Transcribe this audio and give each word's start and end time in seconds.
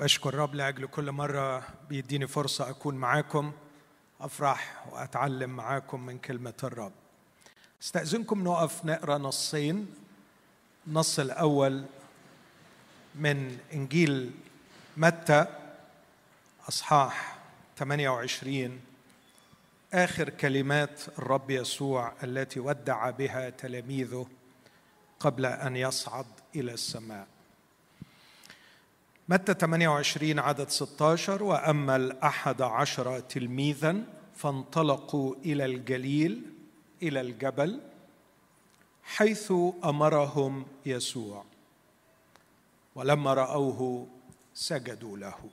بشكر 0.00 0.28
الرب 0.28 0.54
لأجل 0.54 0.86
كل 0.86 1.12
مرة 1.12 1.62
بيديني 1.88 2.26
فرصة 2.26 2.70
أكون 2.70 2.94
معاكم 2.94 3.52
أفرح 4.20 4.84
وأتعلم 4.92 5.50
معاكم 5.50 6.06
من 6.06 6.18
كلمة 6.18 6.54
الرب. 6.64 6.92
استأذنكم 7.82 8.44
نقف 8.44 8.84
نقرأ 8.84 9.18
نصين. 9.18 9.94
النص 10.86 11.18
الأول 11.18 11.84
من 13.14 13.58
إنجيل 13.72 14.30
متى 14.96 15.46
أصحاح 16.68 17.38
28 17.78 18.80
آخر 19.92 20.28
كلمات 20.28 21.00
الرب 21.18 21.50
يسوع 21.50 22.12
التي 22.22 22.60
ودع 22.60 23.10
بها 23.10 23.50
تلاميذه 23.50 24.26
قبل 25.20 25.46
أن 25.46 25.76
يصعد 25.76 26.26
إلى 26.56 26.72
السماء. 26.72 27.33
متى 29.28 29.54
28 29.54 30.38
عدد 30.38 30.68
16 30.68 31.42
وأما 31.42 31.96
الأحد 31.96 32.62
عشر 32.62 33.20
تلميذا 33.20 34.04
فانطلقوا 34.36 35.34
إلى 35.44 35.64
الجليل 35.64 36.42
إلى 37.02 37.20
الجبل 37.20 37.80
حيث 39.04 39.52
أمرهم 39.84 40.66
يسوع 40.86 41.44
ولما 42.94 43.34
رأوه 43.34 44.06
سجدوا 44.54 45.18
له. 45.18 45.50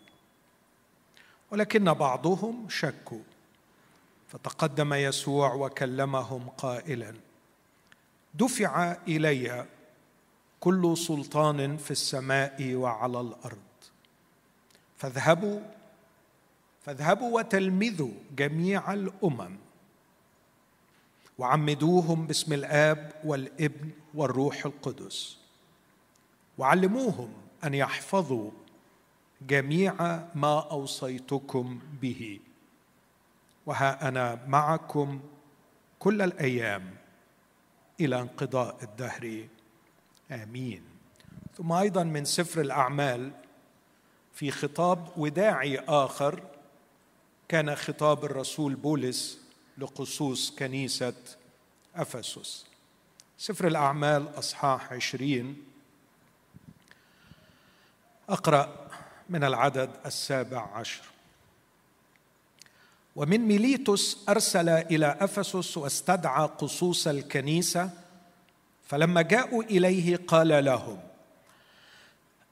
ولكن 1.51 1.93
بعضهم 1.93 2.69
شكوا 2.69 3.21
فتقدم 4.27 4.93
يسوع 4.93 5.53
وكلمهم 5.53 6.49
قائلا 6.49 7.13
دفع 8.33 8.97
إلي 9.07 9.65
كل 10.59 10.97
سلطان 10.97 11.77
في 11.77 11.91
السماء 11.91 12.73
وعلى 12.73 13.21
الأرض. 13.21 13.70
فاذهبوا 15.01 15.59
فاذهبوا 16.85 17.39
وتلمذوا 17.39 18.11
جميع 18.35 18.93
الأمم. 18.93 19.57
وعمدوهم 21.37 22.27
باسم 22.27 22.53
الآب 22.53 23.11
والابن 23.23 23.89
والروح 24.13 24.65
القدس. 24.65 25.37
وعلموهم 26.57 27.33
أن 27.63 27.73
يحفظوا 27.73 28.51
جميع 29.41 29.93
ما 30.35 30.59
أوصيتكم 30.71 31.79
به. 32.01 32.39
وها 33.65 34.07
أنا 34.07 34.45
معكم 34.47 35.19
كل 35.99 36.21
الأيام 36.21 36.95
إلى 37.99 38.21
انقضاء 38.21 38.77
الدهر. 38.83 39.47
آمين. 40.31 40.83
ثم 41.57 41.71
أيضا 41.71 42.03
من 42.03 42.25
سفر 42.25 42.61
الأعمال 42.61 43.31
في 44.33 44.51
خطاب 44.51 45.07
وداعي 45.17 45.79
آخر 45.79 46.43
كان 47.47 47.75
خطاب 47.75 48.25
الرسول 48.25 48.75
بولس 48.75 49.39
لقصوص 49.77 50.51
كنيسة 50.51 51.13
أفسس. 51.95 52.65
سفر 53.37 53.67
الأعمال 53.67 54.39
أصحاح 54.39 54.93
عشرين. 54.93 55.63
أقرأ 58.29 58.87
من 59.29 59.43
العدد 59.43 59.89
السابع 60.05 60.67
عشر. 60.73 61.01
ومن 63.15 63.39
ميليتوس 63.39 64.25
أرسل 64.29 64.69
إلى 64.69 65.17
أفسس 65.19 65.77
واستدعى 65.77 66.45
قصوص 66.47 67.07
الكنيسة 67.07 67.89
فلما 68.87 69.21
جاءوا 69.21 69.63
إليه 69.63 70.17
قال 70.27 70.65
لهم 70.65 70.99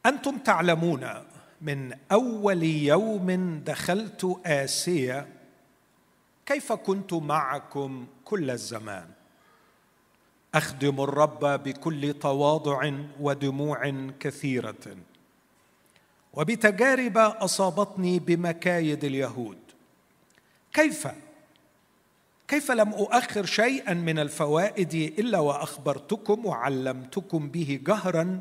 أنتم 0.05 0.37
تعلمون 0.37 1.03
من 1.61 1.93
أول 2.11 2.63
يوم 2.63 3.59
دخلت 3.65 4.39
آسيا 4.45 5.27
كيف 6.45 6.71
كنت 6.73 7.13
معكم 7.13 8.07
كل 8.25 8.51
الزمان؟ 8.51 9.07
أخدم 10.55 11.01
الرب 11.01 11.45
بكل 11.45 12.13
تواضع 12.13 12.91
ودموع 13.19 14.09
كثيرة. 14.19 14.97
وبتجارب 16.33 17.17
أصابتني 17.17 18.19
بمكايد 18.19 19.03
اليهود. 19.03 19.57
كيف؟ 20.73 21.07
كيف 22.47 22.71
لم 22.71 22.93
أؤخر 22.93 23.45
شيئا 23.45 23.93
من 23.93 24.19
الفوائد 24.19 24.93
إلا 24.93 25.39
وأخبرتكم 25.39 26.45
وعلمتكم 26.45 27.49
به 27.49 27.79
جهرا 27.83 28.39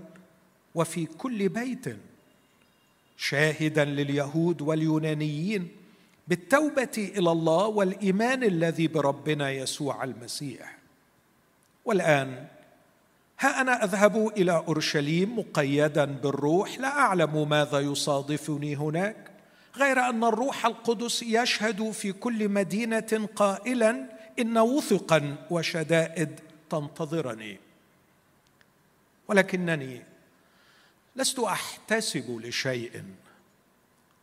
وفي 0.74 1.06
كل 1.06 1.48
بيت؟ 1.48 2.07
شاهدا 3.18 3.84
لليهود 3.84 4.62
واليونانيين 4.62 5.68
بالتوبة 6.28 7.12
إلى 7.16 7.32
الله 7.32 7.66
والإيمان 7.66 8.42
الذي 8.42 8.88
بربنا 8.88 9.50
يسوع 9.50 10.04
المسيح. 10.04 10.78
والآن 11.84 12.46
ها 13.40 13.60
أنا 13.60 13.84
أذهب 13.84 14.32
إلى 14.36 14.52
أورشليم 14.52 15.38
مقيدا 15.38 16.04
بالروح 16.04 16.78
لا 16.78 16.88
أعلم 16.88 17.48
ماذا 17.48 17.80
يصادفني 17.80 18.76
هناك 18.76 19.30
غير 19.76 20.00
أن 20.00 20.24
الروح 20.24 20.66
القدس 20.66 21.22
يشهد 21.22 21.90
في 21.90 22.12
كل 22.12 22.48
مدينة 22.48 23.28
قائلا 23.36 24.06
إن 24.38 24.58
وثقا 24.58 25.36
وشدائد 25.50 26.40
تنتظرني. 26.70 27.58
ولكنني 29.28 30.02
لست 31.18 31.38
أحتسب 31.38 32.40
لشيء 32.44 33.02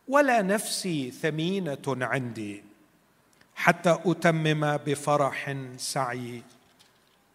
ولا 0.08 0.42
نفسي 0.42 1.10
ثمينة 1.10 1.86
عندي 1.86 2.64
حتى 3.56 3.98
أتمم 4.06 4.76
بفرح 4.76 5.56
سعي. 5.76 6.42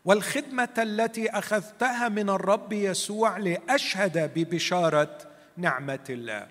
والخدمة 0.05 0.69
التي 0.77 1.29
أخذتها 1.29 2.09
من 2.09 2.29
الرب 2.29 2.73
يسوع 2.73 3.37
لأشهد 3.37 4.31
ببشارة 4.35 5.17
نعمة 5.57 6.05
الله. 6.09 6.47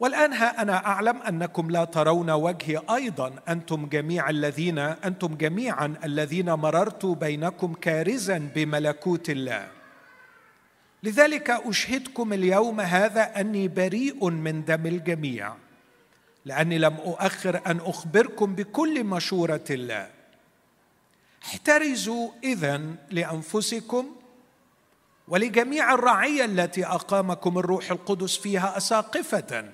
والآن 0.00 0.32
ها 0.32 0.62
أنا 0.62 0.86
أعلم 0.86 1.22
أنكم 1.22 1.70
لا 1.70 1.84
ترون 1.84 2.30
وجهي 2.30 2.82
أيضا 2.90 3.34
أنتم 3.48 3.86
جميع 3.86 4.30
الذين 4.30 4.78
أنتم 4.78 5.34
جميعا 5.34 5.94
الذين 6.04 6.52
مررت 6.52 7.06
بينكم 7.06 7.74
كارزا 7.74 8.38
بملكوت 8.54 9.30
الله. 9.30 9.79
لذلك 11.02 11.50
أشهدكم 11.50 12.32
اليوم 12.32 12.80
هذا 12.80 13.40
أني 13.40 13.68
بريء 13.68 14.30
من 14.30 14.64
دم 14.64 14.86
الجميع 14.86 15.54
لأني 16.44 16.78
لم 16.78 16.94
أؤخر 16.94 17.60
أن 17.66 17.80
أخبركم 17.80 18.54
بكل 18.54 19.04
مشورة 19.04 19.64
الله. 19.70 20.10
احترزوا 21.42 22.30
اذا 22.42 22.80
لأنفسكم 23.10 24.16
ولجميع 25.28 25.94
الرعية 25.94 26.44
التي 26.44 26.86
أقامكم 26.86 27.58
الروح 27.58 27.90
القدس 27.90 28.36
فيها 28.36 28.76
أساقفة 28.76 29.64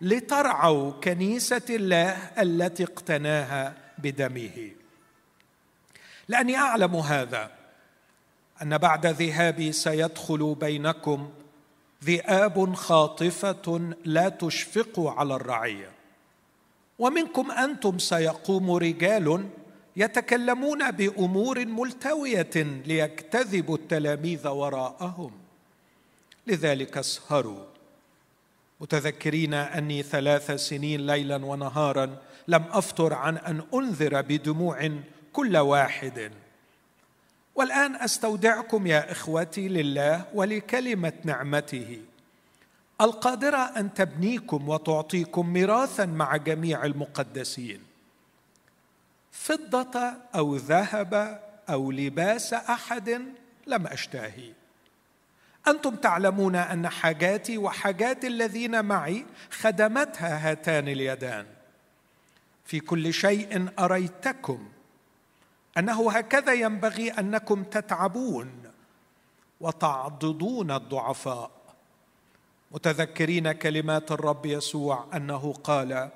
لترعوا 0.00 0.92
كنيسة 0.92 1.62
الله 1.70 2.10
التي 2.38 2.84
اقتناها 2.84 3.74
بدمه. 3.98 4.70
لأني 6.28 6.56
أعلم 6.56 6.96
هذا 6.96 7.63
أن 8.64 8.78
بعد 8.78 9.06
ذهابي 9.06 9.72
سيدخل 9.72 10.54
بينكم 10.60 11.30
ذئاب 12.04 12.74
خاطفة 12.74 13.94
لا 14.04 14.28
تشفق 14.28 15.00
على 15.00 15.34
الرعية. 15.34 15.90
ومنكم 16.98 17.50
أنتم 17.50 17.98
سيقوم 17.98 18.70
رجال 18.70 19.48
يتكلمون 19.96 20.90
بأمور 20.90 21.66
ملتوية 21.66 22.82
ليجتذبوا 22.86 23.76
التلاميذ 23.76 24.48
وراءهم. 24.48 25.30
لذلك 26.46 26.98
اسهروا. 26.98 27.64
متذكرين 28.80 29.54
أني 29.54 30.02
ثلاث 30.02 30.50
سنين 30.50 31.06
ليلا 31.06 31.44
ونهارا 31.44 32.16
لم 32.48 32.64
افتر 32.70 33.14
عن 33.14 33.36
أن 33.36 33.62
أنذر 33.74 34.20
بدموع 34.20 34.90
كل 35.32 35.56
واحد. 35.56 36.32
والآن 37.54 37.96
أستودعكم 37.96 38.86
يا 38.86 39.12
إخوتي 39.12 39.68
لله 39.68 40.24
ولكلمة 40.34 41.12
نعمته. 41.24 42.00
القادرة 43.00 43.56
أن 43.56 43.94
تبنيكم 43.94 44.68
وتعطيكم 44.68 45.52
ميراثا 45.52 46.06
مع 46.06 46.36
جميع 46.36 46.84
المقدسين. 46.84 47.80
فضة 49.32 50.12
أو 50.34 50.56
ذهب 50.56 51.40
أو 51.68 51.90
لباس 51.90 52.52
أحد 52.52 53.22
لم 53.66 53.86
أشتهي. 53.86 54.52
أنتم 55.68 55.96
تعلمون 55.96 56.56
أن 56.56 56.88
حاجاتي 56.88 57.58
وحاجات 57.58 58.24
الذين 58.24 58.84
معي 58.84 59.26
خدمتها 59.50 60.50
هاتان 60.50 60.88
اليدان. 60.88 61.46
في 62.64 62.80
كل 62.80 63.12
شيء 63.12 63.68
أريتكم 63.78 64.68
أنه 65.78 66.10
هكذا 66.10 66.52
ينبغي 66.52 67.10
أنكم 67.10 67.64
تتعبون 67.64 68.52
وتعضدون 69.60 70.70
الضعفاء. 70.70 71.50
متذكرين 72.70 73.52
كلمات 73.52 74.12
الرب 74.12 74.46
يسوع 74.46 75.06
أنه 75.14 75.52
قال 75.52 76.10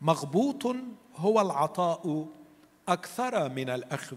مغبوط 0.00 0.76
هو 1.16 1.40
العطاء 1.40 2.26
أكثر 2.88 3.48
من 3.48 3.70
الأخذ. 3.70 4.16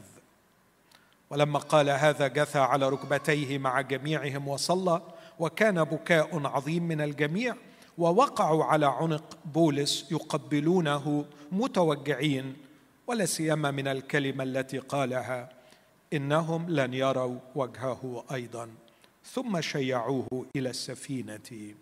ولما 1.29 1.59
قال 1.59 1.89
هذا 1.89 2.27
جثى 2.27 2.59
على 2.59 2.89
ركبتيه 2.89 3.57
مع 3.57 3.81
جميعهم 3.81 4.47
وصلى 4.47 5.01
وكان 5.39 5.83
بكاء 5.83 6.47
عظيم 6.47 6.83
من 6.83 7.01
الجميع 7.01 7.55
ووقعوا 7.97 8.63
على 8.63 8.85
عنق 8.85 9.37
بولس 9.45 10.11
يقبلونه 10.11 11.25
متوجعين. 11.51 12.68
ولا 13.09 13.25
سيما 13.25 13.71
من 13.71 13.87
الكلمة 13.87 14.43
التي 14.43 14.77
قالها 14.77 15.49
إنهم 16.13 16.69
لن 16.69 16.93
يروا 16.93 17.39
وجهه 17.55 18.25
أيضا 18.33 18.69
ثم 19.25 19.61
شيعوه 19.61 20.45
إلى 20.55 20.69
السفينة. 20.69 21.75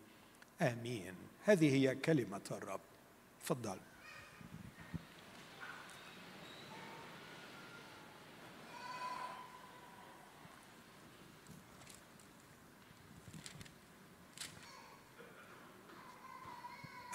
آمين. 0.62 1.13
هذه 1.44 1.75
هي 1.75 1.95
كلمة 1.95 2.41
الرب. 2.51 2.79
تفضل. 3.44 3.77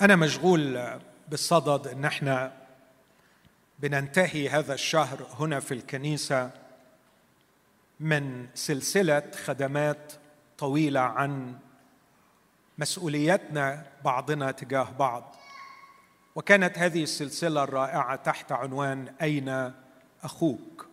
أنا 0.00 0.17
مشغول 0.17 0.91
بالصدد. 1.29 1.87
ان 1.87 2.05
إحنا 2.05 2.62
بننتهي 3.82 4.49
هذا 4.49 4.75
الشهر 4.75 5.26
هنا 5.38 5.61
في 5.61 5.75
الكنيسة 5.75 6.50
من 8.00 8.46
سلسلة 8.55 9.23
خدمات 9.44 10.12
طويلة 10.58 11.00
عن 11.00 11.58
مسؤوليتنا 12.79 13.87
بعضنا 14.05 14.50
تجاه 14.50 14.90
بعض. 14.99 15.37
وكانت 16.34 16.79
هذه 16.79 17.02
السلسلة 17.02 17.64
الرائعة 17.64 18.17
تحت 18.17 18.52
عنوان 18.52 19.14
أين 19.23 19.73
أخوك؟ 20.23 20.87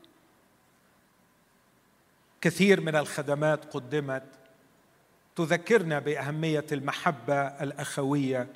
كثير 2.41 2.81
من 2.81 2.95
الخدمات 2.95 3.73
قدمت 3.73 4.23
تذكرنا 5.35 5.99
بأهمية 5.99 6.65
المحبة 6.71 7.41
الأخوية 7.41 8.47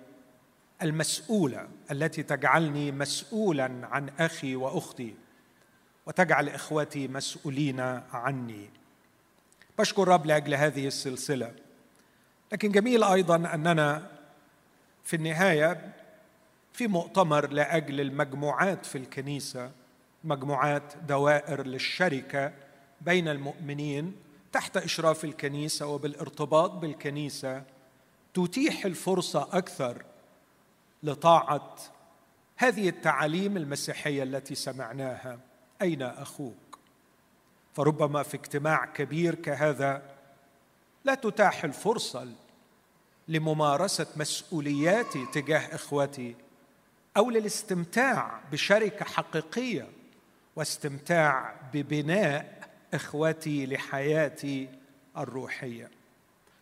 المسؤولة 0.84 1.68
التي 1.92 2.24
تجعلني 2.24 2.92
مسؤولا 2.92 3.72
عن 3.84 4.10
أخي 4.20 4.56
وأختي 4.56 5.16
وتجعل 6.06 6.50
اخوتي 6.50 7.08
مسؤولين 7.08 7.80
عني. 8.14 8.70
بشكر 9.80 10.08
رب 10.08 10.26
لأجل 10.26 10.54
هذه 10.54 10.88
السلسلة. 10.88 11.52
لكن 12.52 12.72
جميل 12.72 13.04
أيضا 13.04 13.36
أننا 13.36 14.10
في 15.04 15.16
النهاية 15.16 15.94
في 16.74 16.88
مؤتمر 16.88 17.50
لأجل 17.50 18.02
المجموعات 18.02 18.86
في 18.86 18.98
الكنيسة 18.98 19.72
مجموعات 20.24 20.94
دوائر 21.08 21.68
للشركة 21.68 22.54
بين 23.02 23.28
المؤمنين 23.28 24.16
تحت 24.52 24.78
إشراف 24.78 25.26
الكنيسة 25.26 25.88
وبالارتباط 25.88 26.72
بالكنيسة 26.72 27.64
تتيح 28.34 28.86
الفرصة 28.86 29.48
أكثر 29.52 30.06
لطاعة 31.04 31.76
هذه 32.58 32.90
التعاليم 32.90 33.58
المسيحية 33.58 34.24
التي 34.24 34.56
سمعناها. 34.56 35.40
أين 35.82 36.02
أخوك؟ 36.02 36.80
فربما 37.74 38.24
في 38.24 38.38
اجتماع 38.38 38.86
كبير 38.86 39.36
كهذا 39.36 40.02
لا 41.06 41.16
تتاح 41.16 41.64
الفرصة 41.64 42.28
لممارسة 43.28 44.08
مسؤولياتي 44.16 45.26
تجاه 45.34 45.76
إخوتي 45.76 46.36
أو 47.18 47.30
للاستمتاع 47.30 48.40
بشركة 48.52 49.06
حقيقية 49.06 49.88
واستمتاع 50.56 51.56
ببناء 51.74 52.70
إخوتي 52.94 53.66
لحياتي 53.66 54.70
الروحية. 55.18 55.90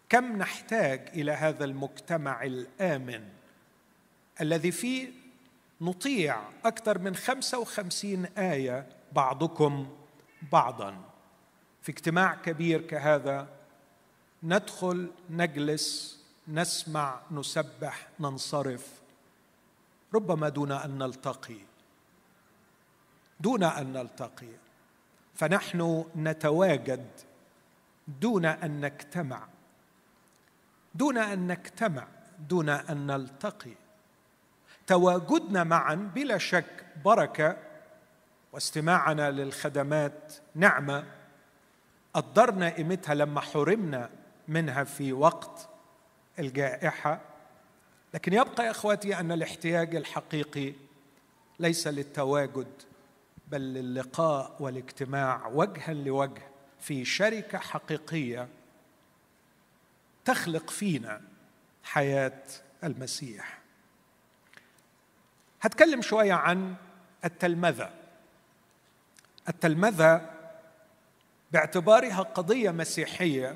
كم 0.10 0.38
نحتاج 0.38 1.10
إلى 1.14 1.32
هذا 1.32 1.66
المجتمع 1.66 2.44
الآمن؟ 2.44 3.41
الذي 4.42 4.72
فيه 4.72 5.12
نطيع 5.82 6.42
أكثر 6.66 7.00
من 7.00 7.16
خمسة 7.16 7.60
وخمسين 7.60 8.26
آية 8.26 8.88
بعضكم 9.12 9.88
بعضا. 10.52 10.98
في 11.82 11.92
اجتماع 11.92 12.36
كبير 12.36 12.82
كهذا 12.82 13.48
ندخل 14.44 15.12
نجلس 15.30 16.18
نسمع 16.48 17.20
نسبح 17.32 18.08
ننصرف 18.20 19.02
ربما 20.14 20.50
دون 20.50 20.72
أن 20.72 20.98
نلتقي. 20.98 21.60
دون 23.40 23.64
أن 23.64 23.94
نلتقي. 23.94 24.54
فنحن 25.36 26.06
نتواجد 26.16 27.08
دون 28.08 28.46
أن 28.46 28.86
نجتمع. 28.86 29.48
دون 30.96 31.18
أن 31.18 31.48
نجتمع 31.48 32.08
دون 32.50 32.70
أن 32.70 33.08
نلتقي. 33.08 33.76
تواجدنا 34.88 35.64
معا 35.64 35.96
بلا 35.96 36.38
شك 36.38 36.86
بركة 37.06 37.58
واستماعنا 38.54 39.32
للخدمات 39.32 40.34
نعمة 40.56 41.04
قدرنا 42.14 42.70
قيمتها 42.70 43.16
لما 43.16 43.42
حرمنا 43.42 44.10
منها 44.48 44.84
في 44.84 45.14
وقت 45.14 45.70
الجائحة. 46.40 47.20
لكن 48.14 48.34
يبقى 48.34 48.66
يا 48.66 48.72
إخواتي 48.72 49.20
أن 49.20 49.32
الاحتياج 49.32 49.96
الحقيقي 49.96 50.74
ليس 51.60 51.88
للتواجد 51.88 52.68
بل 53.48 53.62
للقاء 53.62 54.56
والاجتماع 54.60 55.48
وجها 55.48 55.94
لوجه 55.94 56.42
في 56.80 57.06
شركة 57.06 57.58
حقيقية 57.58 58.48
تخلق 60.26 60.70
فينا 60.70 61.22
حياة 61.84 62.44
المسيح. 62.84 63.61
هتكلم 65.62 66.02
شوية 66.02 66.34
عن 66.34 66.76
التلمذة. 67.26 67.90
التلمذة 69.50 70.30
باعتبارها 71.52 72.22
قضية 72.22 72.72
مسيحية 72.72 73.56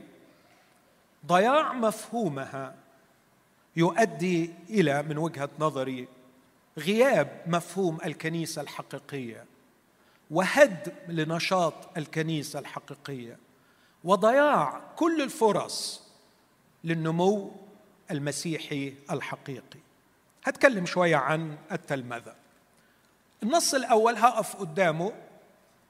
ضياع 1.25 1.73
مفهومها 1.73 2.75
يؤدي 3.75 4.53
إلى 4.69 5.03
من 5.03 5.17
وجهة 5.17 5.49
نظري 5.59 6.07
غياب 6.77 7.41
مفهوم 7.47 7.97
الكنيسة 8.05 8.61
الحقيقية 8.61 9.45
وهدم 10.31 10.91
لنشاط 11.07 11.73
الكنيسة 11.97 12.59
الحقيقية 12.59 13.37
وضياع 14.03 14.81
كل 14.95 15.21
الفرص 15.21 16.03
للنمو 16.83 17.51
المسيحي 18.11 18.93
الحقيقي. 19.11 19.84
هتكلم 20.45 20.85
شوية 20.85 21.15
عن 21.15 21.57
التلمذة. 21.71 22.35
النص 23.43 23.73
الأول 23.73 24.15
هقف 24.15 24.55
قدامه 24.55 25.11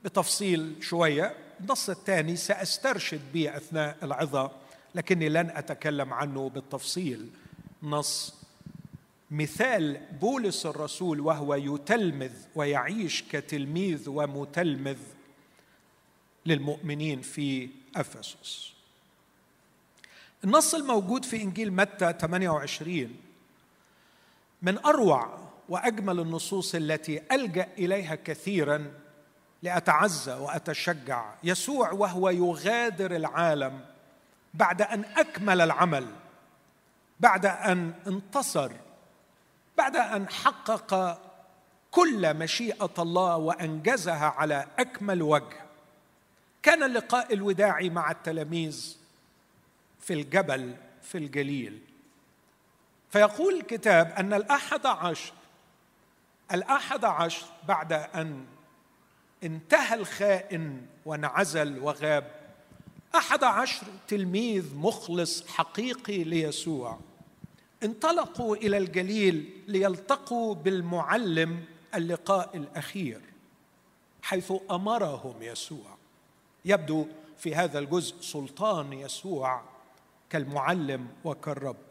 بتفصيل 0.06 0.76
شوية. 0.82 1.36
النص 1.60 1.90
الثاني 1.90 2.36
سأسترشد 2.36 3.22
به 3.34 3.58
أثناء 3.58 3.98
العظة 4.04 4.52
لكني 4.96 5.30
لن 5.30 5.50
أتكلم 5.50 6.14
عنه 6.14 6.50
بالتفصيل. 6.50 7.30
نص 7.84 8.36
مثال 9.32 10.02
بولس 10.22 10.66
الرسول 10.66 11.20
وهو 11.20 11.56
يتلمذ 11.56 12.34
ويعيش 12.56 13.24
كتلميذ 13.32 14.10
ومتلمذ 14.10 14.98
للمؤمنين 16.46 17.22
في 17.22 17.70
أفسس. 17.96 18.72
النص 20.44 20.76
الموجود 20.76 21.26
في 21.26 21.42
إنجيل 21.42 21.74
متى 21.74 22.14
28 22.20 23.25
من 24.65 24.86
أروع 24.86 25.38
وأجمل 25.69 26.19
النصوص 26.19 26.75
التي 26.75 27.22
ألجأ 27.31 27.67
إليها 27.77 28.15
كثيرا 28.15 28.93
لأتعزى 29.63 30.34
وأتشجع. 30.34 31.34
يسوع 31.43 31.91
وهو 31.91 32.29
يغادر 32.29 33.15
العالم 33.15 33.86
بعد 34.53 34.81
أن 34.81 35.05
أكمل 35.05 35.62
العمل 35.62 36.07
بعد 37.19 37.45
أن 37.45 37.93
انتصر 38.07 38.72
بعد 39.77 39.95
أن 39.95 40.29
حقق 40.29 41.22
كل 41.91 42.34
مشيئة 42.34 42.93
الله 43.00 43.38
وأنجزها 43.38 44.25
على 44.25 44.67
أكمل 44.79 45.22
وجه. 45.22 45.65
كان 46.63 46.84
اللقاء 46.84 47.34
الوداعي 47.34 47.89
مع 47.89 48.12
التلاميذ 48.12 48.98
في 50.00 50.13
الجبل 50.13 50.75
في 51.01 51.17
الجليل. 51.17 51.81
فيقول 53.15 53.53
الكتاب 53.53 54.12
أن 54.17 54.34
الأحد 54.34 54.86
عشر 54.86 55.34
الأحد 56.53 57.05
عشر 57.05 57.45
بعد 57.67 57.93
أن 57.93 58.45
انتهى 59.43 59.95
الخائن 59.95 60.86
وانعزل 61.05 61.79
وغاب. 61.79 62.31
أحد 63.15 63.43
عشر 63.43 63.88
تلميذ 64.07 64.75
مخلص 64.75 65.48
حقيقي 65.48 66.24
ليسوع. 66.24 67.00
انطلقوا 67.84 68.55
إلى 68.55 68.77
الجليل 68.77 69.63
ليلتقوا 69.67 70.55
بالمعلم 70.55 71.65
اللقاء 71.95 72.57
الأخير 72.57 73.22
حيث 74.22 74.53
أمرهم 74.72 75.43
يسوع. 75.43 75.98
يبدو 76.65 77.07
في 77.38 77.55
هذا 77.55 77.79
الجزء 77.79 78.22
سلطان 78.22 78.93
يسوع 78.93 79.62
كالمعلم 80.29 81.07
وكالرب. 81.24 81.85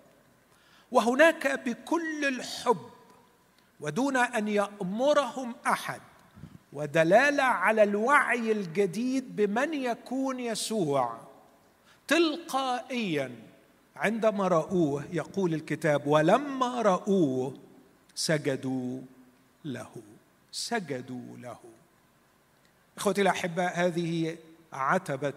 وهناك 0.95 1.69
بكل 1.69 2.25
الحب 2.25 2.91
ودون 3.81 4.17
أن 4.17 4.49
يأمرهم 4.49 5.55
أحد 5.67 6.01
ودلالة 6.73 7.43
على 7.43 7.83
الوعي 7.83 8.53
الجديد 8.53 9.37
بمن 9.37 9.75
يكون 9.75 10.41
يسوع. 10.41 11.21
تلقائيا 12.09 13.37
عندما 13.97 14.49
رأوه 14.49 15.05
يقول 15.13 15.55
الكتاب 15.55 16.07
ولما 16.07 16.83
رأوه 16.83 17.55
سجدوا 18.15 19.01
له 19.65 19.91
سجدوا 20.53 21.37
له. 21.37 21.59
إخوتي 22.97 23.23
الاحباء 23.23 23.87
هذه 23.87 24.37
عتبة 24.73 25.33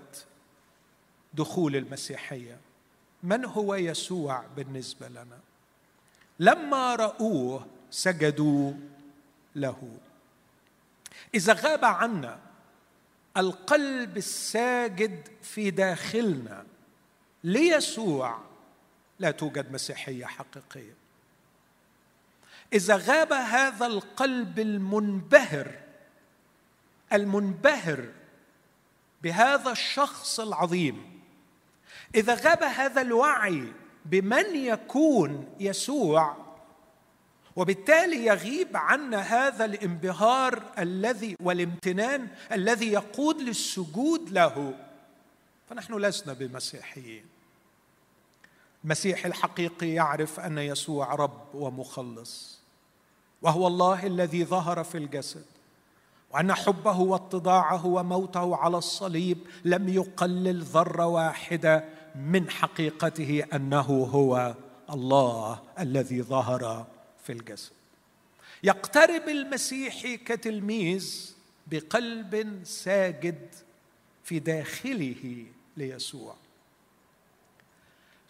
دخول 1.33 1.75
المسيحية. 1.75 2.57
من 3.23 3.45
هو 3.45 3.75
يسوع 3.75 4.43
بالنسبة 4.55 5.07
لنا؟ 5.07 5.46
لما 6.39 6.95
رأوه 6.95 7.67
سجدوا 7.91 8.73
له. 9.55 9.97
إذا 11.35 11.53
غاب 11.53 11.85
عنا 11.85 12.39
القلب 13.37 14.17
الساجد 14.17 15.27
في 15.41 15.71
داخلنا 15.71 16.65
ليسوع 17.43 18.39
لا 19.19 19.31
توجد 19.31 19.71
مسيحية 19.71 20.25
حقيقية. 20.25 20.93
إذا 22.73 22.95
غاب 22.95 23.33
هذا 23.33 23.85
القلب 23.85 24.59
المنبهر 24.59 25.71
المنبهر 27.13 28.09
بهذا 29.23 29.71
الشخص 29.71 30.39
العظيم 30.39 31.21
إذا 32.15 32.33
غاب 32.33 32.63
هذا 32.63 33.01
الوعي 33.01 33.73
بمن 34.09 34.55
يكون 34.55 35.45
يسوع 35.59 36.35
وبالتالي 37.55 38.25
يغيب 38.25 38.77
عنا 38.77 39.19
هذا 39.21 39.65
الانبهار 39.65 40.63
الذي 40.79 41.35
والامتنان 41.39 42.27
الذي 42.51 42.91
يقود 42.91 43.41
للسجود 43.41 44.29
له. 44.29 44.73
فنحن 45.69 45.93
لسنا 45.93 46.33
بمسيحيين. 46.33 47.25
المسيح 48.83 49.25
الحقيقي 49.25 49.87
يعرف 49.87 50.39
أن 50.39 50.57
يسوع 50.57 51.15
رب 51.15 51.55
ومخلص 51.55 52.59
وهو 53.41 53.67
الله 53.67 54.05
الذي 54.05 54.45
ظهر 54.45 54.83
في 54.83 54.97
الجسد 54.97 55.45
وأن 56.31 56.53
حبه 56.53 56.99
واتضاعه 56.99 57.85
وموته 57.85 58.55
على 58.55 58.77
الصليب 58.77 59.37
لم 59.65 59.89
يقلل 59.89 60.63
ذرة 60.63 61.05
واحدة. 61.05 61.96
من 62.17 62.49
حقيقته 62.49 63.45
أنه 63.53 64.09
هو 64.11 64.55
الله 64.89 65.63
الذي 65.79 66.21
ظهر 66.21 66.87
في 67.23 67.31
الجسد. 67.31 67.71
يقترب 68.63 69.29
المسيحي 69.29 70.17
كتلميذ 70.17 71.35
بقلب 71.67 72.61
ساجد 72.63 73.55
في 74.23 74.39
داخله 74.39 75.45
ليسوع. 75.77 76.35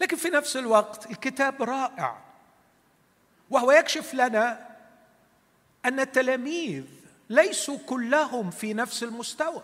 لكن 0.02 0.18
في 0.18 0.30
نفس 0.30 0.58
الوقت 0.58 1.12
الكتاب 1.12 1.64
رائع 1.64 2.22
وهو 3.50 3.72
يكشف 3.72 4.14
لنا 4.14 4.78
أن 5.86 6.00
التلاميذ 6.00 6.84
ليسوا 7.30 7.78
كلهم 7.86 8.52
في 8.52 8.74
نفس 8.74 9.04
المستوى. 9.04 9.64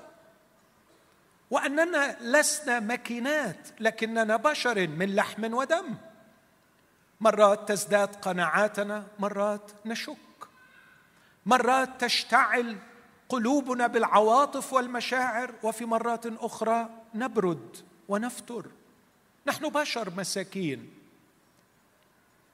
وأننا 1.53 2.17
لسنا 2.21 2.79
ماكينات 2.79 3.67
لكننا 3.79 4.37
بشر 4.37 4.87
من 4.87 5.15
لحم 5.15 5.53
ودم. 5.53 5.95
مرات 7.21 7.69
تزداد 7.69 8.15
قناعاتنا 8.15 9.07
مرات 9.19 9.71
نشك. 9.85 10.17
مرات 11.45 11.89
تشتعل 12.01 12.77
قلوبنا 13.29 13.87
بالعواطف 13.87 14.73
والمشاعر 14.73 15.53
وفي 15.63 15.85
مرات 15.85 16.25
أخرى 16.25 16.89
نبرد 17.15 17.77
ونفتر. 18.09 18.65
نحن 19.47 19.69
بشر 19.69 20.13
مساكين. 20.17 20.93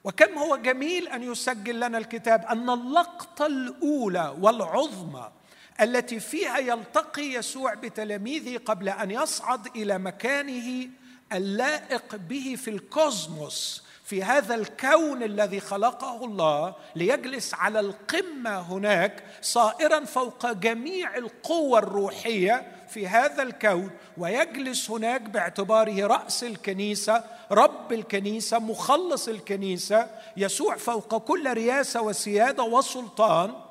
وكم 0.04 0.38
هو 0.38 0.56
جميل 0.56 1.08
أن 1.08 1.22
يسجل 1.22 1.80
لنا 1.80 1.98
الكتاب 1.98 2.44
أن 2.44 2.70
اللقطة 2.70 3.46
الأولى 3.46 4.36
والعظمى 4.40 5.32
التي 5.80 6.20
فيها 6.20 6.58
يلتقي 6.58 7.22
يسوع 7.22 7.74
بتلاميذه 7.74 8.58
قبل 8.58 8.88
أن 8.88 9.10
يصعد 9.10 9.76
إلى 9.76 9.98
مكانه 9.98 10.88
اللائق 11.32 12.16
به 12.16 12.56
في 12.58 12.70
الكوزموس 12.70 13.82
في 14.04 14.22
هذا 14.22 14.54
الكون 14.54 15.22
الذي 15.22 15.60
خلقه 15.60 16.24
الله 16.24 16.74
ليجلس 16.96 17.54
على 17.54 17.80
القمة 17.80 18.60
هناك 18.60 19.24
صائرا 19.42 20.04
فوق 20.04 20.52
جميع 20.52 21.16
القوى 21.16 21.78
الروحية 21.78 22.72
في 22.88 23.08
هذا 23.08 23.42
الكون 23.42 23.90
ويجلس 24.18 24.90
هناك 24.90 25.20
باعتباره 25.20 26.06
رأس 26.06 26.44
الكنيسة 26.44 27.24
رب 27.50 27.92
الكنيسة 27.92 28.58
مخلص 28.58 29.28
الكنيسة 29.28 30.10
يسوع 30.36 30.76
فوق 30.76 31.16
كل 31.16 31.52
رياسة 31.52 32.02
وسيادة 32.02 32.62
وسلطان. 32.62 33.69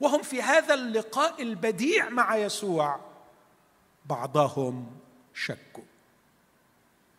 وهم 0.00 0.22
في 0.22 0.42
هذا 0.42 0.74
اللقاء 0.74 1.42
البديع 1.42 2.08
مع 2.08 2.36
يسوع. 2.36 3.00
بعضهم 4.04 4.98
شكوا. 5.34 5.84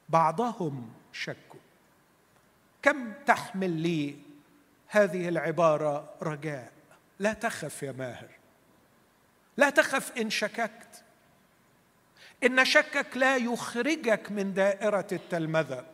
بعضهم 0.10 0.94
شكوا. 1.12 1.60
كم 2.82 3.14
تحمل 3.26 3.70
لي 3.72 4.18
هذه 4.88 5.30
العبارة 5.30 6.14
رجاء؟ 6.22 6.72
لا 7.20 7.34
تخف 7.34 7.84
يا 7.84 7.92
ماهر. 7.92 8.30
لا 9.58 9.70
تخف 9.70 10.18
إن 10.18 10.30
شككت. 10.30 11.04
إن 12.44 12.66
شكك 12.66 13.18
لا 13.18 13.38
يخرجك 13.38 14.32
من 14.32 14.54
دائرة 14.54 15.08
التلمذة. 15.12 15.86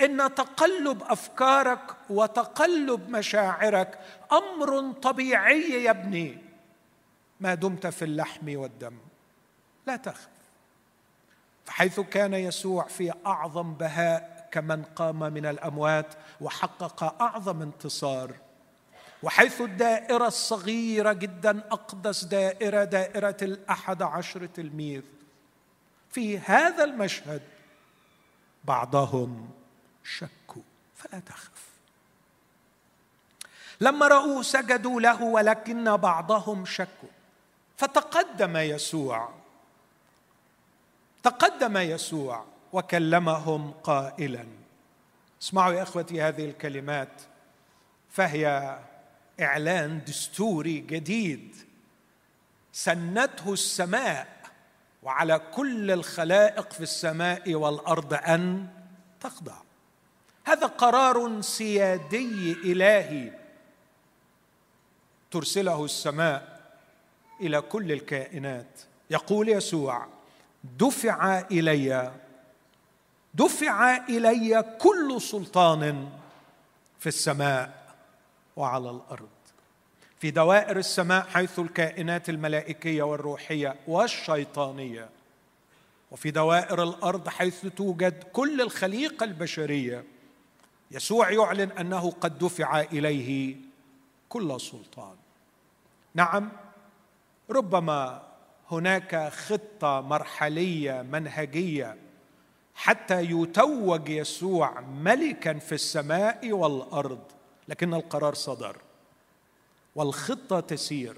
إن 0.00 0.34
تقلب 0.34 1.02
أفكارك 1.02 1.96
وتقلب 2.10 3.10
مشاعرك 3.10 3.98
أمر 4.32 4.92
طبيعي 4.92 5.84
يا 5.84 5.90
ابني. 5.90 6.38
ما 7.40 7.54
دمت 7.54 7.86
في 7.86 8.04
اللحم 8.04 8.56
والدم. 8.56 8.94
لا 9.86 9.96
تخف. 9.96 10.28
فحيث 11.64 12.00
كان 12.00 12.34
يسوع 12.34 12.84
في 12.84 13.12
أعظم 13.26 13.74
بهاء 13.74 14.48
كمن 14.50 14.82
قام 14.82 15.18
من 15.18 15.46
الأموات 15.46 16.14
وحقق 16.40 17.22
أعظم 17.22 17.62
انتصار. 17.62 18.34
وحيث 19.22 19.60
الدائرة 19.60 20.26
الصغيرة 20.26 21.12
جدا 21.12 21.58
أقدس 21.70 22.24
دائرة 22.24 22.84
دائرة 22.84 23.36
الأحد 23.42 24.02
عشر 24.02 24.46
تلميذ. 24.46 25.02
في 26.10 26.38
هذا 26.38 26.84
المشهد 26.84 27.42
بعضهم 28.64 29.57
شكوا 30.16 30.62
فلا 30.96 31.20
تخف. 31.20 31.68
لما 33.80 34.08
رأوه 34.08 34.42
سجدوا 34.42 35.00
له 35.00 35.22
ولكن 35.22 35.96
بعضهم 35.96 36.64
شكوا 36.66 37.08
فتقدم 37.76 38.56
يسوع 38.56 39.32
تقدم 41.22 41.76
يسوع 41.76 42.44
وكلمهم 42.72 43.70
قائلا. 43.70 44.46
اسمعوا 45.42 45.74
يا 45.74 45.82
إخوتي 45.82 46.22
هذه 46.22 46.44
الكلمات 46.44 47.22
فهي 48.10 48.78
إعلان 49.40 50.04
دستوري 50.04 50.78
جديد. 50.80 51.56
سنته 52.72 53.52
السماء 53.52 54.38
وعلى 55.02 55.38
كل 55.38 55.90
الخلائق 55.90 56.72
في 56.72 56.80
السماء 56.80 57.54
والأرض 57.54 58.14
أن 58.14 58.68
تخضع 59.20 59.67
هذا 60.48 60.66
قرار 60.66 61.40
سيادي 61.40 62.52
إلهي. 62.52 63.32
ترسله 65.30 65.84
السماء 65.84 66.60
إلى 67.40 67.60
كل 67.60 67.92
الكائنات. 67.92 68.80
يقول 69.10 69.48
يسوع 69.48 70.06
دفع 70.64 71.38
إلي 71.38 72.12
دفع 73.34 73.96
إلي 73.96 74.76
كل 74.78 75.20
سلطان 75.20 76.08
في 76.98 77.06
السماء 77.06 77.94
وعلى 78.56 78.90
الأرض. 78.90 79.28
في 80.20 80.30
دوائر 80.30 80.76
السماء 80.76 81.26
حيث 81.26 81.58
الكائنات 81.58 82.28
الملائكية 82.28 83.02
والروحية 83.02 83.76
والشيطانية 83.86 85.08
وفي 86.10 86.30
دوائر 86.30 86.82
الأرض 86.82 87.28
حيث 87.28 87.66
توجد 87.66 88.24
كل 88.32 88.60
الخليقة 88.60 89.24
البشرية. 89.24 90.04
يسوع 90.90 91.30
يعلن 91.30 91.70
أنه 91.70 92.10
قد 92.10 92.38
دفع 92.38 92.80
إليه 92.80 93.56
كل 94.28 94.60
سلطان. 94.60 95.16
نعم 96.14 96.52
ربما 97.50 98.22
هناك 98.70 99.32
خطة 99.32 100.00
مرحلية 100.00 101.02
منهجية 101.02 101.96
حتى 102.74 103.20
يتوج 103.22 104.08
يسوع 104.08 104.80
ملكا 104.80 105.58
في 105.58 105.74
السماء 105.74 106.52
والأرض 106.52 107.22
لكن 107.68 107.94
القرار 107.94 108.34
صدر 108.34 108.76
والخطة 109.94 110.60
تسير. 110.60 111.16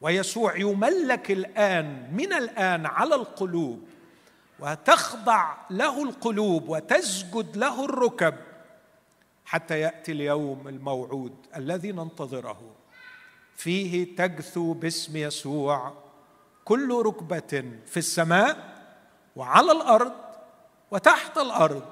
ويسوع 0.00 0.56
يملك 0.56 1.30
الآن 1.30 2.14
من 2.14 2.32
الآن 2.32 2.86
على 2.86 3.14
القلوب 3.14 3.88
وتخضع 4.60 5.56
له 5.70 6.02
القلوب 6.02 6.68
وتسجد 6.68 7.56
له 7.56 7.84
الركب 7.84 8.34
حتى 9.48 9.80
يأتي 9.80 10.12
اليوم 10.12 10.68
الموعود 10.68 11.46
الذي 11.56 11.92
ننتظره. 11.92 12.60
فيه 13.56 14.16
تجثو 14.16 14.72
باسم 14.72 15.16
يسوع 15.16 15.92
كل 16.64 17.02
ركبة 17.06 17.64
في 17.86 17.96
السماء 17.96 18.56
وعلى 19.36 19.72
الأرض 19.72 20.12
وتحت 20.90 21.38
الأرض 21.38 21.88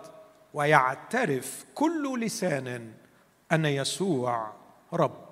ويعترف 0.55 1.65
كل 1.75 2.21
لسان 2.21 2.93
أن 3.53 3.65
يسوع 3.67 4.53
رب. 4.93 5.27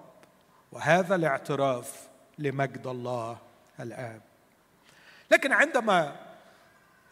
وهذا 0.73 1.14
الاعتراف 1.14 2.09
لمجد 2.38 2.87
الله 2.87 3.38
الآب. 3.81 4.21
لكن 5.31 5.52
عندما 5.52 6.16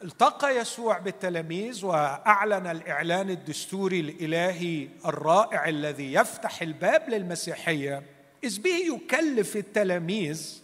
التقى 0.02 0.56
يسوع 0.56 0.99
بالتلاميذ 0.99 1.85
وأعلن 1.85 2.66
الإعلان 2.66 3.30
الدستوري 3.30 4.00
الإلهي 4.00 4.88
الرائع 5.06 5.68
الذي 5.68 6.12
يفتح 6.12 6.62
الباب 6.62 7.11
للمسيحية. 7.11 8.02
إذ 8.44 8.61
به 8.61 8.94
يكلف 8.94 9.56
التلاميذ 9.56 10.62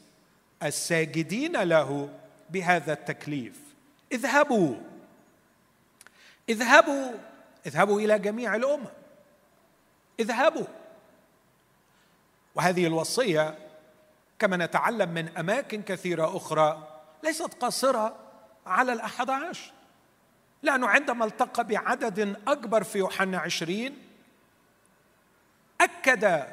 الساجدين 0.62 1.56
له 1.56 2.08
بهذا 2.50 2.92
التكليف. 2.92 3.60
اذهبوا. 4.12 4.74
اذهبوا. 6.48 7.12
اذهبوا 7.66 8.00
إلى 8.00 8.18
جميع 8.18 8.54
الأمم. 8.54 8.86
اذهبوا. 10.20 10.66
وهذه 12.54 12.86
الوصية 12.86 13.58
كما 14.38 14.56
نتعلم 14.56 15.08
من 15.08 15.28
أماكن 15.28 15.82
كثيرة 15.82 16.36
أخرى 16.36 16.88
ليست 17.24 17.54
قاصرة 17.54 18.27
على 18.68 18.92
الاحد 18.92 19.30
عشر 19.30 19.72
لأنه 20.62 20.86
عندما 20.86 21.24
التقى 21.24 21.64
بعدد 21.64 22.36
أكبر 22.48 22.82
في 22.82 22.98
يوحنا 22.98 23.38
عشرين 23.38 23.98
أكد 25.80 26.46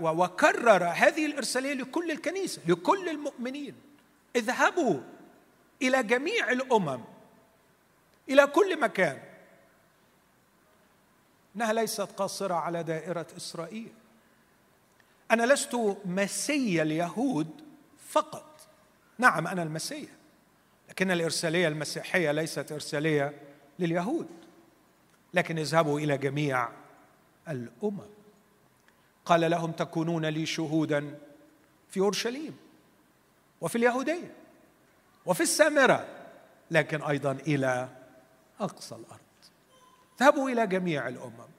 وكرر 0.00 0.84
هذه 0.84 1.26
الإرسالية 1.26 1.74
لكل 1.74 2.10
الكنيسة 2.10 2.62
لكل 2.66 3.08
المؤمنين. 3.08 3.74
اذهبوا 4.36 5.00
إلى 5.82 6.02
جميع 6.02 6.50
الأمم 6.50 7.00
إلى 8.28 8.46
كل 8.46 8.80
مكان. 8.80 9.22
إنها 11.56 11.72
ليست 11.72 12.00
قاصرة 12.00 12.54
على 12.54 12.82
دائرة 12.82 13.26
إسرائيل. 13.36 13.92
أنا 15.30 15.42
لست 15.42 15.74
مسيا 16.04 16.82
اليهود 16.82 17.64
فقط. 18.08 18.68
نعم 19.18 19.46
أنا 19.46 19.62
المسيا 19.62 20.19
لكن 21.00 21.10
الإرسالية 21.10 21.68
المسيحية 21.68 22.32
ليست 22.32 22.72
إرسالية 22.72 23.32
لليهود 23.78 24.28
لكن 25.34 25.58
اذهبوا 25.58 26.00
إلى 26.00 26.18
جميع 26.18 26.68
الأمم. 27.48 28.08
قال 29.24 29.50
لهم 29.50 29.72
تكونون 29.72 30.26
لي 30.26 30.46
شهودا 30.46 31.18
في 31.88 32.00
أورشليم 32.00 32.56
وفي 33.60 33.76
اليهودية 33.76 34.34
وفي 35.26 35.40
السامرة 35.40 36.06
لكن 36.70 37.02
أيضا 37.02 37.32
إلى 37.32 37.88
أقصى 38.60 38.94
الأرض. 38.94 39.20
ذهبوا 40.20 40.50
إلى 40.50 40.66
جميع 40.66 41.08
الأمم. 41.08 41.50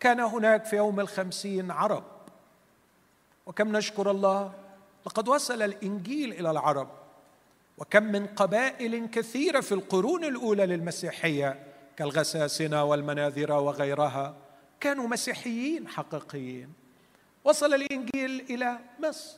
كان 0.00 0.20
هناك 0.20 0.64
في 0.64 0.76
يوم 0.76 1.00
الخمسين 1.00 1.70
عرب. 1.70 2.04
وكم 3.46 3.76
نشكر 3.76 4.10
الله 4.10 4.52
لقد 5.06 5.28
وصل 5.28 5.62
الإنجيل 5.62 6.32
إلى 6.32 6.50
العرب. 6.50 7.07
وكم 7.78 8.02
من 8.02 8.26
قبائل 8.26 9.06
كثيرة 9.06 9.60
في 9.60 9.72
القرون 9.72 10.24
الأولى 10.24 10.66
للمسيحية 10.66 11.66
كالغساسنة 11.96 12.84
والمناذرة 12.84 13.60
وغيرها 13.60 14.36
كانوا 14.80 15.08
مسيحيين 15.08 15.88
حقيقيين. 15.88 16.72
وصل 17.44 17.74
الإنجيل 17.74 18.40
إلى 18.50 18.78
مصر. 19.00 19.36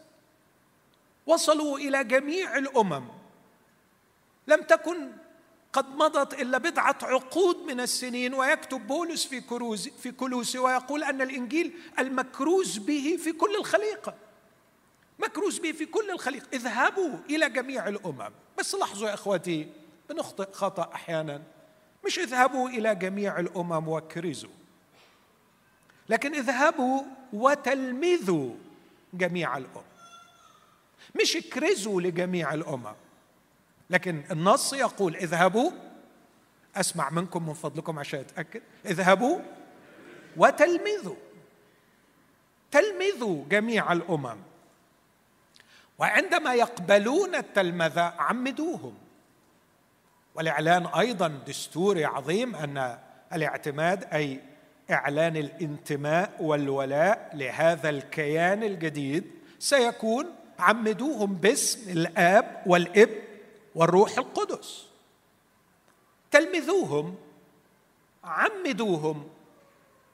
وصلوا 1.26 1.78
إلى 1.78 2.04
جميع 2.04 2.56
الأمم. 2.58 3.04
لم 4.46 4.62
تكن 4.62 5.10
قد 5.72 5.88
مضت 5.88 6.40
إلا 6.40 6.58
بضعة 6.58 6.98
عقود 7.02 7.56
من 7.56 7.80
السنين 7.80 8.34
ويكتب 8.34 8.86
بولس 8.86 9.26
في 9.26 9.40
كروز 9.40 9.88
في 9.88 10.12
كلوسي 10.12 10.58
ويقول 10.58 11.04
أن 11.04 11.22
الإنجيل 11.22 11.72
المكروز 11.98 12.78
به 12.78 13.18
في 13.24 13.32
كل 13.32 13.56
الخليقة. 13.56 14.14
مكروز 15.22 15.58
به 15.58 15.72
في 15.72 15.86
كل 15.86 16.10
الخليقه 16.10 16.46
اذهبوا 16.52 17.18
إلى 17.30 17.50
جميع 17.50 17.88
الأمم. 17.88 18.30
بس 18.58 18.74
لاحظوا 18.74 19.08
يا 19.08 19.14
إخوتي 19.14 19.68
بنخطئ 20.10 20.52
خطأ 20.52 20.90
أحيانا. 20.94 21.42
مش 22.06 22.18
اذهبوا 22.18 22.68
إلى 22.68 22.94
جميع 22.94 23.40
الأمم 23.40 23.88
وكرزوا 23.88 24.50
لكن 26.08 26.34
اذهبوا 26.34 27.02
وتلمذوا 27.32 28.54
جميع 29.14 29.56
الأمم. 29.56 29.84
مش 31.20 31.36
اكرزوا 31.36 32.00
لجميع 32.00 32.54
الأمم 32.54 32.94
لكن 33.90 34.22
النص 34.30 34.72
يقول 34.72 35.16
اذهبوا. 35.16 35.70
أسمع 36.76 37.10
منكم 37.10 37.46
من 37.46 37.54
فضلكم 37.54 37.98
عشان 37.98 38.20
أتأكد. 38.20 38.62
اذهبوا 38.86 39.38
وتلمذوا. 40.36 41.16
تلمذوا 42.70 43.44
جميع 43.48 43.92
الأمم. 43.92 44.36
وعندما 46.00 46.54
يقبلون 46.54 47.34
التلمذة 47.34 48.12
عمدوهم. 48.18 48.94
والإعلان 50.34 50.86
أيضا 50.86 51.28
دستوري 51.46 52.04
عظيم 52.04 52.56
أن 52.56 52.98
الاعتماد 53.32 54.04
أي 54.04 54.40
إعلان 54.90 55.36
الانتماء 55.36 56.36
والولاء 56.40 57.30
لهذا 57.34 57.88
الكيان 57.88 58.62
الجديد 58.62 59.24
سيكون 59.58 60.26
عمدوهم 60.58 61.34
باسم 61.34 61.90
الآب 61.90 62.62
والابن 62.66 63.22
والروح 63.74 64.18
القدس. 64.18 64.86
تلمذوهم 66.30 67.16
عمدوهم 68.24 69.28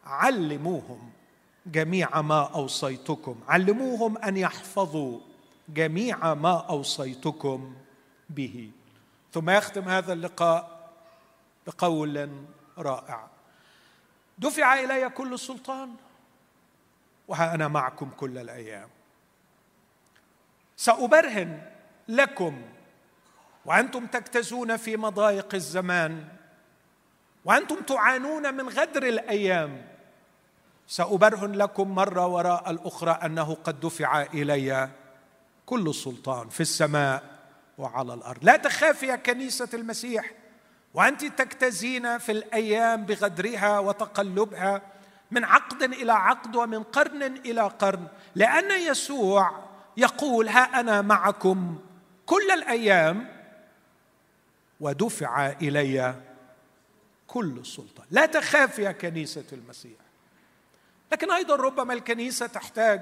علموهم 0.04 1.10
جميع 1.66 2.20
ما 2.20 2.42
أوصيتكم. 2.54 3.40
علموهم 3.48 4.18
أن 4.18 4.36
يحفظوا 4.36 5.20
جميع 5.68 6.34
ما 6.34 6.66
أوصيتكم 6.68 7.76
به. 8.30 8.70
ثم 9.32 9.50
يختم 9.50 9.88
هذا 9.88 10.12
اللقاء 10.12 10.90
بقول 11.66 12.30
رائع. 12.78 13.28
دفع 14.38 14.80
إلي 14.80 15.08
كل 15.08 15.38
سلطان 15.38 15.94
وها 17.28 17.54
أنا 17.54 17.68
معكم 17.68 18.10
كل 18.10 18.38
الأيام. 18.38 18.88
سأبرهن 20.76 21.62
لكم 22.08 22.62
وأنتم 23.64 24.06
تجتازون 24.06 24.76
في 24.76 24.96
مضايق 24.96 25.54
الزمان 25.54 26.28
وأنتم 27.44 27.82
تعانون 27.82 28.54
من 28.54 28.68
غدر 28.68 29.02
الأيام. 29.02 29.86
سأبرهن 30.86 31.52
لكم 31.52 31.94
مرة 31.94 32.26
وراء 32.26 32.70
الأخرى 32.70 33.10
أنه 33.10 33.54
قد 33.54 33.80
دفع 33.80 34.22
إلي 34.22 34.90
كل 35.66 35.94
سلطان 35.94 36.48
في 36.48 36.60
السماء 36.60 37.22
وعلى 37.78 38.14
الأرض. 38.14 38.44
لا 38.44 38.56
تخافي 38.56 39.06
يا 39.06 39.16
كنيسة 39.16 39.68
المسيح 39.74 40.32
وأنت 40.94 41.24
تجتزين 41.24 42.18
في 42.18 42.32
الأيام 42.32 43.04
بغدرها 43.04 43.78
وتقلبها 43.78 44.82
من 45.30 45.44
عقد 45.44 45.82
إلى 45.82 46.12
عقد 46.12 46.56
ومن 46.56 46.82
قرن 46.82 47.22
إلى 47.22 47.60
قرن 47.60 48.06
لأن 48.34 48.70
يسوع 48.70 49.64
يقول 49.96 50.48
ها 50.48 50.80
أنا 50.80 51.02
معكم 51.02 51.78
كل 52.26 52.50
الأيام 52.50 53.28
ودفع 54.80 55.46
إلي 55.50 56.14
كل 57.26 57.66
سلطان 57.66 58.06
لا 58.10 58.26
تخاف 58.26 58.78
يا 58.78 58.92
كنيسة 58.92 59.44
المسيح. 59.52 59.98
لكن 61.12 61.32
أيضا 61.32 61.56
ربما 61.56 61.92
الكنيسة 61.92 62.46
تحتاج 62.46 63.00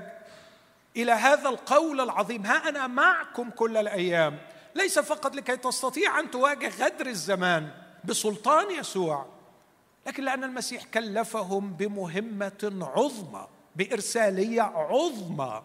إلى 0.97 1.13
هذا 1.13 1.49
القول 1.49 2.01
العظيم. 2.01 2.47
ها 2.47 2.69
أنا 2.69 2.87
معكم 2.87 3.51
كل 3.51 3.77
الأيام. 3.77 4.39
ليس 4.75 4.99
فقط 4.99 5.37
لكي 5.37 5.57
تستطيع 5.57 6.21
أن 6.21 6.31
تواجه 6.31 6.85
غدر 6.85 7.07
الزمان 7.07 7.71
بسلطان 8.05 8.71
يسوع 8.71 9.27
لكن 10.07 10.25
لأن 10.25 10.45
المسيح 10.45 10.85
كلفهم 10.85 11.73
بمهمة 11.73 12.91
عظمى 12.97 13.47
بإرسالية 13.77 14.63
عظمى. 14.63 15.63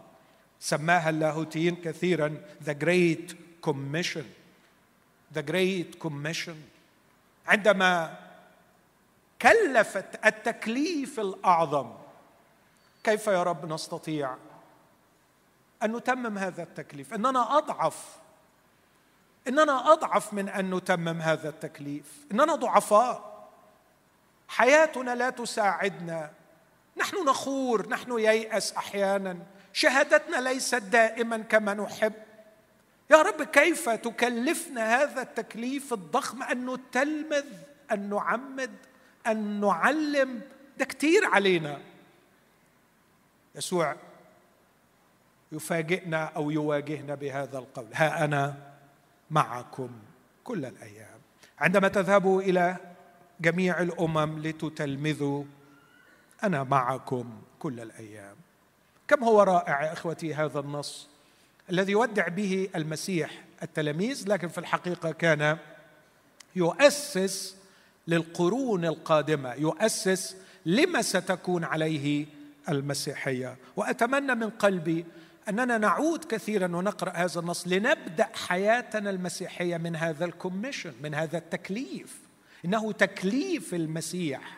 سماها 0.59 1.09
اللاهوتيين 1.09 1.75
كثيرا 1.75 2.37
the 2.63 2.73
Great 2.73 3.31
Commission 3.62 4.25
the 5.33 5.41
Great 5.41 5.95
Commission 5.95 6.55
عندما 7.47 8.19
كلفت 9.41 10.25
التكليف 10.25 11.19
الأعظم 11.19 11.91
كيف 13.03 13.27
يا 13.27 13.43
رب 13.43 13.73
نستطيع 13.73 14.35
أن 15.83 15.95
نتمم 15.95 16.37
هذا 16.37 16.63
التكليف. 16.63 17.13
إننا 17.13 17.57
أضعف. 17.57 18.17
إننا 19.47 19.93
أضعف 19.93 20.33
من 20.33 20.49
أن 20.49 20.75
نتمم 20.75 21.21
هذا 21.21 21.49
التكليف. 21.49 22.05
إننا 22.31 22.55
ضعفاء. 22.55 23.49
حياتنا 24.47 25.15
لا 25.15 25.29
تساعدنا. 25.29 26.31
نحن 26.97 27.25
نخور. 27.25 27.89
نحن 27.89 28.19
ييأس 28.19 28.73
أحيانا. 28.73 29.37
شهادتنا 29.73 30.49
ليست 30.49 30.75
دائما 30.75 31.37
كما 31.37 31.73
نحب. 31.73 32.13
يا 33.11 33.21
رب 33.21 33.43
كيف 33.43 33.89
تكلفنا 33.89 35.01
هذا 35.01 35.21
التكليف 35.21 35.93
الضخم؟ 35.93 36.43
أن 36.43 36.73
نتلمذ 36.73 37.45
أن 37.91 38.09
نعمد 38.09 38.75
أن 39.27 39.61
نعلم. 39.61 40.41
ده 40.77 40.85
كتير 40.85 41.25
علينا. 41.25 41.81
يسوع 43.55 43.95
يفاجئنا 45.51 46.23
أو 46.25 46.51
يواجهنا 46.51 47.15
بهذا 47.15 47.57
القول. 47.57 47.88
ها 47.93 48.25
أنا 48.25 48.55
معكم 49.31 49.89
كل 50.43 50.65
الأيام. 50.65 51.19
عندما 51.59 51.88
تذهبوا 51.88 52.41
إلى 52.41 52.77
جميع 53.41 53.81
الأمم 53.81 54.39
لتتلمذوا 54.39 55.43
أنا 56.43 56.63
معكم 56.63 57.41
كل 57.59 57.79
الأيام. 57.79 58.35
كم 59.07 59.23
هو 59.23 59.43
رائع 59.43 59.93
إخوتي 59.93 60.33
هذا 60.33 60.59
النص 60.59 61.09
الذي 61.69 61.91
يودع 61.91 62.27
به 62.27 62.69
المسيح 62.75 63.43
التلاميذ 63.63 64.23
لكن 64.27 64.47
في 64.47 64.57
الحقيقة 64.57 65.12
كان 65.12 65.57
يؤسس 66.55 67.57
للقرون 68.07 68.85
القادمة 68.85 69.53
يؤسس 69.53 70.35
لما 70.65 71.01
ستكون 71.01 71.63
عليه 71.63 72.25
المسيحية. 72.69 73.57
وأتمنى 73.75 74.35
من 74.35 74.49
قلبي 74.49 75.05
أننا 75.49 75.77
نعود 75.77 76.25
كثيرا 76.25 76.75
ونقرأ 76.75 77.12
هذا 77.12 77.39
النص 77.39 77.67
لنبدأ 77.67 78.29
حياتنا 78.33 79.09
المسيحية 79.09 79.77
من 79.77 79.95
هذا 79.95 80.25
الكوميشن 80.25 80.93
من 81.03 81.13
هذا 81.13 81.38
التكليف. 81.38 82.19
إنه 82.65 82.91
تكليف 82.91 83.73
المسيح 83.73 84.57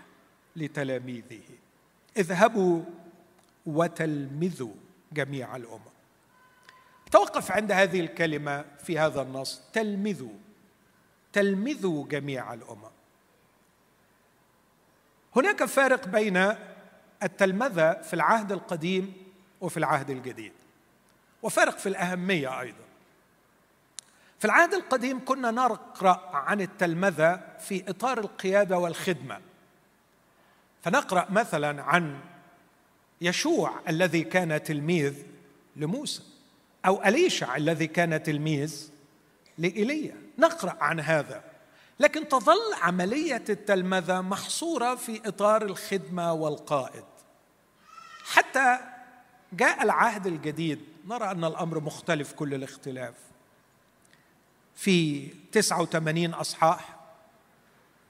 لتلاميذه. 0.56 1.41
اذهبوا 2.17 2.84
وتلمذوا 3.65 4.73
جميع 5.13 5.56
الأمم. 5.56 5.91
توقف 7.12 7.51
عند 7.51 7.71
هذه 7.71 7.99
الكلمة 7.99 8.65
في 8.84 8.99
هذا 8.99 9.21
النص. 9.21 9.62
تلمذوا. 9.73 10.34
تلمذوا 11.34 12.08
جميع 12.08 12.54
الأمم. 12.54 12.91
هناك 15.36 15.65
فارق 15.65 16.08
بين 16.08 16.56
التلمذة 17.23 18.01
في 18.01 18.13
العهد 18.13 18.51
القديم 18.51 19.13
وفي 19.62 19.77
العهد 19.77 20.10
الجديد. 20.10 20.51
وفرق 21.43 21.77
في 21.77 21.89
الأهمية 21.89 22.62
أيضا. 22.62 22.84
في 24.39 24.45
العهد 24.45 24.73
القديم 24.73 25.25
كنا 25.25 25.51
نقرأ 25.51 26.30
عن 26.34 26.62
التلمذة 26.62 27.41
في 27.60 27.89
إطار 27.89 28.19
القيادة 28.19 28.77
والخدمة. 28.77 29.41
فنقرأ 30.84 31.27
مثلا 31.30 31.84
عن 31.84 32.19
يشوع 33.21 33.80
الذي 33.89 34.23
كان 34.23 34.63
تلميذ 34.63 35.23
لموسى 35.75 36.23
أو 36.86 37.04
أليشع 37.04 37.56
الذي 37.56 37.88
كان 37.88 38.23
تلميذ 38.23 38.89
لإيليا. 39.58 40.15
نقرأ 40.38 40.77
عن 40.82 40.99
هذا. 40.99 41.43
لكن 41.99 42.27
تظل 42.27 42.73
عملية 42.82 43.43
التلمذة 43.49 44.21
محصورة 44.21 44.95
في 44.95 45.21
إطار 45.25 45.62
الخدمة 45.62 46.34
والقائد. 46.34 47.04
حتى 48.23 48.77
جاء 49.54 49.84
العهد 49.84 50.27
الجديد 50.27 50.90
نرى 51.05 51.31
أن 51.31 51.43
الأمر 51.43 51.79
مختلف 51.79 52.33
كل 52.33 52.53
الاختلاف. 52.53 53.13
في 54.75 55.27
89 55.51 56.33
أصحاح 56.33 56.97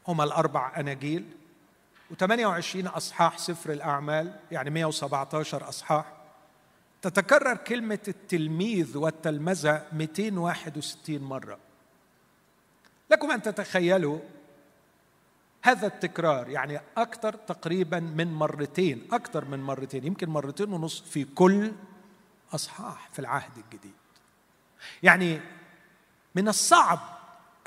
هما 0.07 0.23
الأربع 0.23 0.79
أناجيل 0.79 1.25
و28 2.13 2.95
أصحاح 2.95 3.37
سفر 3.37 3.71
الأعمال 3.71 4.39
يعني 4.51 4.69
117 4.69 5.69
أصحاح. 5.69 6.13
تتكرر 7.01 7.55
كلمة 7.55 7.99
التلميذ 8.07 8.97
والتلمذة 8.97 9.85
261 9.93 11.21
مرة. 11.21 11.57
لكم 13.11 13.31
أن 13.31 13.41
تتخيلوا 13.41 14.19
هذا 15.63 15.87
التكرار 15.87 16.49
يعني 16.49 16.79
أكثر 16.97 17.33
تقريبا 17.33 17.99
من 17.99 18.33
مرتين 18.33 19.07
أكثر 19.11 19.45
من 19.45 19.59
مرتين 19.59 20.05
يمكن 20.05 20.29
مرتين 20.29 20.73
ونص 20.73 21.01
في 21.01 21.23
كل 21.23 21.71
اصحاح 22.53 23.09
في 23.13 23.19
العهد 23.19 23.57
الجديد. 23.57 23.91
يعني 25.03 25.41
من 26.35 26.47
الصعب 26.47 26.99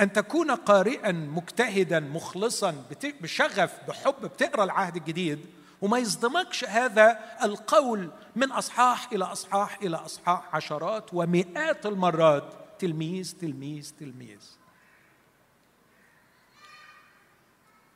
أن 0.00 0.12
تكون 0.12 0.50
قارئا 0.50 1.12
مجتهدا 1.12 2.00
مخلصا 2.00 2.84
بشغف 3.20 3.72
بحب 3.88 4.20
بتقرأ 4.22 4.64
العهد 4.64 4.96
الجديد 4.96 5.46
وما 5.82 5.98
يصدمكش 5.98 6.64
هذا 6.64 7.36
القول 7.42 8.10
من 8.36 8.52
أصحاح 8.52 9.12
إلى 9.12 9.24
أصحاح 9.24 9.78
إلى 9.82 9.96
أصحاح 9.96 10.54
عشرات 10.56 11.14
ومئات 11.14 11.86
المرات 11.86 12.52
تلميذ 12.78 13.34
تلميذ 13.40 13.92
تلميذ. 14.00 14.42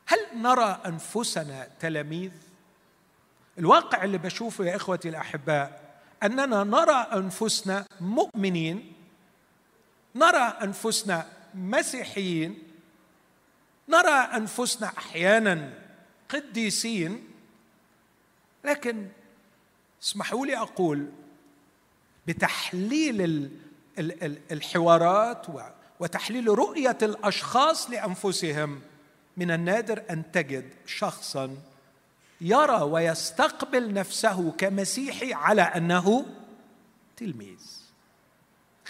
هل 0.06 0.18
نرى 0.34 0.80
أنفسنا 0.86 1.68
تلاميذ؟ 1.80 2.32
الواقع 3.58 4.04
اللي 4.04 4.18
بشوفه 4.18 4.64
يا 4.64 4.76
إخوتي 4.76 5.08
الأحباء 5.08 5.87
أننا 6.22 6.64
نرى 6.64 7.06
أنفسنا 7.14 7.86
مؤمنين 8.00 8.92
نرى 10.14 10.54
أنفسنا 10.62 11.26
مسيحيين 11.54 12.58
نرى 13.88 14.10
أنفسنا 14.10 14.92
أحيانا 14.98 15.72
قديسين 16.28 17.28
لكن 18.64 19.08
اسمحوا 20.02 20.46
لي 20.46 20.56
أقول 20.56 21.06
بتحليل 22.26 23.50
الحوارات 24.52 25.46
وتحليل 26.00 26.48
رؤية 26.48 26.98
الأشخاص 27.02 27.90
لأنفسهم 27.90 28.80
من 29.36 29.50
النادر 29.50 30.02
أن 30.10 30.32
تجد 30.32 30.74
شخصا 30.86 31.56
يرى 32.40 32.82
ويستقبل 32.82 33.94
نفسه 33.94 34.50
كمسيحي 34.50 35.32
على 35.32 35.62
أنه 35.62 36.26
تلميذ. 37.16 37.78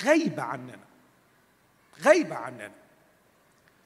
غيب 0.02 0.40
عننا. 0.40 0.78
غيب 2.00 2.32
عننا. 2.32 2.70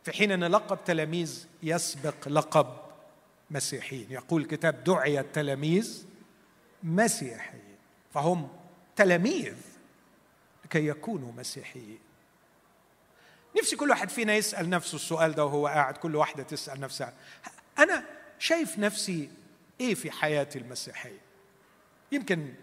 في 0.05 0.13
حين 0.13 0.33
أن 0.33 0.45
لقب 0.45 0.85
تلاميذ 0.85 1.47
يسبق 1.63 2.29
لقب 2.29 2.77
مسيحيين. 3.51 4.07
يقول 4.11 4.43
الكتاب 4.43 4.85
دعي 4.85 5.21
التلاميذ 5.21 6.07
مسيحيين. 6.83 7.77
فهم 8.15 8.49
تلاميذ 8.97 9.57
لكي 10.65 10.87
يكونوا 10.87 11.33
مسيحيين. 11.33 11.99
نفسي 13.59 13.77
كل 13.77 13.91
واحد 13.91 14.09
فينا 14.11 14.35
يسأل 14.35 14.71
نفسه 14.71 14.97
السؤال 14.97 15.33
ده 15.33 15.45
وهو 15.45 15.67
قاعد 15.67 15.97
كل 15.97 16.17
واحدة 16.17 16.43
تسأل 16.43 16.81
نفسها. 16.81 17.13
أنا 17.79 18.05
شايف 18.39 18.79
نفسي 18.79 19.31
إيه 19.81 19.95
في 19.95 20.11
حياتي 20.11 20.59
المسيحية؟ 20.59 21.21
يمكن 22.13 22.55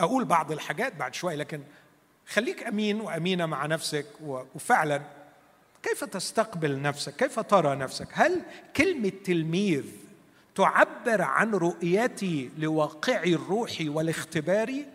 أقول 0.00 0.24
بعض 0.24 0.52
الحاجات 0.52 0.96
بعد 0.96 1.14
شوي 1.14 1.36
لكن 1.36 1.62
خليك 2.26 2.62
أمين 2.62 3.00
وأمينة 3.00 3.46
مع 3.46 3.66
نفسك 3.66 4.06
وفعلا 4.54 5.02
كيف 5.82 6.04
تستقبل 6.04 6.82
نفسك؟ 6.82 7.16
كيف 7.16 7.40
ترى 7.40 7.76
نفسك؟ 7.76 8.08
هل 8.12 8.42
كلمة 8.76 9.12
تلميذ 9.24 9.84
تعبر 10.54 11.22
عن 11.22 11.54
رؤيتي 11.54 12.50
لواقعي 12.58 13.34
الروحي 13.34 13.88
والاختباري؟ 13.88 14.86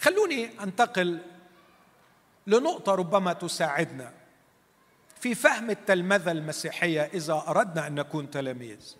خلوني 0.00 0.62
أنتقل 0.62 1.20
لنقطة 2.46 2.94
ربما 2.94 3.32
تساعدنا. 3.32 4.12
في 5.24 5.34
فهم 5.34 5.70
التلمذة 5.70 6.30
المسيحية 6.30 7.00
إذا 7.14 7.44
أردنا 7.48 7.86
أن 7.86 7.94
نكون 7.94 8.30
تلاميذ. 8.30 8.96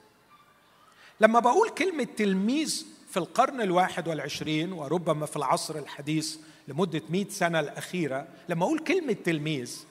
لما 1.20 1.40
بقول 1.40 1.70
كلمة 1.70 2.04
تلميذ 2.04 2.87
في 3.10 3.16
القرن 3.16 3.60
الواحد 3.60 4.08
والعشرين 4.08 4.72
وربما 4.72 5.26
في 5.26 5.37
العصر 5.37 5.78
الحديث 5.78 6.37
لمدة 6.68 7.02
مئة 7.10 7.28
سنة 7.28 7.60
الأخيرة 7.60 8.28
لما 8.48 8.64
أقول 8.64 8.78
كلمة 8.78 9.12
تلميذ 9.12 9.84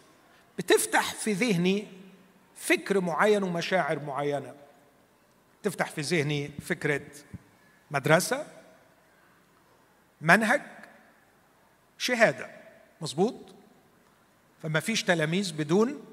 بتفتح 0.57 1.13
في 1.13 1.33
ذهني 1.33 1.87
فكر 2.55 2.99
معين 2.99 3.43
ومشاعر 3.43 3.99
معينة. 3.99 4.55
تفتح 5.63 5.89
في 5.89 6.01
ذهني 6.01 6.51
فكرة 6.61 7.05
مدرسة 7.91 8.47
منهج 10.21 10.61
شهادة. 11.97 12.49
مظبوط؟ 13.01 13.35
فما 14.63 14.79
فيش 14.79 15.03
تلاميذ 15.03 15.53
بدون 15.53 16.12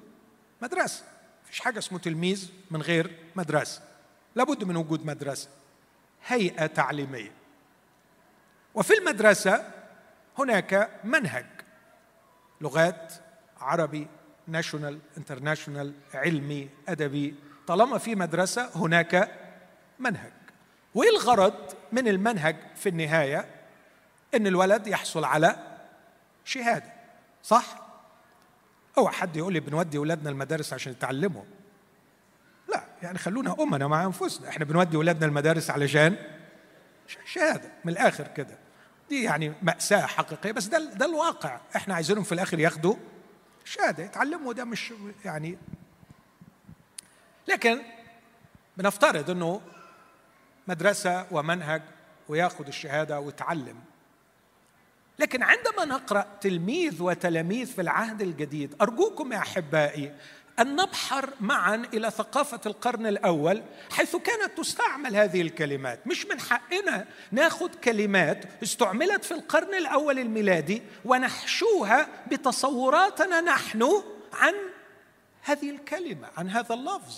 مدرسة. 0.62 1.04
فيش 1.44 1.60
حاجة 1.60 1.78
اسمه 1.78 1.98
تلميذ 1.98 2.50
من 2.70 2.82
غير 2.82 3.18
مدرسة. 3.36 3.82
لابد 4.34 4.64
من 4.64 4.76
وجود 4.76 5.06
مدرسة. 5.06 5.48
هيئة 6.26 6.66
تعليمية. 6.66 7.32
وفي 8.74 8.94
المدرسة 8.94 9.72
هناك 10.38 10.90
منهج. 11.04 11.46
لغات 12.60 13.12
عربي 13.60 14.06
national 14.46 14.98
international 15.18 15.94
علمي 16.14 16.68
أدبي. 16.88 17.34
طالما 17.66 17.98
في 17.98 18.14
مدرسة 18.14 18.70
هناك 18.74 19.38
منهج. 19.98 20.32
وإيه 20.94 21.10
الغرض 21.10 21.54
من 21.92 22.08
المنهج 22.08 22.56
في 22.76 22.88
النهاية؟ 22.88 23.46
إن 24.34 24.46
الولد 24.46 24.86
يحصل 24.86 25.24
على 25.24 25.78
شهادة. 26.44 26.92
صح؟ 27.42 27.89
أو 28.98 29.08
حد 29.08 29.36
يقول 29.36 29.52
لي 29.52 29.60
بنودي 29.60 29.98
أولادنا 29.98 30.30
المدارس 30.30 30.72
عشان 30.72 30.92
يتعلموا. 30.92 31.44
لا 32.68 32.84
يعني 33.02 33.18
خلونا 33.18 33.56
أمنا 33.60 33.86
مع 33.86 34.04
أنفسنا. 34.04 34.48
إحنا 34.48 34.64
بنودي 34.64 34.96
أولادنا 34.96 35.26
المدارس 35.26 35.70
علشان 35.70 36.16
شهادة 37.24 37.70
من 37.84 37.92
الآخر 37.92 38.28
كده. 38.28 38.58
دي 39.08 39.22
يعني 39.22 39.52
مأساة 39.62 40.06
حقيقية 40.06 40.52
بس 40.52 40.66
ده 40.66 40.78
ده 40.94 41.06
الواقع. 41.06 41.60
إحنا 41.76 41.94
عايزينهم 41.94 42.24
في 42.24 42.32
الآخر 42.32 42.58
ياخدوا 42.58 42.94
شهادة 43.64 44.04
يتعلموا 44.04 44.52
ده 44.52 44.64
مش 44.64 44.92
يعني 45.24 45.58
لكن 47.48 47.82
بنفترض 48.76 49.30
إنه 49.30 49.60
مدرسة 50.68 51.26
ومنهج 51.30 51.82
وياخد 52.28 52.68
الشهادة 52.68 53.20
ويتعلم. 53.20 53.80
لكن 55.20 55.42
عندما 55.42 55.84
نقرأ 55.84 56.26
تلميذ 56.40 57.02
وتلاميذ 57.02 57.66
في 57.66 57.80
العهد 57.80 58.22
الجديد 58.22 58.74
أرجوكم 58.80 59.32
يا 59.32 59.38
أحبائي 59.38 60.12
أن 60.58 60.76
نبحر 60.76 61.30
معا 61.40 61.74
إلى 61.94 62.10
ثقافة 62.10 62.60
القرن 62.66 63.06
الأول 63.06 63.62
حيث 63.90 64.16
كانت 64.16 64.58
تستعمل 64.58 65.16
هذه 65.16 65.40
الكلمات. 65.40 66.06
مش 66.06 66.26
من 66.26 66.40
حقنا 66.40 67.06
ناخذ 67.32 67.68
كلمات 67.74 68.44
استعملت 68.62 69.24
في 69.24 69.34
القرن 69.34 69.74
الأول 69.74 70.18
الميلادي 70.18 70.82
ونحشوها 71.04 72.08
بتصوراتنا 72.30 73.40
نحن 73.40 74.02
عن 74.32 74.54
هذه 75.42 75.70
الكلمة 75.70 76.28
عن 76.36 76.50
هذا 76.50 76.74
اللفظ. 76.74 77.16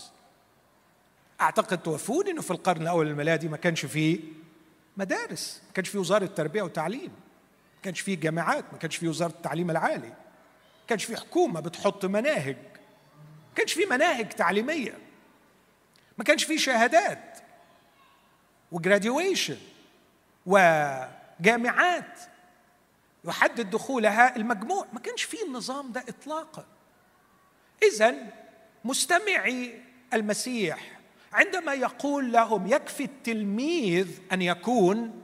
أعتقد 1.40 1.82
توافقون 1.82 2.28
إنه 2.28 2.42
في 2.42 2.50
القرن 2.50 2.82
الأول 2.82 3.06
الميلادي 3.06 3.48
ما 3.48 3.56
كانش 3.56 3.86
فيه 3.86 4.20
مدارس 4.96 5.62
ما 5.66 5.72
كانش 5.72 5.88
فيه 5.88 5.98
وزارة 5.98 6.26
تربيه 6.26 6.62
وتعليم 6.62 7.10
ما 7.82 7.84
كانش 7.84 8.00
فيه 8.00 8.16
جامعات 8.16 8.64
ما 8.72 8.78
كانش 8.78 8.96
فيه 8.96 9.08
وزارة 9.08 9.30
التعليم 9.30 9.70
العالي. 9.70 10.08
ما 10.08 10.86
كانش 10.88 11.04
فيه 11.04 11.16
حكومة 11.16 11.60
بتحط 11.60 12.04
مناهج. 12.04 12.56
ما 13.48 13.54
كانش 13.54 13.72
في 13.72 13.84
مناهج 13.84 14.28
تعليمية. 14.28 14.98
ما 16.18 16.24
كانش 16.24 16.44
في 16.44 16.58
شهادات 16.58 17.38
وجراديويشن 18.72 19.56
وجامعات 20.46 22.20
يحدد 23.24 23.70
دخولها 23.70 24.36
المجموع. 24.36 24.86
ما 24.92 25.00
كانش 25.00 25.22
في 25.22 25.42
النظام 25.42 25.92
ده 25.92 26.04
اطلاقا. 26.08 26.66
اذا 27.82 28.14
مستمعي 28.84 29.80
المسيح 30.14 31.00
عندما 31.32 31.74
يقول 31.74 32.32
لهم 32.32 32.66
يكفي 32.66 33.04
التلميذ 33.04 34.08
أن 34.32 34.42
يكون 34.42 35.22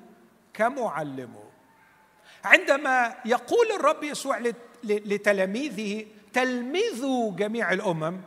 كمعلمه 0.55 1.48
عندما 2.45 3.15
يقول 3.25 3.73
الرب 3.73 4.05
يسوع 4.05 4.39
لتلاميذه 4.85 6.07
تلمذوا 6.33 7.37
جميع 7.37 7.73
الأمم. 7.73 8.21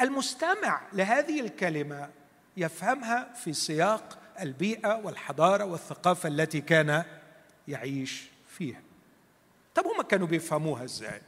المستمع 0.00 0.80
لهذه 0.92 1.40
الكلمة 1.40 2.10
يفهمها 2.56 3.32
في 3.34 3.52
سياق 3.52 4.18
البيئة 4.40 4.94
والحضارة 4.94 5.64
والثقافة 5.64 6.28
التي 6.28 6.60
كان 6.60 7.04
يعيش 7.68 8.28
فيها. 8.48 8.80
طب 9.74 9.86
هم 9.86 10.02
كانوا 10.02 10.26
بيفهموها 10.26 10.84
إزاي؟ 10.84 11.22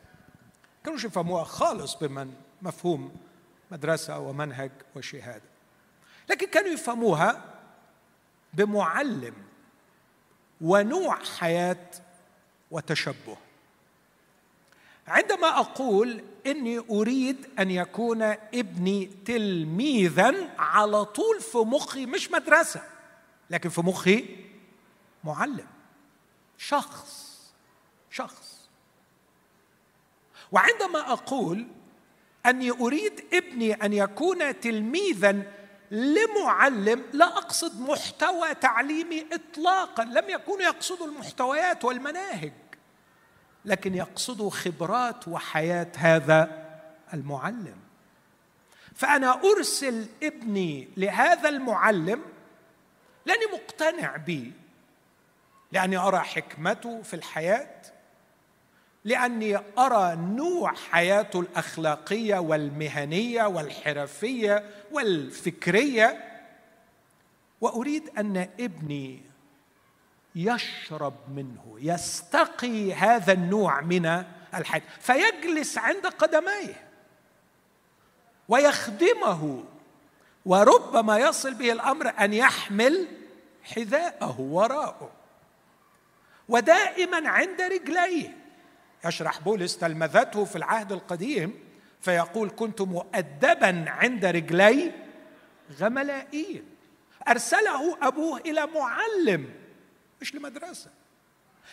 كانوا 0.85 0.99
يفهموها 0.99 1.45
خالص 1.45 1.95
بمن 1.95 2.35
مفهوم 2.63 3.17
مدرسة 3.71 4.19
ومنهج 4.19 4.71
وشهادة. 4.97 5.49
لكن 6.29 6.47
كانوا 6.47 6.71
يفهموها 6.71 7.45
بمعلم. 8.55 9.35
ونوع 10.61 11.19
حياة 11.39 11.87
وتشبه. 12.71 13.37
عندما 15.09 15.61
أقول 15.61 16.25
إني 16.47 16.79
أريد 16.79 17.47
أن 17.59 17.71
يكون 17.71 18.23
ابني 18.55 19.11
تلميذا 19.25 20.55
على 20.59 21.05
طول 21.05 21.41
في 21.41 21.59
مخي 21.59 22.07
مش 22.07 22.31
مدرسة 22.31 22.83
لكن 23.51 23.69
في 23.69 23.81
مخي 23.81 24.37
معلم 25.25 25.67
شخص 26.59 27.27
شخص. 28.11 28.69
وعندما 30.53 31.13
أقول 31.13 31.67
إني 32.47 32.71
أريد 32.71 33.25
ابني 33.33 33.75
أن 33.75 33.93
يكون 33.93 34.61
تلميذا 34.61 35.53
لمعلم 35.91 37.05
لا 37.13 37.27
أقصد 37.27 37.81
محتوى 37.81 38.55
تعليمي 38.55 39.27
اطلاقا 39.33 40.05
لم 40.05 40.31
يكونوا 40.31 40.63
يقصدوا 40.63 41.07
المحتويات 41.07 41.85
والمناهج 41.85 42.53
لكن 43.65 43.95
يقصدوا 43.95 44.51
خبرات 44.51 45.29
وحياة 45.29 45.93
هذا 45.97 46.67
المعلم. 47.15 47.77
فأنا 48.95 49.41
أرسل 49.45 50.07
ابني 50.23 50.89
لهذا 50.97 51.49
المعلم 51.49 52.23
لأني 53.27 53.45
مقتنع 53.53 54.17
به 54.17 54.53
لأني 55.73 55.97
أرى 55.97 56.19
حكمته 56.19 57.03
في 57.03 57.15
الحياة. 57.15 57.83
لأني 59.07 59.57
أرى 59.79 60.17
نوع 60.17 60.75
حياته 60.75 61.41
الأخلاقية 61.41 62.39
والمهنية 62.39 63.45
والحرفية 63.45 64.71
والفكرية 64.93 66.41
وأريد 67.61 68.11
أن 68.19 68.37
ابني 68.61 69.23
يشرب 70.35 71.15
منه 71.35 71.77
يستقي 71.81 72.93
هذا 72.93 73.33
النوع 73.33 73.81
من 73.81 74.25
الحياة 74.55 74.83
فيجلس 75.01 75.79
عند 75.79 76.07
قدميه 76.07 76.89
ويخدمه 78.49 79.65
وربما 80.47 81.19
يصل 81.19 81.55
به 81.55 81.73
الأمر 81.73 82.13
أن 82.21 82.33
يحمل 82.33 83.09
حذاءه 83.65 84.41
وراءه 84.41 85.11
ودائما 86.49 87.29
عند 87.29 87.61
رجليه. 87.61 88.46
يشرح 89.09 89.41
بولس 89.41 89.79
تلمذته 89.79 90.45
في 90.45 90.57
العهد 90.57 90.93
القديم 90.93 91.55
فيقول 92.01 92.51
كنت 92.57 92.81
مؤدبا 92.83 93.85
عند 93.89 94.25
رجلي 94.25 94.93
غملائيل. 95.81 96.65
أرسله 97.29 98.07
أبوه 98.07 98.41
إلى 98.41 98.67
معلم 98.67 99.51
مش 100.21 100.35
لمدرسة 100.35 100.91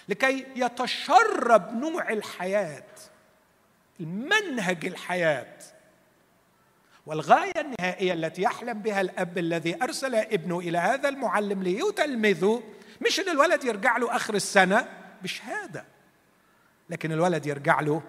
لكي 0.10 0.46
يتشرب 0.56 1.74
نوع 1.74 2.10
الحياة 2.10 2.84
المنهج 4.00 4.86
الحياة 4.86 5.58
والغاية 7.06 7.62
النهائية 7.62 8.14
التي 8.14 8.42
يحلم 8.42 8.80
بها 8.80 9.02
الأب 9.02 9.38
الذي 9.38 9.84
أرسل 9.84 10.16
ابنه 10.16 10.60
إلى 10.60 10.78
هذا 10.78 11.10
المعلم 11.10 11.64
ليتلمذه 11.64 12.64
مش 13.02 13.20
إن 13.20 13.30
الولد 13.30 13.64
يرجع 13.64 13.98
له 13.98 14.16
آخر 14.16 14.36
السنة 14.36 14.88
بشهادة. 15.22 15.86
لكن 16.90 17.12
الولد 17.12 17.46
يرجع 17.46 17.80
له 17.80 18.04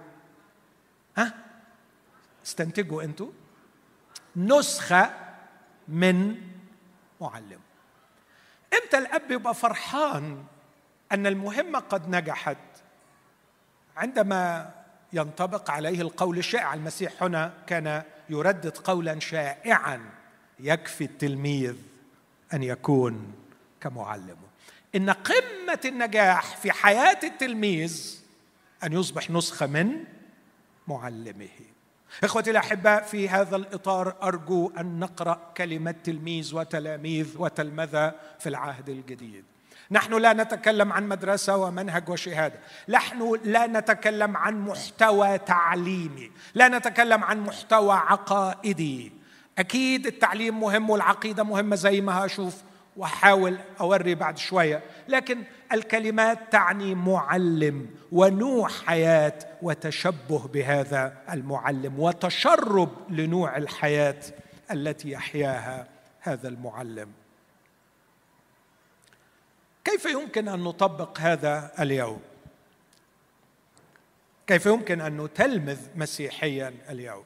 ها؟ 1.17 1.35
استنتجوا 2.47 3.03
أنتوا. 3.03 3.31
نسخة 4.37 5.11
من 5.89 6.41
معلم. 7.21 7.61
إمتى 8.83 8.99
الأب 8.99 9.31
يبقى 9.31 9.55
فرحان 9.55 10.45
أن 11.13 11.27
المهمة 11.27 11.79
قد 11.79 12.09
نجحت؟ 12.09 12.57
عندما 13.97 14.71
ينطبق 15.13 15.71
عليه 15.71 16.01
القول 16.01 16.39
الشائع 16.39 16.75
المسيح 16.75 17.23
هنا 17.23 17.53
كان 17.67 18.03
يردد 18.29 18.79
قولا 18.79 19.21
شائعا 19.21 20.11
يكفي 20.61 21.05
التلميذ 21.05 21.77
أن 22.53 22.63
يكون 22.63 23.35
كمعلمه. 23.81 24.37
إن 24.95 25.11
قمة 25.11 25.81
النجاح 25.85 26.57
في 26.57 26.73
حياة 26.73 27.19
التلميذ 27.25 28.24
أن 28.85 28.93
يصبح 28.93 29.31
نسخة 29.31 29.67
من 29.67 30.05
معلمه. 30.89 31.49
إخوتي 32.25 32.51
الأحباء 32.51 33.03
في 33.03 33.29
هذا 33.29 33.57
الإطار 33.57 34.17
أرجو 34.23 34.73
أن 34.79 34.99
نقرأ 34.99 35.53
كلمة 35.57 35.95
تلميذ 36.05 36.55
وتلاميذ 36.55 37.35
وتلمذة 37.39 38.15
في 38.39 38.49
العهد 38.49 38.89
الجديد. 38.89 39.45
نحن 39.91 40.15
لا 40.15 40.33
نتكلم 40.33 40.93
عن 40.93 41.09
مدرسة 41.09 41.57
ومنهج 41.57 42.09
وشهادة. 42.09 42.59
نحن 42.89 43.41
لا 43.45 43.67
نتكلم 43.67 44.37
عن 44.37 44.61
محتوى 44.61 45.39
تعليمي. 45.39 46.31
لا 46.55 46.69
نتكلم 46.69 47.25
عن 47.25 47.41
محتوى 47.41 47.95
عقائدي. 47.95 49.13
أكيد 49.59 50.07
التعليم 50.07 50.61
مهم 50.61 50.91
والعقيدة 50.91 51.43
مهمة 51.43 51.77
زي 51.77 52.01
ما 52.01 52.27
هشوف 52.27 52.63
واحاول 52.97 53.59
أوري 53.81 54.15
بعد 54.15 54.39
شوية. 54.39 54.83
لكن 55.09 55.43
الكلمات 55.73 56.39
تعني 56.53 56.95
معلم 56.95 57.91
ونوع 58.13 58.69
حياة 58.69 59.39
وتشبه 59.63 60.49
بهذا 60.49 61.17
المعلم 61.33 61.99
وتشرب 61.99 62.91
لنوع 63.11 63.57
الحياة 63.57 64.21
التي 64.71 65.11
يحياها 65.11 65.87
هذا 66.21 66.49
المعلم. 66.49 67.13
كيف 69.85 70.05
يمكن 70.05 70.49
أن 70.49 70.61
نطبق 70.61 71.21
هذا 71.21 71.73
اليوم؟ 71.81 72.21
كيف 74.47 74.67
يمكن 74.67 75.01
أن 75.01 75.21
نتلمذ 75.21 75.79
مسيحيا 75.97 76.75
اليوم؟ 76.91 77.25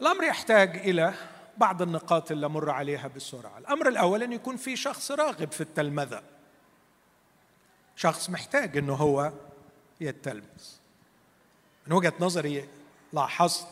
الأمر 0.00 0.24
يحتاج 0.24 0.76
إلى 0.76 1.14
بعض 1.58 1.82
النقاط 1.82 2.30
اللي 2.30 2.46
أمر 2.46 2.70
عليها 2.70 3.08
بسرعة. 3.16 3.58
الأمر 3.58 3.88
الأول 3.88 4.22
أن 4.22 4.32
يكون 4.32 4.56
في 4.56 4.76
شخص 4.76 5.10
راغب 5.10 5.52
في 5.52 5.60
التلمذة. 5.60 6.22
شخص 7.96 8.30
محتاج 8.30 8.76
إنه 8.76 8.94
هو 8.94 9.32
يتلمذ. 10.00 10.42
من 11.86 11.92
وجهة 11.92 12.12
نظري 12.20 12.68
لاحظت 13.12 13.66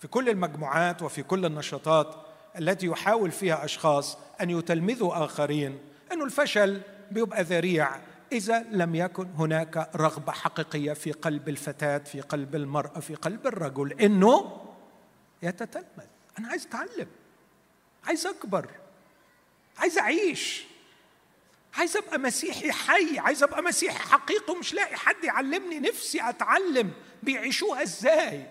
في 0.00 0.08
كل 0.08 0.28
المجموعات 0.28 1.02
وفي 1.02 1.22
كل 1.22 1.44
النشاطات 1.44 2.14
التي 2.58 2.86
يحاول 2.86 3.30
فيها 3.30 3.64
أشخاص 3.64 4.18
أن 4.40 4.50
يتلمذوا 4.50 5.24
آخرين 5.24 5.78
انه 6.12 6.24
الفشل 6.24 6.80
بيبقى 7.10 7.42
ذريع 7.42 7.88
إذا 8.32 8.62
لم 8.70 8.94
يكن 8.94 9.28
هناك 9.38 9.90
رغبة 9.96 10.32
حقيقية 10.32 10.92
في 10.92 11.12
قلب 11.12 11.48
الفتاة 11.48 11.98
في 11.98 12.20
قلب 12.20 12.54
المرأة 12.54 13.00
في 13.00 13.14
قلب 13.14 13.46
الرجل 13.46 13.92
إنه 13.92 14.60
يتتلمذ. 15.42 16.13
أنا 16.38 16.48
عايز 16.48 16.66
أتعلم. 16.66 17.08
عايز 18.04 18.26
أكبر. 18.26 18.70
عايز 19.78 19.98
أعيش. 19.98 20.64
عايز 21.74 21.96
أبقى 21.96 22.18
مسيحي 22.18 22.72
حي. 22.72 23.18
عايز 23.18 23.42
أبقى 23.42 23.62
مسيحي 23.62 23.98
حقيقي 23.98 24.52
ومش 24.52 24.74
لاقي 24.74 24.96
حد 24.96 25.24
يعلمني. 25.24 25.80
نفسي 25.80 26.28
أتعلم. 26.28 26.92
بيعيشوها 27.22 27.82
إزاي؟ 27.82 28.46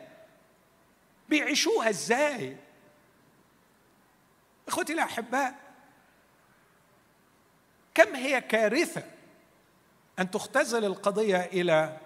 بيعيشوها 1.30 1.90
إزاي؟ 1.90 2.58
إخوتي 4.68 4.94
الأحباء 4.94 5.56
كم 7.96 8.16
هي 8.16 8.42
كارثة 8.42 9.04
أن 10.20 10.32
تختزل 10.32 10.86
القضية 10.86 11.38
إلى 11.38 11.98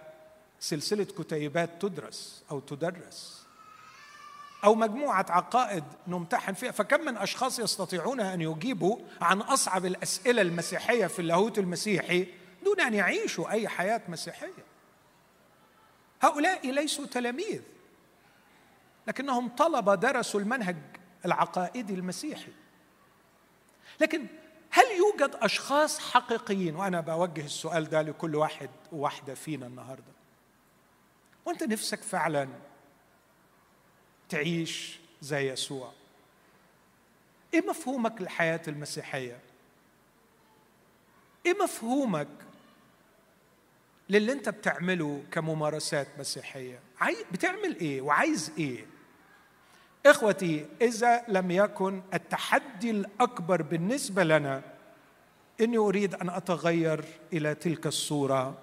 سلسلة 0.59 1.03
كتيبات 1.03 1.81
تدرس 1.81 2.43
أو 2.51 2.59
تدرس؟ 2.59 3.36
أو 4.63 4.75
مجموعة 4.75 5.25
عقائد 5.29 5.83
نمتحن 6.07 6.53
فيها. 6.53 6.71
فكم 6.71 7.01
من 7.01 7.17
أشخاص 7.17 7.59
يستطيعون 7.59 8.19
أن 8.19 8.41
يجيبوا 8.41 8.97
عن 9.21 9.41
أصعب 9.41 9.85
الأسئلة 9.85 10.41
المسيحية 10.41 11.07
في 11.07 11.19
اللاهوت 11.19 11.59
المسيحي 11.59 12.27
دون 12.63 12.81
أن 12.81 12.93
يعيشوا 12.93 13.51
أي 13.51 13.67
حياة 13.67 14.01
مسيحية. 14.07 14.65
هؤلاء 16.21 16.71
ليسوا 16.71 17.05
تلاميذ 17.05 17.61
لكنهم 19.07 19.49
طلبه 19.49 19.95
درسوا 19.95 20.39
المنهج 20.39 20.77
العقائدي 21.25 21.93
المسيحي. 21.93 22.51
لكن 23.99 24.27
هل 24.71 24.83
يوجد 24.97 25.35
أشخاص 25.35 25.99
حقيقيين؟ 25.99 26.75
وأنا 26.75 27.01
بوجه 27.01 27.45
السؤال 27.45 27.89
ده 27.89 28.01
لكل 28.01 28.35
واحد 28.35 28.69
وواحدة 28.91 29.33
فينا 29.33 29.67
النهارده. 29.67 30.13
وأنت 31.45 31.63
نفسك 31.63 32.01
فعلا 32.03 32.49
تعيش 34.29 34.99
زي 35.21 35.51
يسوع. 35.51 35.91
إيه 37.53 37.61
مفهومك 37.69 38.21
للحياه 38.21 38.61
المسيحية؟ 38.67 39.39
إيه 41.45 41.53
مفهومك 41.63 42.27
للي 44.09 44.31
أنت 44.31 44.49
بتعمله 44.49 45.23
كممارسات 45.31 46.07
مسيحية؟ 46.19 46.79
بتعمل 47.31 47.75
إيه؟ 47.79 48.01
وعايز 48.01 48.51
إيه؟ 48.57 48.85
إخوتي 50.05 50.65
إذا 50.81 51.23
لم 51.27 51.51
يكن 51.51 52.01
التحدي 52.13 52.91
الأكبر 52.91 53.61
بالنسبة 53.61 54.23
لنا 54.23 54.61
إني 55.61 55.77
أريد 55.77 56.15
أن 56.15 56.29
أتغير 56.29 57.05
إلى 57.33 57.55
تلك 57.55 57.87
الصورة 57.87 58.57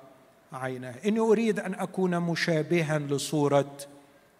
عينها 0.53 0.95
إني 1.07 1.21
أريد 1.21 1.61
أن 1.61 1.75
أكون 1.75 2.21
مشابها 2.21 2.99
لصورة 2.99 3.77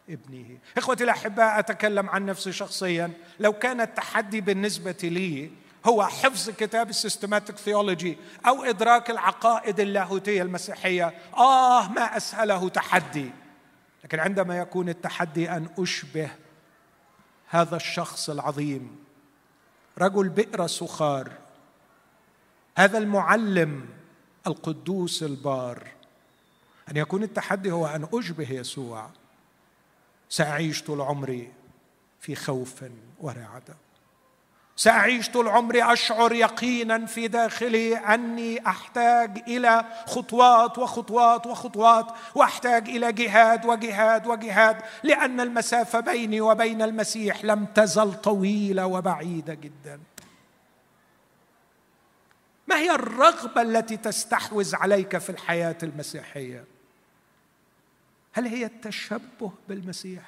ابنه. 0.09 0.59
إخوتي 0.77 1.05
الأحباء 1.05 1.59
أتكلم 1.59 2.11
عن 2.11 2.27
نفسي 2.27 2.53
شخصيا. 2.53 3.13
لو 3.41 3.53
كان 3.53 3.81
التحدي 3.81 4.41
بالنسبة 4.41 4.97
لي 5.03 5.51
هو 5.87 6.07
حفظ 6.07 6.51
كتاب 6.51 6.91
ال 6.91 6.97
systematic 6.97 7.57
theology 7.57 8.19
أو 8.47 8.65
إدراك 8.65 9.11
العقائد 9.11 9.81
اللاهوتية 9.81 10.43
المسيحية 10.43 11.15
آه 11.37 11.89
ما 11.89 12.17
أسهله 12.17 12.69
تحدي. 12.69 13.31
لكن 14.05 14.21
عندما 14.21 14.59
يكون 14.59 14.89
التحدي 14.89 15.51
أن 15.51 15.69
أشبه 15.79 16.31
هذا 17.49 17.77
الشخص 17.77 18.31
العظيم 18.31 19.05
رجل 19.99 20.29
بئر 20.29 20.67
سخار 20.67 21.33
هذا 22.77 22.99
المعلم 22.99 23.89
القدوس 24.47 25.23
البار 25.23 25.89
أن 26.91 26.97
يكون 26.97 27.23
التحدي 27.23 27.73
هو 27.73 27.87
أن 27.87 28.09
أشبه 28.13 28.53
يسوع. 28.53 29.11
سأعيش 30.29 30.83
طول 30.83 31.01
عمري 31.01 31.53
في 32.21 32.35
خوف 32.35 32.85
ورعده 33.21 33.77
سأعيش 34.77 35.31
طول 35.31 35.49
عمري 35.49 35.93
أشعر 35.93 36.33
يقينا 36.33 37.07
في 37.07 37.29
داخلي 37.29 37.97
أني 37.97 38.67
أحتاج 38.67 39.43
إلى 39.49 39.85
خطوات 40.07 40.79
وخطوات 40.79 41.47
وخطوات 41.47 42.07
وأحتاج 42.35 42.89
إلى 42.89 43.13
جهاد 43.13 43.67
وجهاد 43.67 44.27
وجهاد 44.27 44.77
لأن 45.03 45.41
المسافة 45.41 46.01
بيني 46.01 46.41
وبين 46.41 46.83
المسيح 46.83 47.45
لم 47.45 47.65
تزل 47.65 48.15
طويلة 48.15 48.87
وبعيدة 48.87 49.55
جدا. 49.55 50.01
ما 52.67 52.77
هي 52.77 52.95
الرغبة 52.95 53.63
التي 53.63 53.97
تستحوذ 53.97 54.77
عليك 54.77 55.19
في 55.19 55.31
الحياة 55.31 55.79
المسيحية؟ 55.83 56.74
هل 58.35 58.47
هي 58.47 58.65
التشبه 58.65 59.53
بالمسيح؟ 59.69 60.23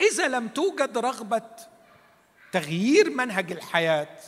إذا 0.00 0.28
لم 0.28 0.48
توجد 0.48 0.98
رغبة 0.98 1.50
تغيير 2.52 3.10
منهج 3.10 3.52
الحياة 3.52 4.18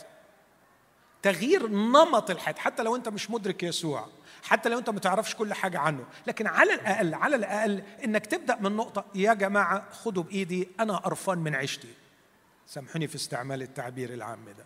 تغيير 1.21 1.67
نمط 1.67 2.29
الحياة 2.29 2.55
حتى 2.57 2.83
لو 2.83 2.95
أنت 2.95 3.09
مش 3.09 3.29
مدرك 3.29 3.63
يسوع 3.63 4.09
حتى 4.43 4.69
لو 4.69 4.79
أنت 4.79 4.89
ما 4.89 4.99
تعرفش 4.99 5.35
كل 5.35 5.53
حاجة 5.53 5.79
عنه 5.79 6.05
لكن 6.27 6.47
على 6.47 6.73
الأقل 6.73 7.13
على 7.13 7.35
الأقل 7.35 7.83
إنك 8.03 8.25
تبدأ 8.25 8.55
من 8.55 8.75
نقطة 8.75 9.05
يا 9.15 9.33
جماعة 9.33 9.91
خدوا 9.91 10.23
بإيدي 10.23 10.69
أنا 10.79 10.97
قرفان 10.97 11.37
من 11.37 11.55
عيشتي. 11.55 11.93
سامحوني 12.67 13.07
في 13.07 13.15
استعمال 13.15 13.61
التعبير 13.61 14.13
العام 14.13 14.45
ده. 14.45 14.65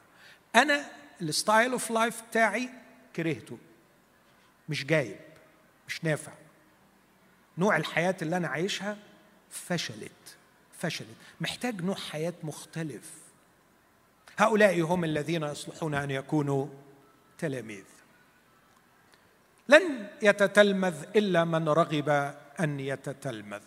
أنا 0.62 0.86
ال 1.22 1.30
style 1.30 1.72
of 1.72 1.92
life 1.92 2.22
بتاعي 2.30 2.70
كرهته 3.16 3.58
مش 4.70 4.86
جايب 4.86 5.20
مش 5.88 6.04
نافع. 6.04 6.32
نوع 7.58 7.78
الحياة 7.78 8.16
اللي 8.22 8.38
أنا 8.38 8.48
عايشها 8.48 8.98
فشلت 9.50 10.12
فشلت. 10.80 11.16
محتاج 11.42 11.82
نوع 11.82 11.96
حياة 11.96 12.34
مختلف. 12.44 13.12
هؤلاء 14.38 14.82
هم 14.82 15.04
الذين 15.04 15.44
يصلحون 15.44 15.94
أن 15.94 16.12
يكونوا 16.12 16.68
تلاميذ. 17.38 17.84
لن 19.70 20.08
يتتلمذ 20.22 21.04
إلا 21.16 21.46
من 21.46 21.70
رغب 21.70 22.10
أن 22.60 22.80
يتتلمذ 22.80 23.62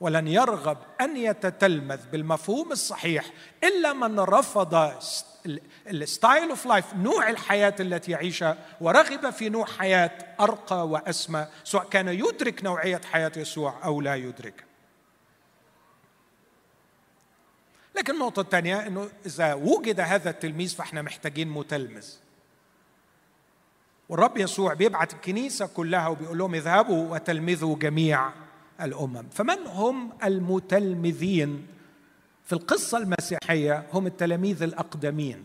ولن 0.00 0.28
يرغب 0.28 0.78
أن 1.00 1.16
يتتلمذ 1.16 2.06
بالمفهوم 2.12 2.72
الصحيح 2.72 3.32
إلا 3.64 3.92
من 3.92 4.20
رفض 4.20 4.74
ال 5.90 6.00
style 6.00 6.50
of 6.50 6.66
life 6.66 6.94
نوع 6.94 7.30
الحياة 7.30 7.74
التي 7.80 8.12
يعيشها 8.12 8.58
ورغب 8.80 9.30
في 9.30 9.48
نوع 9.48 9.66
حياة 9.66 10.10
أرقى 10.40 10.88
وأسمى 10.88 11.46
سواء 11.64 11.88
كان 11.88 12.08
يدرك 12.08 12.64
نوعية 12.64 13.00
حياة 13.12 13.32
يسوع 13.36 13.74
أو 13.84 14.00
لا 14.00 14.14
يدركها 14.14 14.66
لكن 17.96 18.14
النقطة 18.14 18.40
الثانية 18.40 18.86
أنه 18.86 19.08
إذا 19.26 19.54
وجد 19.54 20.00
هذا 20.00 20.30
التلميذ 20.30 20.74
فإحنا 20.74 21.02
محتاجين 21.02 21.48
متلمذ. 21.48 22.06
والرب 24.08 24.36
يسوع 24.36 24.74
بيبعت 24.74 25.12
الكنيسة 25.12 25.66
كلها 25.66 26.08
وبيقول 26.08 26.38
لهم 26.38 26.54
اذهبوا 26.54 27.14
وتلمذوا 27.14 27.76
جميع 27.76 28.30
الأمم. 28.80 29.26
فمن 29.32 29.66
هم 29.66 30.12
المتلمذين؟ 30.24 31.66
في 32.46 32.52
القصة 32.52 32.98
المسيحية 32.98 33.86
هم 33.92 34.06
التلاميذ 34.06 34.62
الأقدمين. 34.62 35.44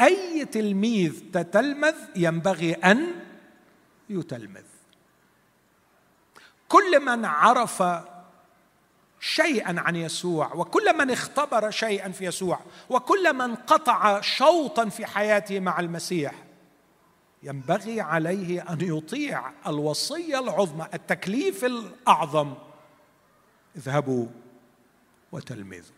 أي 0.00 0.44
تلميذ 0.44 1.22
تتلمذ 1.32 1.94
ينبغي 2.16 2.72
أن 2.72 3.06
يتلمذ. 4.10 4.64
كل 6.68 7.00
من 7.04 7.24
عرف 7.24 7.82
شيئا 9.20 9.80
عن 9.80 9.96
يسوع 9.96 10.54
وكل 10.54 10.98
من 10.98 11.10
اختبر 11.10 11.70
شيئا 11.70 12.08
في 12.08 12.24
يسوع 12.24 12.60
وكل 12.88 13.32
من 13.32 13.54
قطع 13.54 14.20
شوطا 14.20 14.88
في 14.88 15.06
حياته 15.06 15.60
مع 15.60 15.80
المسيح 15.80 16.34
ينبغي 17.42 18.00
عليه 18.00 18.72
أن 18.72 18.80
يطيع 18.80 19.52
الوصية 19.66 20.38
العظمى 20.38 20.86
التكليف 20.94 21.64
الأعظم. 21.64 22.54
اذهبوا 23.76 24.26
وتلمذوا 25.32 25.96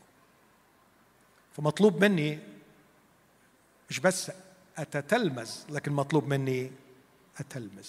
فمطلوب 1.56 2.04
مني 2.04 2.38
مش 3.90 4.00
بس 4.00 4.32
أتتلمذ 4.78 5.50
لكن 5.68 5.92
مطلوب 5.92 6.28
مني 6.28 6.72
أتلمذ. 7.40 7.88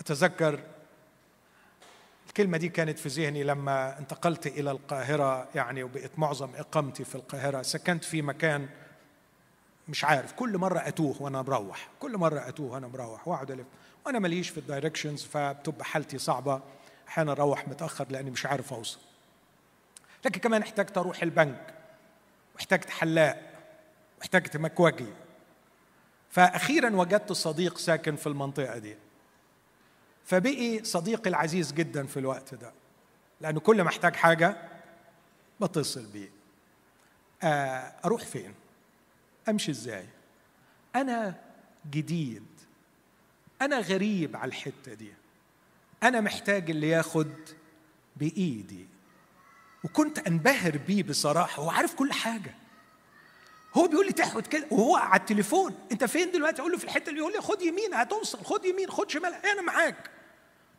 أتذكر 0.00 0.60
الكلمة 2.28 2.58
دي 2.58 2.68
كانت 2.68 2.98
في 2.98 3.08
ذهني 3.08 3.44
لما 3.44 3.98
انتقلت 3.98 4.46
إلى 4.46 4.70
القاهرة 4.70 5.48
يعني 5.54 5.82
وبقيت 5.82 6.18
معظم 6.18 6.50
إقامتي 6.54 7.04
في 7.04 7.14
القاهرة. 7.14 7.62
سكنت 7.62 8.04
في 8.04 8.22
مكان 8.22 8.68
مش 9.88 10.04
عارف 10.04 10.32
كل 10.32 10.58
مرة 10.58 10.78
أتوه 10.78 11.22
وأنا 11.22 11.42
مروح 11.42 11.88
كل 12.00 12.18
مرة 12.18 12.48
أتوه 12.48 12.72
وأنا 12.72 12.88
مروح 12.88 13.28
وأقعد 13.28 13.50
ألف. 13.50 13.66
وأنا 14.06 14.18
ماليش 14.18 14.48
في 14.50 14.58
الدايركشنز 14.58 15.22
فبتبقى 15.24 15.84
حالتي 15.84 16.18
صعبة. 16.18 16.62
أحيانا 17.08 17.32
أروح 17.32 17.68
متأخر 17.68 18.06
لأني 18.10 18.30
مش 18.30 18.46
عارف 18.46 18.72
أوصل. 18.72 18.98
لكن 20.26 20.40
كمان 20.40 20.62
احتجت 20.62 20.98
أروح 20.98 21.22
البنك 21.22 21.74
واحتجت 22.54 22.90
حلاق 22.90 23.52
واحتجت 24.18 24.56
مكوجي. 24.56 25.12
فأخيرا 26.30 26.96
وجدت 26.96 27.32
صديق 27.32 27.78
ساكن 27.78 28.16
في 28.16 28.26
المنطقة 28.26 28.78
دي. 28.78 28.96
فبقي 30.24 30.84
صديقي 30.84 31.30
العزيز 31.30 31.72
جدا 31.72 32.06
في 32.06 32.18
الوقت 32.18 32.54
ده 32.54 32.72
لأنه 33.40 33.60
كل 33.60 33.82
ما 33.82 33.88
احتاج 33.88 34.16
حاجة 34.16 34.56
بتصل 35.60 36.06
بيه. 36.06 36.30
آه، 37.42 37.94
أروح 38.04 38.22
فين؟ 38.22 38.54
أمشي 39.48 39.70
إزاي؟ 39.70 40.06
أنا 40.96 41.34
جديد. 41.90 42.46
أنا 43.62 43.80
غريب 43.80 44.36
على 44.36 44.48
الحتة 44.48 44.94
دي. 44.94 45.12
أنا 46.02 46.20
محتاج 46.20 46.70
اللي 46.70 46.88
ياخد 46.88 47.32
بإيدي. 48.16 48.95
وكنت 49.86 50.18
أنبهر 50.18 50.78
بيه 50.78 51.02
بصراحة 51.02 51.62
هو 51.62 51.70
عارف 51.70 51.94
كل 51.94 52.12
حاجة. 52.12 52.54
هو 53.74 53.88
بيقول 53.88 54.06
لي 54.06 54.12
تحوت 54.12 54.46
كده 54.46 54.66
وهو 54.70 54.96
على 54.96 55.20
التليفون 55.20 55.74
أنت 55.92 56.04
فين 56.04 56.30
دلوقتي؟ 56.32 56.60
أقول 56.60 56.72
له 56.72 56.78
في 56.78 56.84
الحتة 56.84 57.08
اللي 57.10 57.20
يقول 57.20 57.32
لي 57.32 57.40
خد 57.40 57.62
يمين 57.62 57.94
هتوصل 57.94 58.44
خد 58.44 58.64
يمين 58.64 58.90
خد 58.90 59.10
شمال 59.10 59.34
أنا 59.34 59.62
معاك. 59.62 60.10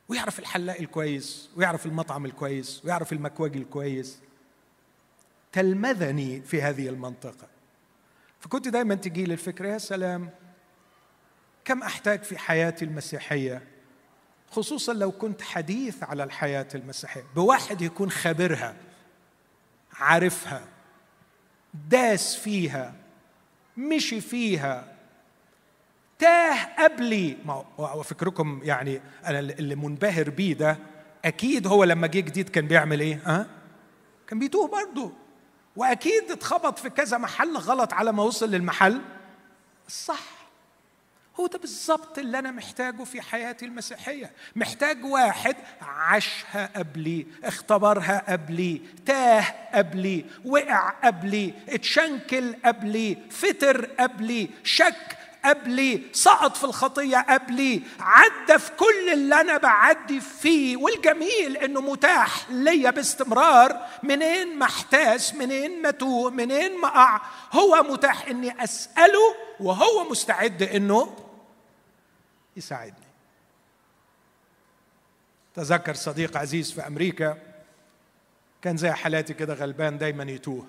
ويعرف 0.10 0.39
الحلاق 0.39 0.78
الكويس 0.78 1.49
ويعرف 1.55 1.86
المطعم 1.86 2.26
الكويس 2.26 2.82
ويعرف 2.86 3.14
المكواج 3.14 3.58
الكويس. 3.58 4.18
تلمذني 5.51 6.41
في 6.41 6.62
هذه 6.62 6.89
المنطقة. 6.89 7.47
فكنت 8.39 8.68
دايما 8.68 8.95
تجي 8.95 9.24
لي 9.26 9.34
الفكرة 9.34 9.68
يا 9.68 9.78
سلام 9.78 10.30
كم 11.66 11.84
أحتاج 11.84 12.24
في 12.24 12.38
حياتي 12.38 12.86
المسيحية؟ 12.86 13.68
خصوصا 14.51 14.93
لو 14.93 15.12
كنت 15.12 15.41
حديث 15.41 16.03
على 16.03 16.24
الحياة 16.24 16.68
المسيحية 16.76 17.24
بواحد 17.36 17.82
يكون 17.82 18.12
خبرها. 18.12 18.86
عارفها 20.00 20.62
داس 21.89 22.36
فيها 22.36 22.93
مشي 23.78 24.22
فيها. 24.22 24.93
تاه 26.20 26.84
قبلي 26.84 27.38
ما 27.45 27.66
هو 27.80 28.04
فكركم 28.04 28.62
يعني 28.64 29.02
أنا 29.26 29.39
اللي 29.39 29.76
منبهر 29.76 30.30
بيه 30.30 30.54
ده 30.54 30.78
أكيد 31.26 31.68
هو 31.68 31.84
لما 31.84 32.08
جه 32.08 32.20
جديد 32.20 32.50
كان 32.50 32.68
بيعمل 32.68 33.00
إيه؟ 33.00 33.22
ها؟ 33.26 33.48
كان 34.28 34.39
بيتوه 34.39 34.68
برضه. 34.68 35.12
وأكيد 35.76 36.32
اتخبط 36.32 36.80
في 36.80 36.89
كذا 36.89 37.18
محل 37.18 37.58
غلط 37.58 37.93
على 37.93 38.12
ما 38.12 38.24
وصل 38.24 38.52
للمحل. 38.52 39.02
الصح 39.88 40.36
هو 41.39 41.47
ده 41.47 41.59
بالظبط 41.59 42.17
اللي 42.19 42.39
أنا 42.39 42.51
محتاجه 42.51 43.03
في 43.03 43.21
حياتي 43.21 43.65
المسيحية. 43.65 44.31
محتاج 44.55 45.05
واحد 45.05 45.55
عاشها 45.81 46.69
قبلي 46.75 47.25
اختبرها 47.43 48.23
قبلي 48.29 48.81
تاه 49.05 49.43
قبلي 49.73 50.25
وقع 50.45 50.89
قبلي 50.89 51.53
اتشنكل 51.69 52.55
قبلي 52.65 53.17
فتر 53.31 53.85
قبلي 53.99 54.49
شك 54.63 55.17
قبلي 55.45 56.01
سقط 56.13 56.57
في 56.57 56.63
الخطية 56.63 57.17
قبلي 57.17 57.81
عدى 57.99 58.59
في 58.59 58.71
كل 58.71 59.09
اللي 59.13 59.41
أنا 59.41 59.57
بعدي 59.57 60.19
فيه. 60.21 60.77
والجميل 60.77 61.57
إنه 61.57 61.81
متاح 61.81 62.49
ليا 62.49 62.89
باستمرار. 62.91 63.85
منين 64.03 64.57
ما 64.57 64.65
احتاس 64.65 65.35
منين 65.35 65.81
ما 65.81 65.91
توه 65.91 66.29
منين 66.29 66.77
ما 66.81 66.88
أقع 66.88 67.21
هو 67.53 67.83
متاح 67.89 68.27
إني 68.27 68.63
أسأله 68.63 69.35
وهو 69.59 70.09
مستعد 70.09 70.63
إنه 70.63 71.26
يساعدني. 72.58 73.08
تذكر 75.55 75.93
صديق 75.93 76.38
عزيز 76.38 76.72
في 76.72 76.88
أمريكا 76.88 77.38
كان 78.62 78.78
زي 78.78 78.91
حالاتي 78.91 79.34
كده 79.34 79.53
غلبان 79.53 79.97
دايما 79.97 80.24
يتوه. 80.24 80.66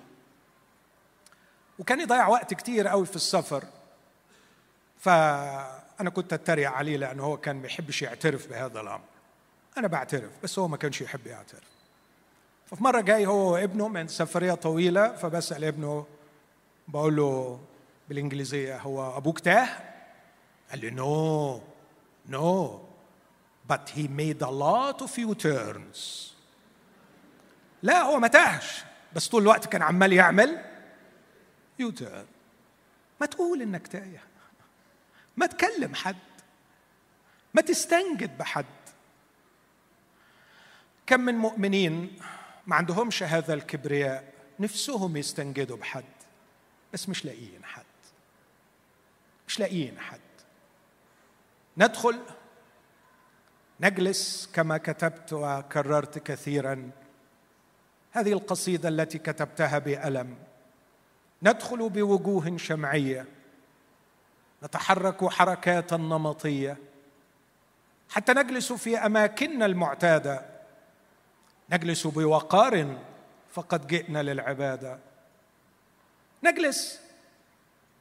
وكان 1.79 1.99
يضيع 1.99 2.27
وقت 2.27 2.53
كتير 2.53 2.87
قوي 2.87 3.05
في 3.05 3.15
السفر. 3.15 3.63
فأنا 4.99 6.09
كنت 6.09 6.33
أتريق 6.33 6.71
عليه 6.71 6.97
لأنه 6.97 7.23
هو 7.23 7.37
كان 7.37 7.55
ما 7.55 7.67
يحبش 7.67 8.01
يعترف 8.01 8.47
بهذا 8.47 8.81
الأمر. 8.81 9.03
أنا 9.77 9.87
بعترف 9.87 10.31
بس 10.43 10.59
هو 10.59 10.67
ما 10.67 10.77
كانش 10.77 11.01
يحب 11.01 11.27
يعترف. 11.27 11.69
ففي 12.65 12.83
مرة 12.83 13.01
جاي 13.01 13.25
هو 13.25 13.53
وابنه 13.53 13.87
من 13.87 14.07
سفرية 14.07 14.53
طويلة 14.53 15.15
فبسأل 15.15 15.63
ابنه 15.63 16.05
بقول 16.87 17.15
له 17.15 17.59
بالإنجليزية 18.09 18.77
هو 18.77 19.17
أبوك 19.17 19.39
تاه؟ 19.39 19.69
قال 20.69 20.79
لي 20.79 20.89
نو. 20.89 21.61
نو 22.29 22.89
but 23.69 23.89
he 23.89 24.07
made 24.07 24.41
a 24.41 24.51
lot 24.51 25.01
of 25.01 25.17
U-turns. 25.17 26.29
لا 27.83 28.01
هو 28.01 28.19
ما 28.19 28.27
تاهش 28.27 28.83
بس 29.13 29.27
طول 29.27 29.41
الوقت 29.41 29.65
كان 29.65 29.81
عمال 29.81 30.13
يعمل 30.13 30.65
يوتيرن 31.79 32.25
ما 33.21 33.25
تقول 33.25 33.61
إنك 33.61 33.87
تايه. 33.87 34.23
ما 35.37 35.45
تكلم 35.45 35.95
حد. 35.95 36.15
ما 37.53 37.61
تستنجد 37.61 38.37
بحد. 38.37 38.65
كم 41.07 41.19
من 41.19 41.35
مؤمنين 41.35 42.19
ما 42.67 42.75
عندهمش 42.75 43.23
هذا 43.23 43.53
الكبرياء 43.53 44.33
نفسهم 44.59 45.17
يستنجدوا 45.17 45.77
بحد 45.77 46.03
بس 46.93 47.09
مش 47.09 47.25
لاقيين 47.25 47.65
حد. 47.65 47.83
مش 49.47 49.59
لاقيين 49.59 49.99
حد. 49.99 50.28
ندخل 51.77 52.19
نجلس 53.81 54.49
كما 54.53 54.77
كتبت 54.77 55.33
وكررت 55.33 56.17
كثيرا. 56.17 56.91
هذه 58.11 58.33
القصيدة 58.33 58.89
التي 58.89 59.17
كتبتها 59.17 59.79
بألم. 59.79 60.35
ندخل 61.43 61.89
بوجوه 61.89 62.57
شمعية. 62.57 63.25
نتحرك 64.63 65.25
حركات 65.25 65.93
نمطية. 65.93 66.77
حتى 68.09 68.33
نجلس 68.33 68.73
في 68.73 68.97
أماكننا 68.97 69.65
المعتادة. 69.65 70.45
نجلس 71.69 72.07
بوقار 72.07 72.97
فقد 73.53 73.87
جئنا 73.87 74.23
للعبادة. 74.23 74.99
نجلس 76.43 77.01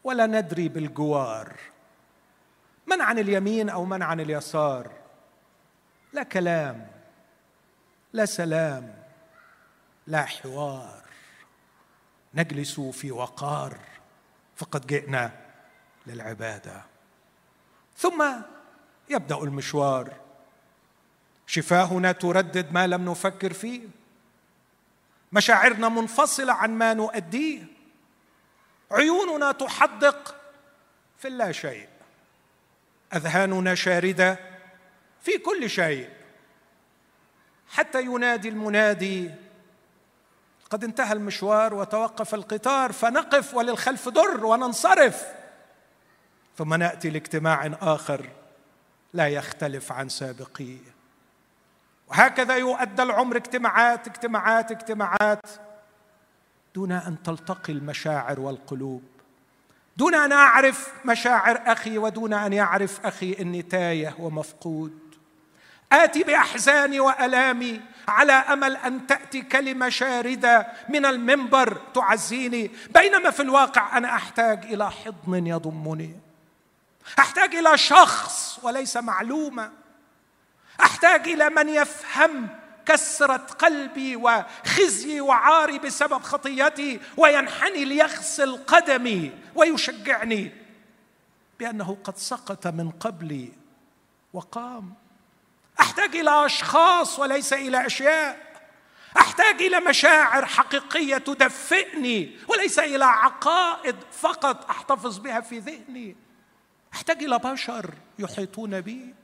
ولا 0.05 0.27
ندري 0.27 0.69
بالجوار. 0.69 1.61
من 2.89 3.01
عن 3.01 3.19
اليمين 3.19 3.69
أو 3.69 3.85
من 3.85 4.03
عن 4.03 4.21
اليسار؟ 4.21 4.91
لا 6.13 6.23
كلام 6.23 6.91
لا 8.13 8.25
سلام 8.25 8.95
لا 10.07 10.25
حوار. 10.25 11.03
نجلس 12.35 12.81
في 12.81 13.13
وقار 13.13 13.79
فقد 14.57 14.87
جئنا 14.87 15.31
للعبادة. 16.07 16.85
ثم 17.97 18.25
يبدأ 19.09 19.39
المشوار. 19.39 20.13
شفاهنا 21.47 22.13
تردد 22.13 22.73
ما 22.73 22.87
لم 22.87 23.11
نفكر 23.11 23.53
فيه. 23.53 23.81
مشاعرنا 25.33 25.89
منفصلة 25.89 26.53
عن 26.53 26.71
ما 26.71 26.95
نؤديه. 26.95 27.65
عيوننا 28.91 29.53
تحدق 29.53 30.37
في 31.19 31.29
اللا 31.29 31.53
شيء. 31.53 31.98
أذهاننا 33.15 33.75
شاردة 33.75 34.39
في 35.21 35.39
كل 35.39 35.71
شيء. 35.71 36.09
حتى 37.69 38.03
ينادي 38.03 38.49
المنادي 38.49 39.31
قد 40.71 40.85
انتهى 40.85 41.13
المشوار 41.13 41.75
وتوقف 41.75 42.35
القطار 42.35 42.93
فنقف 42.93 43.55
وللخلف 43.55 44.09
در 44.09 44.45
وننصرف. 44.45 45.27
ثم 46.59 46.75
نأتي 46.75 47.11
لاجتماع 47.11 47.71
آخر 47.81 48.29
لا 49.13 49.29
يختلف 49.29 49.93
عن 49.93 50.09
سابقيه 50.09 50.79
وهكذا 52.09 52.57
يؤدى 52.57 53.03
العمر 53.03 53.37
اجتماعات 53.37 54.09
اجتماعات 54.09 54.71
اجتماعات 54.71 55.47
دون 56.75 56.93
أن 56.93 57.23
تلتقي 57.23 57.73
المشاعر 57.73 58.41
والقلوب. 58.41 59.03
دون 59.99 60.15
أن 60.15 60.33
أعرف 60.33 60.93
مشاعر 61.05 61.63
أخي 61.67 61.99
ودون 61.99 62.35
أن 62.35 62.53
يعرف 62.53 63.07
أخي 63.07 63.37
إني 63.41 63.63
تايه 63.63 64.15
ومفقود. 64.19 64.99
آتي 65.93 66.23
بأحزاني 66.23 67.01
وألامي 67.01 67.81
على 68.09 68.33
أمل 68.33 68.77
أن 68.77 69.07
تأتي 69.07 69.43
كلمة 69.43 69.89
شاردة 69.89 70.67
من 70.89 71.07
المنبر 71.07 71.81
تعزيني. 71.95 72.71
بينما 72.95 73.31
في 73.31 73.43
الواقع 73.43 73.99
أنا 73.99 74.15
أحتاج 74.15 74.65
إلى 74.65 74.91
حضن 74.91 75.47
يضمني. 75.47 76.17
أحتاج 77.19 77.55
إلى 77.55 77.79
شخص 77.79 78.61
وليس 78.63 78.97
معلومة. 78.97 79.71
أحتاج 80.81 81.29
إلى 81.29 81.51
من 81.51 81.69
يفهم 81.69 82.49
كسرة 82.89 83.37
قلبي 83.37 84.17
وخزي 84.17 85.21
وعاري 85.21 85.79
بسبب 85.79 86.23
خطيتي 86.23 87.01
وينحني 87.17 87.85
ليغسل 87.85 88.57
قدمي 88.57 89.33
ويشجعني 89.55 90.53
بأنه 91.59 91.99
قد 92.05 92.17
سقط 92.17 92.67
من 92.67 92.91
قبلي 92.91 93.53
وقام. 94.33 94.95
أحتاج 95.81 96.17
إلى 96.17 96.47
أشخاص 96.47 97.19
وليس 97.19 97.53
إلى 97.53 97.87
أشياء. 97.87 98.49
أحتاج 99.17 99.63
إلى 99.63 99.81
مشاعر 99.81 100.47
حقيقية 100.47 101.19
تدفئني 101.19 102.37
وليس 102.49 102.79
إلى 102.79 103.05
عقائد 103.05 103.97
فقط 104.13 104.71
أحتفظ 104.71 105.19
بها 105.19 105.41
في 105.41 105.59
ذهني. 105.59 106.17
أحتاج 106.95 107.23
إلى 107.23 107.39
بشر 107.39 107.95
يحيطون 108.19 108.81
بي. 108.81 109.15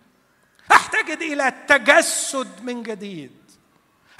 أحتاج 0.72 1.10
إلى 1.10 1.48
التجسد 1.48 2.62
من 2.62 2.82
جديد. 2.82 3.43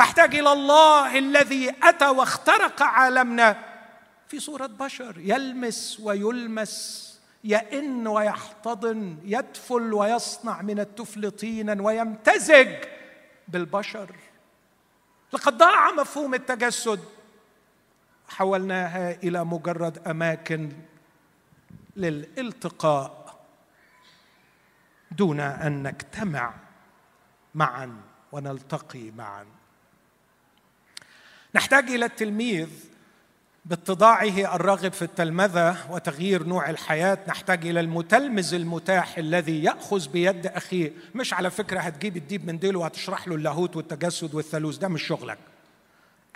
أحتاج 0.00 0.34
إلى 0.34 0.52
الله 0.52 1.18
الذي 1.18 1.74
أتى 1.82 2.08
واخترق 2.08 2.82
عالمنا. 2.82 3.74
في 4.28 4.40
صورة 4.40 4.66
بشر 4.66 5.14
يلمس 5.18 6.00
ويلمس 6.00 7.04
يئن 7.44 8.06
ويحتضن 8.06 9.18
يدفل 9.24 9.92
ويصنع 9.92 10.62
من 10.62 10.80
التفل 10.80 11.30
طينا 11.30 11.82
ويمتزج 11.82 12.74
بالبشر. 13.48 14.10
لقد 15.32 15.58
ضاع 15.58 15.90
مفهوم 15.90 16.34
التجسد. 16.34 17.00
حولناها 18.28 19.10
إلى 19.22 19.44
مجرد 19.44 20.08
أماكن 20.08 20.72
للالتقاء 21.96 23.36
دون 25.10 25.40
أن 25.40 25.82
نجتمع 25.82 26.54
معا 27.54 28.00
ونلتقي 28.32 29.10
معا. 29.10 29.46
نحتاج 31.54 31.90
إلى 31.90 32.04
التلميذ 32.04 32.68
باتضاعه 33.64 34.54
الراغب 34.56 34.92
في 34.92 35.02
التلمذة 35.02 35.76
وتغيير 35.90 36.44
نوع 36.46 36.70
الحياة. 36.70 37.18
نحتاج 37.28 37.66
إلى 37.66 37.80
المتلمذ 37.80 38.54
المتاح 38.54 39.18
الذي 39.18 39.62
يأخذ 39.64 40.08
بيد 40.08 40.46
أخيه. 40.46 40.92
مش 41.14 41.34
على 41.34 41.50
فكرة 41.50 41.80
هتجيب 41.80 42.16
الديب 42.16 42.46
من 42.46 42.58
ديله 42.58 42.78
وهتشرح 42.78 43.28
له 43.28 43.34
اللاهوت 43.34 43.76
والتجسد 43.76 44.34
والثالوث. 44.34 44.76
ده 44.76 44.88
مش 44.88 45.02
شغلك. 45.02 45.38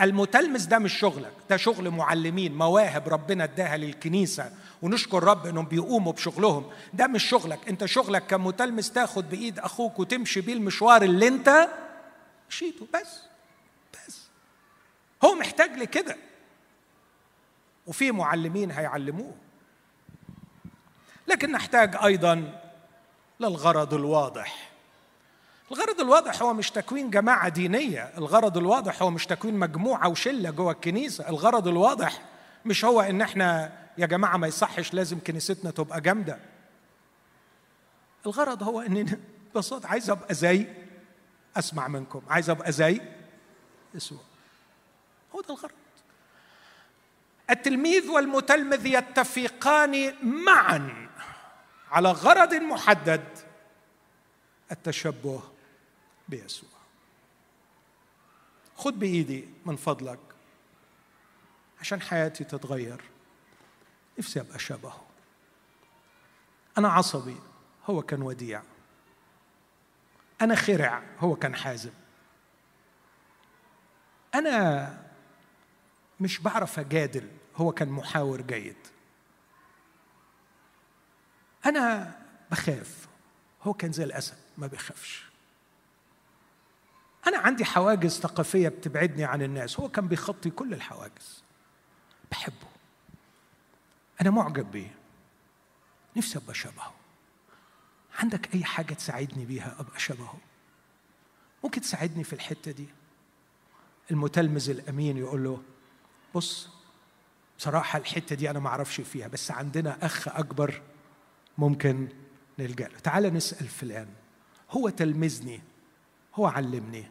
المتلمذ 0.00 0.68
ده 0.68 0.78
مش 0.78 0.92
شغلك. 0.98 1.32
ده 1.50 1.56
شغل 1.56 1.90
معلمين 1.90 2.54
مواهب 2.54 3.08
ربنا 3.08 3.44
اداها 3.44 3.76
للكنيسة. 3.76 4.50
ونشكر 4.82 5.24
رب 5.24 5.46
إنهم 5.46 5.64
بيقوموا 5.64 6.12
بشغلهم. 6.12 6.70
ده 6.94 7.06
مش 7.06 7.24
شغلك. 7.24 7.68
أنت 7.68 7.84
شغلك 7.84 8.26
كمتلمذ 8.26 8.88
تاخد 8.88 9.30
بإيد 9.30 9.58
أخوك 9.58 9.98
وتمشي 9.98 10.40
بيه 10.40 10.52
المشوار 10.52 11.02
اللي 11.02 11.28
أنت 11.28 11.68
مشيته. 12.50 12.86
بس. 12.94 13.27
هو 15.24 15.34
محتاج 15.34 15.70
لكده. 15.70 16.16
وفي 17.86 18.12
معلمين 18.12 18.70
هيعلموه. 18.70 19.34
لكن 21.26 21.52
نحتاج 21.52 21.96
أيضا 22.04 22.60
للغرض 23.40 23.94
الواضح. 23.94 24.70
الغرض 25.70 26.00
الواضح 26.00 26.42
هو 26.42 26.54
مش 26.54 26.70
تكوين 26.70 27.10
جماعة 27.10 27.48
دينية. 27.48 28.12
الغرض 28.18 28.56
الواضح 28.56 29.02
هو 29.02 29.10
مش 29.10 29.26
تكوين 29.26 29.54
مجموعة 29.54 30.08
وشلة 30.08 30.50
جوه 30.50 30.72
الكنيسة. 30.72 31.28
الغرض 31.28 31.68
الواضح 31.68 32.22
مش 32.64 32.84
هو 32.84 33.00
إن 33.00 33.20
إحنا 33.20 33.72
يا 33.98 34.06
جماعة 34.06 34.36
ما 34.36 34.46
يصحش 34.46 34.94
لازم 34.94 35.18
كنيستنا 35.26 35.70
تبقى 35.70 36.00
جامدة. 36.00 36.38
الغرض 38.26 38.62
هو 38.62 38.80
إن 38.80 39.18
ببساطة 39.54 39.88
عايز 39.88 40.10
أبقى 40.10 40.34
زي 40.34 40.66
أسمع 41.56 41.88
منكم 41.88 42.22
عايز 42.28 42.50
أبقى 42.50 42.72
زي 42.72 43.00
يسوع. 43.94 44.18
هو 45.34 45.40
ده 45.40 45.54
الغرض. 45.54 45.72
التلميذ 47.50 48.08
والمتلمذ 48.08 48.86
يتفقان 48.86 50.14
معا 50.22 51.08
على 51.90 52.10
غرض 52.10 52.54
محدد 52.54 53.38
التشبه 54.72 55.42
بيسوع. 56.28 56.70
خد 58.76 58.98
بإيدي 58.98 59.48
من 59.66 59.76
فضلك 59.76 60.18
عشان 61.80 62.00
حياتي 62.00 62.44
تتغير. 62.44 63.00
نفسي 64.18 64.40
أبقى 64.40 64.58
شبهه. 64.58 65.06
أنا 66.78 66.88
عصبي 66.88 67.36
هو 67.86 68.02
كان 68.02 68.22
وديع. 68.22 68.62
أنا 70.40 70.54
خرع 70.54 71.02
هو 71.18 71.36
كان 71.36 71.54
حازم. 71.54 71.92
أنا 74.34 75.07
مش 76.20 76.38
بعرف 76.38 76.78
أجادل 76.78 77.28
هو 77.56 77.72
كان 77.72 77.88
محاور 77.88 78.40
جيد. 78.40 78.76
أنا 81.66 82.16
بخاف 82.50 83.08
هو 83.62 83.74
كان 83.74 83.92
زي 83.92 84.04
الأسد 84.04 84.36
ما 84.58 84.66
بيخافش. 84.66 85.24
أنا 87.26 87.38
عندي 87.38 87.64
حواجز 87.64 88.20
ثقافية 88.20 88.68
بتبعدني 88.68 89.24
عن 89.24 89.42
الناس 89.42 89.80
هو 89.80 89.88
كان 89.88 90.08
بيخطي 90.08 90.50
كل 90.50 90.74
الحواجز. 90.74 91.42
بحبه. 92.30 92.68
أنا 94.20 94.30
معجب 94.30 94.70
بيه. 94.70 94.94
نفسي 96.16 96.38
أبقى 96.38 96.54
شبهه. 96.54 96.94
عندك 98.18 98.54
أي 98.54 98.64
حاجة 98.64 98.94
تساعدني 98.94 99.44
بيها 99.44 99.76
أبقى 99.78 100.00
شبهه؟ 100.00 100.38
ممكن 101.64 101.80
تساعدني 101.80 102.24
في 102.24 102.32
الحتة 102.32 102.70
دي؟ 102.70 102.86
المتلمذ 104.10 104.70
الأمين 104.70 105.16
يقول 105.16 105.44
له 105.44 105.62
بص 106.34 106.68
بصراحة 107.58 107.98
الحتة 107.98 108.36
دي 108.36 108.50
أنا 108.50 108.58
ما 108.58 108.68
أعرفش 108.68 109.00
فيها 109.00 109.28
بس 109.28 109.50
عندنا 109.50 110.06
أخ 110.06 110.28
أكبر 110.28 110.82
ممكن 111.58 112.08
نلجأ 112.58 112.88
له. 112.88 112.98
تعال 112.98 113.34
نسأل 113.34 113.68
فلان 113.68 114.08
هو 114.70 114.88
تلمذني 114.88 115.60
هو 116.34 116.46
علمني. 116.46 117.10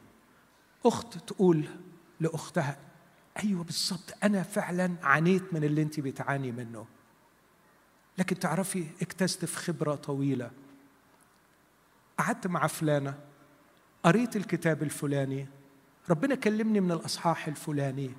أخت 0.85 1.17
تقول 1.17 1.65
لأختها 2.19 2.77
أيوة 3.43 3.63
بالظبط 3.63 4.13
أنا 4.23 4.43
فعلا 4.43 4.95
عانيت 5.03 5.53
من 5.53 5.63
اللي 5.63 5.81
أنت 5.81 5.99
بتعاني 5.99 6.51
منه. 6.51 6.85
لكن 8.17 8.39
تعرفي 8.39 8.87
اكتست 9.01 9.45
في 9.45 9.57
خبرة 9.57 9.95
طويلة. 9.95 10.51
قعدت 12.17 12.47
مع 12.47 12.67
فلانة 12.67 13.19
قريت 14.03 14.35
الكتاب 14.35 14.83
الفلاني. 14.83 15.47
ربنا 16.09 16.35
كلمني 16.35 16.79
من 16.79 16.91
الأصحاح 16.91 17.47
الفلاني. 17.47 18.11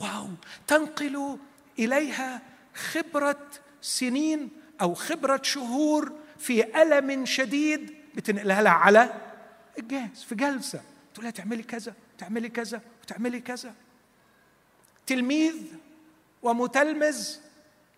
واو 0.00 0.28
تنقل 0.66 1.38
إليها 1.78 2.42
خبرة 2.74 3.48
سنين 3.82 4.48
أو 4.80 4.94
خبرة 4.94 5.40
شهور 5.42 6.12
في 6.38 6.82
ألم 6.82 7.26
شديد 7.26 7.94
بتنقلها 8.14 8.62
لها 8.62 8.72
على 8.72 9.14
الجهاز 9.78 10.24
في 10.28 10.34
جلسة. 10.34 10.80
تقول 11.14 11.24
لها 11.24 11.32
تعملي 11.32 11.62
كذا 11.62 11.94
تعملي 12.18 12.48
كذا 12.48 12.80
وتعملي 13.02 13.40
كذا. 13.40 13.74
تلميذ 15.06 15.56
ومتلمذ 16.42 17.28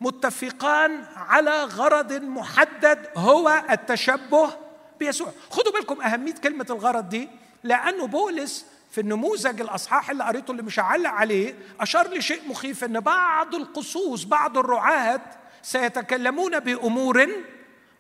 متفقان 0.00 1.04
على 1.16 1.64
غرض 1.64 2.12
محدد 2.12 3.08
هو 3.16 3.64
التشبه 3.70 4.56
بيسوع. 5.00 5.32
خدوا 5.50 5.72
بالكم 5.72 6.02
أهمية 6.02 6.34
كلمة 6.34 6.66
الغرض 6.70 7.08
دي 7.08 7.28
لأنه 7.62 8.06
بولس 8.06 8.66
في 8.92 9.00
النموذج 9.00 9.60
الأصحاح 9.60 10.10
اللي 10.10 10.24
قريته 10.24 10.50
اللي 10.50 10.62
مش 10.62 10.80
هعلق 10.80 11.10
عليه 11.10 11.54
أشار 11.80 12.14
لشيء 12.14 12.48
مخيف 12.48 12.84
إن 12.84 13.00
بعض 13.00 13.54
القصوص 13.54 14.24
بعض 14.24 14.58
الرعاة 14.58 15.20
سيتكلمون 15.62 16.60
بأمور 16.60 17.26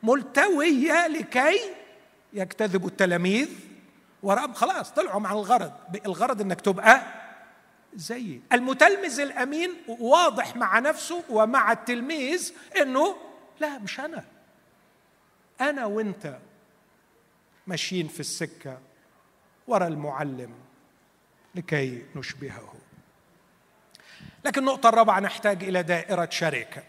ملتوية 0.02 1.06
لكي 1.06 1.60
يجتذبوا 2.32 2.88
التلاميذ. 2.88 3.48
وراء 4.22 4.52
خلاص 4.52 4.90
طلعوا 4.90 5.20
مع 5.20 5.32
الغرض. 5.32 5.72
الغرض 6.06 6.40
إنك 6.40 6.60
تبقى 6.60 7.02
زيي. 7.94 8.40
المتلمذ 8.52 9.20
الأمين 9.20 9.70
واضح 9.88 10.56
مع 10.56 10.78
نفسه 10.78 11.24
ومع 11.30 11.72
التلميذ 11.72 12.52
إنه 12.80 13.16
لا 13.60 13.78
مش 13.78 14.00
أنا. 14.00 14.24
أنا 15.60 15.84
وأنت 15.84 16.38
ماشيين 17.66 18.08
في 18.08 18.20
السكة 18.20 18.78
ورا 19.66 19.86
المعلم. 19.86 20.54
لكي 21.54 22.02
نشبهه. 22.16 22.74
لكن 24.44 24.60
النقطة 24.60 24.88
الرابعة 24.88 25.20
نحتاج 25.20 25.64
إلى 25.64 25.82
دائرة 25.82 26.28
شركه 26.30 26.82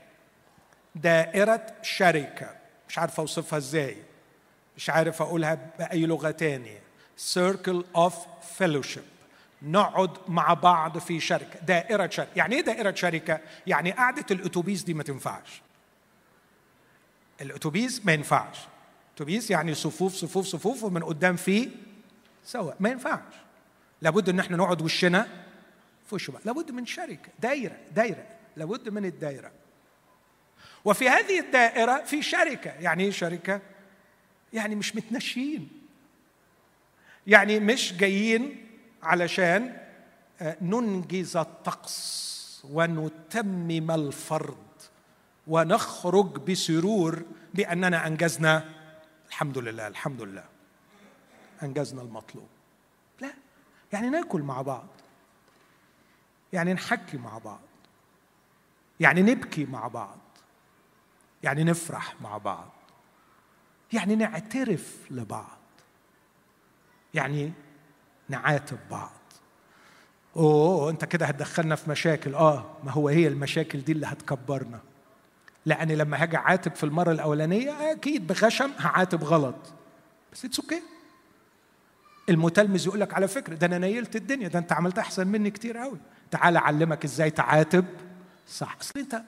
دائرة 0.96 1.66
شركه 1.82 2.56
مش 2.90 2.98
عارف 2.98 3.20
أوصفها 3.20 3.58
إزاي. 3.58 3.98
مش 4.78 4.90
عارف 4.90 5.22
أقولها 5.22 5.72
بأي 5.80 6.06
لغة 6.06 6.32
تانية. 6.32 6.82
Circle 7.34 7.98
of 7.98 8.14
fellowship. 8.60 9.14
نقعد 9.62 10.18
مع 10.28 10.54
بعض 10.54 10.98
في 10.98 11.20
شركة. 11.20 11.60
دائرة 11.60 12.10
شركه 12.10 12.30
يعني 12.36 12.56
إيه 12.56 12.62
دائرة 12.62 12.96
شركه 12.96 13.40
يعني 13.68 13.92
قعدة 13.92 14.26
الأتوبيس 14.32 14.84
دي 14.84 14.94
ما 14.94 15.04
تنفعش. 15.04 15.62
الأتوبيس 17.42 18.06
ما 18.06 18.14
ينفعش. 18.14 18.58
أتوبيس 19.16 19.52
يعني 19.52 19.74
صفوف 19.74 20.14
صفوف 20.14 20.46
صفوف 20.46 20.84
ومن 20.84 21.04
قدام 21.04 21.36
فيه 21.36 21.70
سوا 22.44 22.74
ما 22.80 22.90
ينفعش. 22.90 23.34
لابد 24.04 24.30
إن 24.30 24.40
إحنا 24.40 24.58
نقعد 24.58 24.82
وشنا 24.82 25.28
في 26.06 26.16
وش 26.16 26.32
لابد 26.46 26.72
من 26.72 26.86
شركة 26.86 27.30
دايرة 27.40 27.78
دايرة. 27.96 28.28
لابد 28.58 28.90
من 28.90 29.06
الدايرة. 29.06 29.52
وفي 30.86 31.10
هذه 31.10 31.40
الدائرة 31.40 32.04
في 32.04 32.22
شركة. 32.22 32.72
يعني 32.72 33.04
إيه 33.04 33.12
شركة؟ 33.12 33.62
يعني 34.54 34.76
مش 34.76 34.96
متنشيين 34.96 35.70
يعني 37.28 37.60
مش 37.60 37.94
جايين 37.94 38.68
علشان 39.04 39.78
آه، 40.42 40.58
ننجز 40.62 41.38
الطقس 41.38 42.62
ونتمم 42.70 43.92
الفرض 43.92 44.58
ونخرج 45.48 46.52
بسرور 46.52 47.24
بأننا 47.54 48.08
أنجزنا. 48.08 48.70
الحمد 49.28 49.58
لله 49.58 49.88
الحمد 49.88 50.22
لله. 50.22 50.44
أنجزنا 51.64 52.02
المطلوب. 52.02 52.48
لا. 53.22 53.34
يعني 53.94 54.10
ناكل 54.10 54.42
مع 54.42 54.62
بعض. 54.62 54.88
يعني 56.54 56.74
نحكي 56.74 57.18
مع 57.18 57.38
بعض. 57.38 57.60
يعني 59.00 59.22
نبكي 59.22 59.66
مع 59.66 59.88
بعض. 59.88 60.18
يعني 61.44 61.64
نفرح 61.64 62.22
مع 62.22 62.38
بعض. 62.38 62.70
يعني 63.94 64.16
نعترف 64.16 64.98
لبعض. 65.12 65.58
يعني 67.14 67.52
نعاتب 68.30 68.78
بعض. 68.92 69.12
أوه 70.36 70.90
أنت 70.90 71.06
كده 71.06 71.26
هتدخلنا 71.26 71.76
في 71.76 71.90
مشاكل. 71.90 72.36
آه 72.36 72.78
ما 72.84 72.92
هو 72.92 73.10
هي 73.10 73.28
المشاكل 73.28 73.82
دي 73.82 73.92
اللي 73.92 74.08
هتكبرنا. 74.08 74.80
لأن 75.66 75.92
لما 75.92 76.24
هاجي 76.24 76.38
أعاتب 76.38 76.76
في 76.76 76.84
المرة 76.84 77.12
الأولانية 77.12 77.92
أكيد 77.92 78.28
بغشم 78.28 78.72
هعاتب 78.78 79.24
غلط. 79.24 79.74
بس 80.34 80.46
it's 80.46 80.60
okay 80.60 80.93
المتلمذ 82.30 82.88
يقول 82.88 83.00
لك 83.00 83.14
على 83.14 83.28
فكرة 83.28 83.56
ده 83.56 83.68
أنا 83.68 83.78
نيلت 83.78 84.16
الدنيا 84.16 84.48
ده 84.48 84.60
أنت 84.60 84.72
عملت 84.72 85.00
أحسن 85.00 85.28
مني 85.28 85.52
كتير 85.52 85.78
قوي 85.78 85.98
تعال 86.32 86.58
أعلمك 86.58 87.04
إزاي 87.06 87.30
تعاتب. 87.32 87.86
صح. 88.48 88.78
أصل 88.82 89.00
أنت 89.00 89.22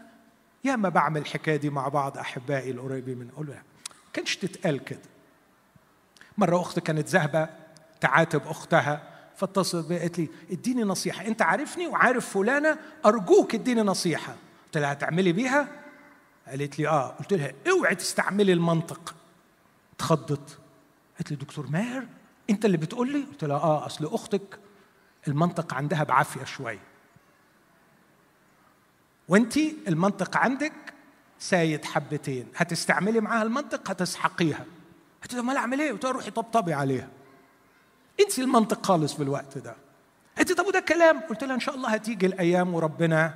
ياما 0.63 0.89
بعمل 0.89 1.21
الحكاية 1.21 1.55
دي 1.55 1.69
مع 1.69 1.87
بعض 1.87 2.17
أحبائي 2.17 2.71
القريبين 2.71 3.17
من 3.17 3.29
أقول 3.33 3.47
له 3.47 3.61
كانش 4.13 4.35
تتقال 4.35 4.83
كده. 4.83 4.99
مرة 6.37 6.61
أختي 6.61 6.81
كانت 6.81 7.07
ذاهبة 7.07 7.49
تعاتب 8.01 8.41
أختها 8.47 9.03
فاتصلت 9.35 9.87
بي 9.87 9.99
قالت 9.99 10.19
لي 10.19 10.29
اديني 10.51 10.83
نصيحة. 10.83 11.27
أنت 11.27 11.41
عارفني 11.41 11.87
وعارف 11.87 12.29
فلانة 12.29 12.77
أرجوك 13.05 13.55
اديني 13.55 13.81
نصيحة. 13.81 14.35
قلت 14.65 14.77
لها 14.77 14.91
هتعملي 14.91 15.31
بيها؟ 15.31 15.67
قالت 16.47 16.79
لي 16.79 16.87
آه. 16.87 17.07
قلت 17.07 17.33
لها 17.33 17.51
اوعي 17.69 17.95
تستعملي 17.95 18.53
المنطق. 18.53 19.15
اتخضت. 19.95 20.57
قالت 21.17 21.31
لي 21.31 21.37
دكتور 21.37 21.67
ماهر 21.67 22.05
انت 22.49 22.65
اللي 22.65 22.77
بتقول 22.77 23.11
لي 23.11 23.23
قلت 23.23 23.43
لها 23.43 23.57
آه 23.57 23.85
أصل 23.85 24.05
أختك 24.13 24.59
المنطق 25.27 25.73
عندها 25.73 26.03
بعافية 26.03 26.43
شوية 26.43 26.79
وانت 29.27 29.57
المنطق 29.87 30.37
عندك 30.37 30.73
سايد 31.39 31.85
حبتين. 31.85 32.47
هتستعملي 32.55 33.19
معاها 33.19 33.43
المنطق 33.43 33.89
هتسحقيها. 33.91 34.65
قلت 35.23 35.33
أمال 35.33 35.57
أعمل 35.57 35.81
إيه؟ 35.81 35.91
قلت 35.91 36.05
روحي 36.05 36.31
طبطبي 36.31 36.73
عليها. 36.73 37.07
انسي 38.25 38.41
المنطق 38.41 38.85
خالص 38.85 39.13
في 39.13 39.23
الوقت 39.23 39.57
ده. 39.57 39.75
قلت 40.37 40.51
طب 40.51 40.65
وده 40.65 40.79
كلام؟ 40.79 41.19
قلت 41.19 41.43
لها 41.43 41.55
إن 41.55 41.59
شاء 41.59 41.75
الله 41.75 41.89
هتيجي 41.89 42.25
الأيام 42.25 42.73
وربنا 42.73 43.33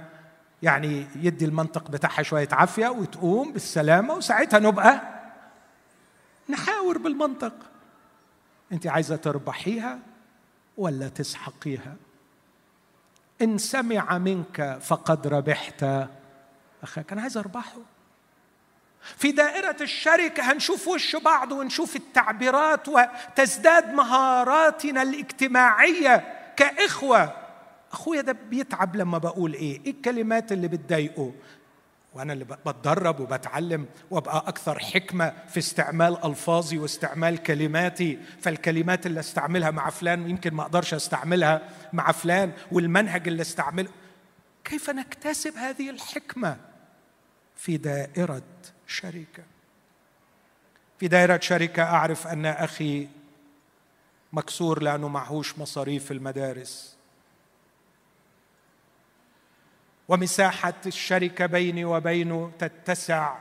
يعني 0.63 1.07
يدي 1.15 1.45
المنطق 1.45 1.91
بتاعها 1.91 2.23
شوية 2.23 2.47
عافية 2.51 2.87
وتقوم 2.87 3.53
بالسلامة 3.53 4.13
وساعتها 4.13 4.59
نبقى 4.59 5.01
نحاور 6.49 6.97
بالمنطق. 6.97 7.53
انت 8.71 8.87
عايزة 8.87 9.15
تربحيها 9.15 9.99
ولا 10.77 11.07
تسحقيها 11.09 11.95
إن 13.41 13.57
سمع 13.57 14.17
منك 14.17 14.79
فقد 14.81 15.27
ربحت 15.27 15.85
أخاك 16.83 17.11
أنا 17.11 17.21
عايز 17.21 17.37
أربحه 17.37 17.77
في 19.17 19.31
دائرة 19.31 19.75
الشركة 19.81 20.51
هنشوف 20.51 20.87
وش 20.87 21.15
بعض 21.15 21.51
ونشوف 21.51 21.95
التعبيرات 21.95 22.87
وتزداد 22.87 23.93
مهاراتنا 23.93 25.01
الاجتماعية 25.01 26.37
كإخوة 26.57 27.33
أخويا 27.91 28.21
ده 28.21 28.31
بيتعب 28.49 28.95
لما 28.95 29.17
بقول 29.17 29.53
إيه؟ 29.53 29.81
إيه 29.85 29.91
الكلمات 29.91 30.51
اللي 30.51 30.67
بتضايقه؟ 30.67 31.31
وأنا 32.13 32.33
اللي 32.33 32.45
بتدرب 32.45 33.19
وبتعلم 33.19 33.85
وأبقى 34.11 34.43
أكثر 34.47 34.79
حكمة 34.79 35.33
في 35.47 35.57
استعمال 35.57 36.25
ألفاظي 36.25 36.77
واستعمال 36.77 37.43
كلماتي. 37.43 38.19
فالكلمات 38.41 39.05
اللي 39.05 39.19
أستعملها 39.19 39.71
مع 39.71 39.89
فلان 39.89 40.29
يمكن 40.29 40.53
ما 40.53 40.63
أقدرش 40.63 40.93
أستعملها 40.93 41.69
مع 41.93 42.11
فلان 42.11 42.51
والمنهج 42.71 43.27
اللي 43.27 43.41
استعمله 43.41 43.89
كيف 44.63 44.89
نكتسب 44.89 45.57
هذه 45.57 45.89
الحكمة؟ 45.89 46.57
في 47.55 47.77
دائرة 47.77 48.43
شركة. 48.87 49.43
في 50.99 51.07
دائرة 51.07 51.39
شركة 51.39 51.83
أعرف 51.83 52.27
أن 52.27 52.45
أخي 52.45 53.07
مكسور 54.33 54.83
لأنه 54.83 55.07
معهوش 55.07 55.57
مصاريف 55.57 56.11
المدارس. 56.11 56.98
ومساحة 60.09 60.73
الشركة 60.85 61.45
بيني 61.45 61.85
وبينه 61.85 62.51
تتسع 62.59 63.35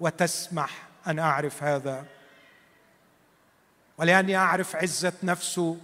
وتسمح 0.00 0.88
أن 1.06 1.18
أعرف 1.18 1.62
هذا. 1.62 2.04
ولأني 3.98 4.36
أعرف 4.36 4.76
عزة 4.76 5.12
نفسه 5.22 5.78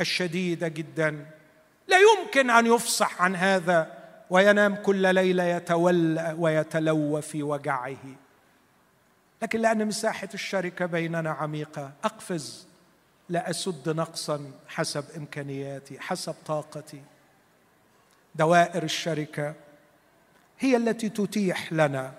الشديدة 0.00 0.68
جدا. 0.68 1.26
لا 1.88 1.96
يمكن 1.98 2.50
أن 2.50 2.66
يفصح 2.66 3.22
عن 3.22 3.36
هذا 3.36 3.96
وينام 4.30 4.74
كل 4.74 5.14
ليلة 5.14 5.44
يتولى 5.44 6.36
ويتلوى 6.38 7.22
في 7.22 7.42
وجعه. 7.42 7.96
لكن 9.42 9.60
لأن 9.60 9.86
مساحة 9.86 10.28
الشركة 10.34 10.86
بيننا 10.86 11.30
عميقة 11.30 11.92
أقفز. 12.04 12.66
لا 13.28 13.50
أسد 13.50 13.88
نقصا 13.88 14.52
حسب 14.68 15.04
إمكانياتي 15.16 16.00
حسب 16.00 16.34
طاقتي. 16.46 17.02
دوائر 18.38 18.82
الشركة 18.82 19.54
هي 20.58 20.76
التي 20.76 21.08
تتيح 21.08 21.72
لنا 21.72 22.12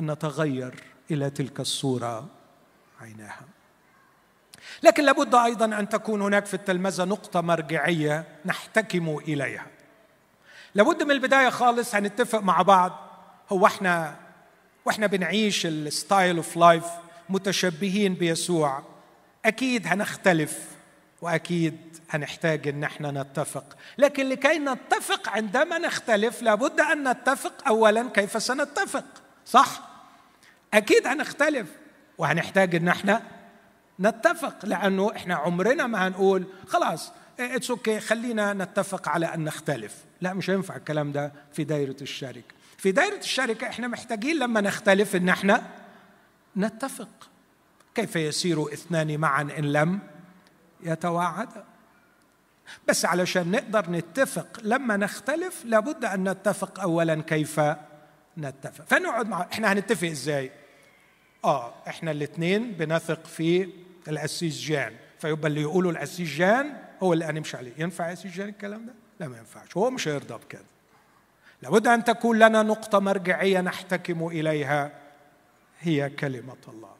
أن 0.00 0.10
نتغير 0.10 0.74
إلى 1.10 1.30
تلك 1.30 1.60
الصورة 1.60 2.26
عيناها. 3.00 3.44
لكن 4.82 5.04
لابد 5.04 5.34
أيضا 5.34 5.64
أن 5.64 5.88
تكون 5.88 6.22
هناك 6.22 6.46
في 6.46 6.54
التلمذة 6.54 7.04
نقطة 7.04 7.40
مرجعية 7.40 8.24
نحتكم 8.44 9.18
إليها. 9.18 9.66
لابد 10.74 11.02
من 11.02 11.10
البداية 11.10 11.48
خالص 11.48 11.94
هنتفق 11.94 12.40
مع 12.40 12.62
بعض. 12.62 13.08
هو 13.52 13.66
إحنا 13.66 14.16
وإحنا 14.84 15.06
بنعيش 15.06 15.66
ال 15.66 15.78
style 15.78 16.36
of 16.36 16.56
life 16.56 16.84
متشبهين 17.28 18.14
بيسوع. 18.14 18.82
أكيد 19.44 19.86
هنختلف 19.86 20.68
وأكيد 21.22 21.78
هنحتاج 22.10 22.68
إن 22.68 22.84
إحنا 22.84 23.10
نتفق. 23.10 23.76
لكن 23.98 24.28
لكي 24.28 24.58
نتفق 24.58 25.28
عندما 25.28 25.78
نختلف 25.78 26.42
لابد 26.42 26.80
أن 26.80 27.08
نتفق 27.08 27.68
اولا 27.68 28.08
كيف 28.14 28.42
سنتفق 28.42 29.04
صح؟ 29.46 29.88
أكيد 30.74 31.06
هنختلف 31.06 31.66
وهنحتاج 32.18 32.74
إن 32.74 32.88
إحنا 32.88 33.22
نتفق 34.00 34.66
لأنه 34.66 35.12
إحنا 35.16 35.34
عمرنا 35.34 35.86
ما 35.86 36.08
هنقول 36.08 36.46
خلاص 36.66 37.12
it's 37.40 37.70
okay 37.70 38.00
خلينا 38.00 38.52
نتفق 38.52 39.08
على 39.08 39.26
أن 39.34 39.44
نختلف. 39.44 39.94
لا 40.20 40.34
مش 40.34 40.50
هينفع 40.50 40.76
الكلام 40.76 41.12
ده 41.12 41.32
في 41.52 41.64
دايرة 41.64 41.96
الشركة. 42.02 42.54
في 42.78 42.92
دائرة 42.92 43.18
الشركة 43.18 43.66
إحنا 43.68 43.88
محتاجين 43.88 44.38
لما 44.38 44.60
نختلف 44.60 45.16
إن 45.16 45.28
إحنا 45.28 45.62
نتفق. 46.56 47.08
كيف 47.94 48.16
يسير 48.16 48.72
اثنان 48.72 49.18
معا 49.18 49.42
إن 49.42 49.72
لم 49.72 49.98
يتوعدا 50.82 51.64
بس 52.88 53.04
علشان 53.04 53.50
نقدر 53.50 53.90
نتفق 53.90 54.60
لما 54.62 54.96
نختلف 54.96 55.64
لابد 55.64 56.04
أن 56.04 56.28
نتفق 56.28 56.80
اولا 56.80 57.22
كيف 57.22 57.60
نتفق. 58.38 58.84
فنقعد 58.84 59.28
مع 59.28 59.46
إحنا 59.52 59.72
هنتفق 59.72 60.08
إزاي؟ 60.08 60.50
آه 61.44 61.74
إحنا 61.88 62.10
الاثنين 62.10 62.72
بنثق 62.72 63.26
في 63.26 63.68
الأسيس 64.08 64.60
جان. 64.60 64.92
فيبقى 65.18 65.48
اللي 65.48 65.60
يقوله 65.60 65.90
الأسيس 65.90 66.28
جان 66.28 66.76
هو 67.02 67.12
اللي 67.12 67.24
هنمشي 67.24 67.56
عليه. 67.56 67.72
ينفع 67.78 68.08
يا 68.08 68.12
أسيس 68.12 68.32
جان 68.32 68.48
الكلام 68.48 68.86
ده؟ 68.86 68.92
لا 69.20 69.28
ما 69.28 69.38
ينفعش. 69.38 69.76
هو 69.76 69.90
مش 69.90 70.08
هيرضى 70.08 70.34
بكده. 70.34 70.64
لابد 71.62 71.86
أن 71.86 72.04
تكون 72.04 72.38
لنا 72.38 72.62
نقطة 72.62 72.98
مرجعية 72.98 73.60
نحتكم 73.60 74.26
إليها. 74.26 74.92
هي 75.80 76.10
كلمة 76.10 76.56
الله. 76.68 76.92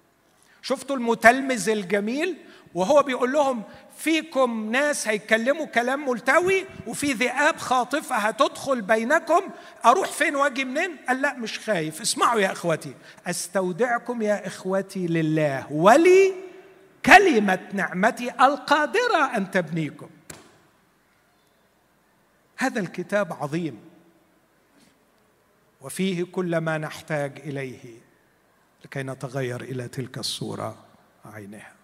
شفتوا 0.63 0.97
المتلمذ 0.97 1.69
الجميل؟ 1.69 2.37
وهو 2.75 3.03
بيقول 3.03 3.33
لهم 3.33 3.63
فيكم 3.97 4.71
ناس 4.71 5.09
هيتكلموا 5.09 5.67
كلام 5.67 6.09
ملتوي 6.09 6.67
وفي 6.87 7.13
ذئاب 7.13 7.57
خاطفة 7.57 8.17
هتدخل 8.17 8.81
بينكم 8.81 9.43
أروح 9.85 10.09
فين 10.09 10.37
وأجي 10.37 10.65
منين؟ 10.65 10.97
قال 11.09 11.23
لا 11.23 11.35
مش 11.39 11.59
خايف 11.59 12.01
اسمعوا 12.01 12.41
يا 12.41 12.53
إخوتي 12.53 12.95
أستودعكم 13.27 14.23
يا 14.23 14.47
إخوتي 14.47 15.07
لله 15.07 15.73
ولي 15.73 16.35
كلمة 17.07 17.69
نعمتي 17.73 18.31
القادرة 18.31 19.37
أن 19.37 19.51
تبنيكم. 19.51 20.11
هذا 22.57 22.81
الكتاب 22.81 23.33
عظيم 23.33 23.81
وفيه 25.81 26.25
كل 26.25 26.59
ما 26.59 26.79
نحتاج 26.79 27.41
إليه 27.41 27.99
لكي 28.85 29.03
نتغير 29.03 29.61
إلى 29.61 29.89
تلك 29.89 30.19
الصورة 30.19 30.77
عينها. 31.25 31.82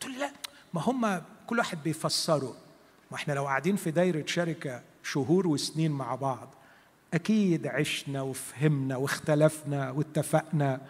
تقول 0.00 0.12
لي 0.12 0.18
لا 0.18 0.30
ما 0.74 0.80
هم 0.80 1.22
كل 1.46 1.58
واحد 1.58 1.82
بيفسره. 1.82 2.56
ما 3.10 3.16
إحنا 3.16 3.32
لو 3.32 3.44
قاعدين 3.46 3.76
في 3.76 3.90
دايرة 3.90 4.26
شركة 4.26 4.82
شهور 5.02 5.46
وسنين 5.46 5.90
مع 5.90 6.14
بعض 6.14 6.54
أكيد 7.14 7.66
عشنا 7.66 8.22
وفهمنا 8.22 8.96
واختلفنا 8.96 9.90
واتفقنا 9.90 10.80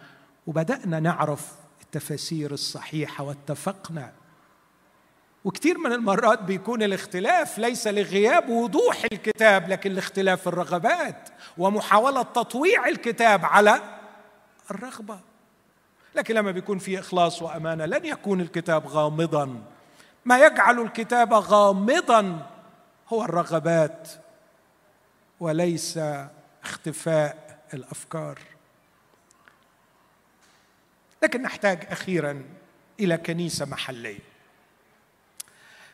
وبدأنا 0.47 0.99
نعرف 0.99 1.51
التفاسير 1.81 2.51
الصحيحة 2.51 3.23
واتفقنا. 3.23 4.13
وكثير 5.45 5.77
من 5.77 5.91
المرات 5.91 6.41
بيكون 6.41 6.83
الاختلاف 6.83 7.57
ليس 7.57 7.87
لغياب 7.87 8.49
وضوح 8.49 9.03
الكتاب 9.11 9.69
لكن 9.69 9.91
لاختلاف 9.91 10.47
الرغبات 10.47 11.29
ومحاولة 11.57 12.21
تطويع 12.21 12.87
الكتاب 12.87 13.45
على 13.45 13.81
الرغبة. 14.71 15.19
لكن 16.19 16.35
لما 16.35 16.51
بيكون 16.51 16.79
في 16.79 16.99
إخلاص 16.99 17.41
وأمانة 17.41 17.85
لن 17.85 18.05
يكون 18.05 18.41
الكتاب 18.41 18.87
غامضا. 18.87 19.63
ما 20.25 20.45
يجعل 20.45 20.79
الكتاب 20.79 21.33
غامضا 21.33 22.49
هو 23.09 23.23
الرغبات 23.23 24.09
وليس 25.39 25.99
اختفاء 26.63 27.59
الأفكار. 27.73 28.39
لكن 31.23 31.41
نحتاج 31.41 31.87
أخيرا 31.89 32.43
إلى 32.99 33.17
كنيسة 33.17 33.65
محلية. 33.65 34.19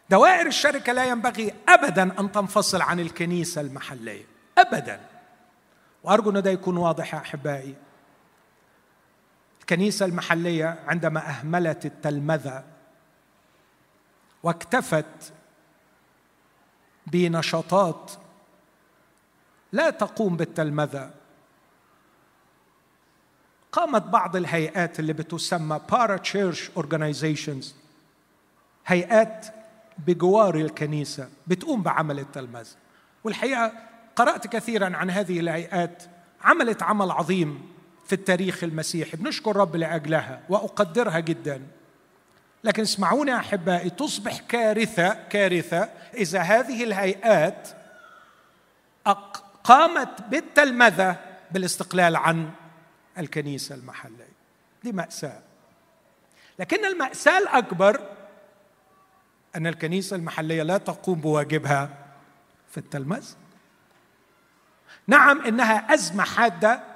دوائر 0.09 0.47
الشركة 0.47 0.93
لا 0.93 1.05
ينبغي 1.05 1.53
ابدا 1.69 2.19
أن 2.19 2.31
تنفصل 2.31 2.81
عن 2.81 2.99
الكنيسة 2.99 3.61
المحلية. 3.61 4.25
ابدا. 4.57 4.99
وأرجو 6.03 6.29
أن 6.29 6.41
ده 6.41 6.51
يكون 6.51 6.77
واضح 6.77 7.13
يا 7.13 7.19
أحبائي. 7.19 7.75
الكنيسه 9.65 10.05
المحلية 10.05 10.79
عندما 10.87 11.29
أهملت 11.29 11.85
التلمذة 11.85 12.63
واكتفت 14.43 15.33
بنشاطات 17.07 18.11
لا 19.71 19.89
تقوم 19.89 20.37
بالتلمذة 20.37 21.11
قامت 23.71 24.01
بعض 24.01 24.35
الهيئات 24.35 24.99
اللي 24.99 25.13
بتسمى 25.13 25.79
بارا 25.91 26.17
تشيرش 26.17 26.71
اورجانيزيشنز 26.77 27.75
هيئات 28.85 29.45
بجوار 29.97 30.55
الكنيسة 30.55 31.29
بتقوم 31.47 31.81
بعمل 31.81 32.19
التلمذة. 32.19 32.75
والحقيقة 33.23 33.71
قرأت 34.15 34.47
كثيرا 34.47 34.97
عن 34.97 35.09
هذه 35.09 35.39
الهيئات 35.39 36.03
عملت 36.41 36.83
عمل 36.83 37.11
عظيم. 37.11 37.74
في 38.05 38.13
التاريخ 38.13 38.63
المسيحي 38.63 39.17
بنشكر 39.17 39.55
رب 39.55 39.75
لأجلها 39.75 40.41
وأقدرها 40.49 41.19
جدا. 41.19 41.61
لكن 42.63 42.81
اسمعوني 42.81 43.35
أحبائي 43.35 43.89
تصبح 43.89 44.39
كارثة 44.39 45.13
كارثة 45.29 45.89
إذا 46.13 46.39
هذه 46.39 46.83
الهيئات 46.83 47.67
قامت 49.63 50.21
بالتلمذة 50.21 51.15
بالاستقلال 51.51 52.15
عن 52.15 52.51
الكنيسة 53.17 53.75
المحلية. 53.75 54.35
دي 54.83 54.91
مأساة. 54.91 55.41
لكن 56.59 56.85
المأساة 56.85 57.37
الأكبر 57.37 58.01
أن 59.55 59.67
الكنيسة 59.67 60.15
المحلية 60.15 60.63
لا 60.63 60.77
تقوم 60.77 61.21
بواجبها 61.21 61.89
في 62.71 62.77
التلمذة. 62.77 63.35
نعم 65.07 65.41
إنها 65.41 65.93
أزمة 65.93 66.23
حادة 66.23 66.94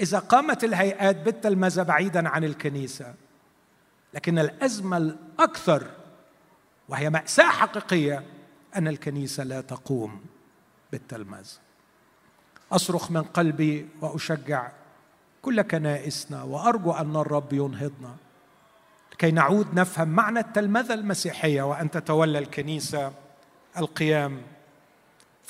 إذا 0.00 0.18
قامت 0.18 0.64
الهيئات 0.64 1.16
بالتلمذه 1.16 1.82
بعيدا 1.82 2.28
عن 2.28 2.44
الكنيسة 2.44 3.14
لكن 4.14 4.38
الأزمة 4.38 4.96
الأكثر 4.96 5.86
وهي 6.88 7.10
مأساة 7.10 7.44
حقيقية 7.44 8.24
أن 8.76 8.88
الكنيسة 8.88 9.44
لا 9.44 9.60
تقوم 9.60 10.20
بالتلمذه 10.92 11.58
أصرخ 12.72 13.10
من 13.10 13.22
قلبي 13.22 13.88
وأشجع 14.00 14.70
كل 15.42 15.62
كنائسنا 15.62 16.42
وأرجو 16.42 16.92
أن 16.92 17.16
الرب 17.16 17.52
ينهضنا 17.52 18.16
لكي 19.12 19.30
نعود 19.30 19.74
نفهم 19.74 20.08
معنى 20.08 20.40
التلمذة 20.40 20.94
المسيحية 20.94 21.62
وأن 21.62 21.90
تتولى 21.90 22.38
الكنيسة 22.38 23.12
القيام 23.76 24.42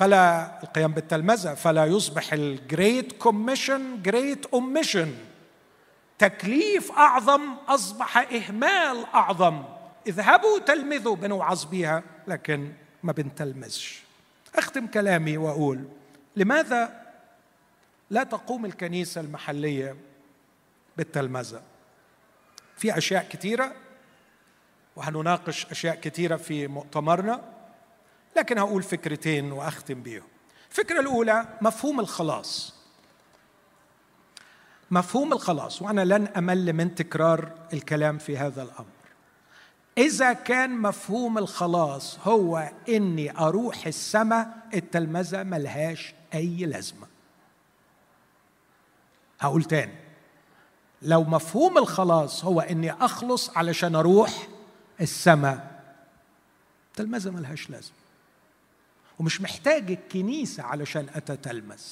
فلا 0.01 0.63
القيام 0.63 0.93
بالتلمذة 0.93 1.55
فلا 1.55 1.85
يصبح 1.85 2.33
ال 2.33 2.46
great 2.46 3.13
commission 3.13 4.03
great 4.03 4.47
omission 4.47 5.15
تكليف 6.19 6.93
أعظم 6.93 7.43
أصبح 7.69 8.19
إهمال 8.19 9.05
أعظم. 9.15 9.65
اذهبوا 10.07 10.59
تلمذوا 10.59 11.17
بنوعظ 11.17 11.65
بيها 11.65 12.03
لكن 12.29 12.73
ما 13.03 13.13
بنتلمذش. 13.13 14.03
أختم 14.55 14.87
كلامي 14.87 15.37
وأقول 15.37 15.85
لماذا 16.37 17.03
لا 18.11 18.23
تقوم 18.23 18.65
الكنيسة 18.65 19.21
المحلية 19.21 19.97
بالتلمذة؟ 20.97 21.63
في 22.77 22.99
أشياء 22.99 23.29
كثيرة 23.31 23.73
وهنناقش 24.97 25.67
أشياء 25.67 25.95
كثيرة 25.95 26.37
في 26.37 26.67
مؤتمرنا. 26.67 27.60
لكن 28.37 28.59
هقول 28.59 28.83
فكرتين 28.83 29.53
وأختم 29.53 30.03
بيهم. 30.03 30.27
الفكرة 30.71 31.01
الأولى 31.01 31.59
مفهوم 31.61 32.01
الخلاص. 32.01 32.75
مفهوم 34.91 35.33
الخلاص 35.33 35.83
وأنا 35.83 36.05
لن 36.05 36.27
أمل 36.27 36.73
من 36.73 36.95
تكرار 36.95 37.53
الكلام 37.73 38.19
في 38.19 38.39
هذا 38.39 38.63
الأمر. 38.63 38.87
إذا 39.99 40.33
كان 40.33 40.79
مفهوم 40.79 41.39
الخلاص 41.39 42.19
هو 42.19 42.71
إني 42.89 43.39
أروح 43.39 43.87
السماء 43.87 44.49
التلمذة 44.75 45.43
ملهاش 45.43 46.15
أي 46.35 46.67
لازمة. 46.67 47.07
هقول 49.41 49.65
تاني. 49.65 49.95
لو 51.03 51.25
مفهوم 51.25 51.79
الخلاص 51.79 52.45
هو 52.45 52.61
إني 52.61 52.93
أخلص 52.93 53.57
علشان 53.57 53.95
أروح 53.95 54.49
السماء 55.01 55.83
التلمذة 56.91 57.31
ملهاش 57.31 57.71
لازمة. 57.71 58.00
ومش 59.21 59.41
محتاج 59.41 59.91
الكنيسة 59.91 60.63
علشان 60.63 61.07
اتتلمذ 61.15 61.83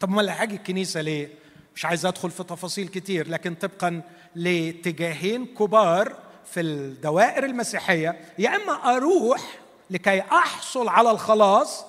طب 0.00 0.10
ما 0.10 0.42
هاجي 0.42 0.56
الكنيسة 0.56 1.00
ليه؟ 1.00 1.28
مش 1.74 1.84
عايز 1.84 2.06
أدخل 2.06 2.30
في 2.30 2.44
تفاصيل 2.44 2.88
كتير 2.88 3.28
لكن 3.28 3.54
طبقا 3.54 4.02
لاتجاهين 4.34 5.46
كبار 5.46 6.16
في 6.44 6.60
الدوائر 6.60 7.44
المسيحية 7.44 8.20
يا 8.38 8.56
إما 8.56 8.96
أروح 8.96 9.58
لكي 9.90 10.20
أحصل 10.20 10.88
على 10.88 11.10
الخلاص 11.10 11.84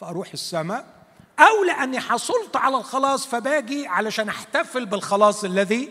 فأروح 0.00 0.32
السماء 0.32 0.86
أو 1.38 1.64
لأني 1.64 2.00
حصلت 2.00 2.56
على 2.56 2.76
الخلاص 2.76 3.26
فباجي 3.26 3.86
علشان 3.86 4.28
أحتفل 4.28 4.86
بالخلاص 4.86 5.44
الذي 5.44 5.88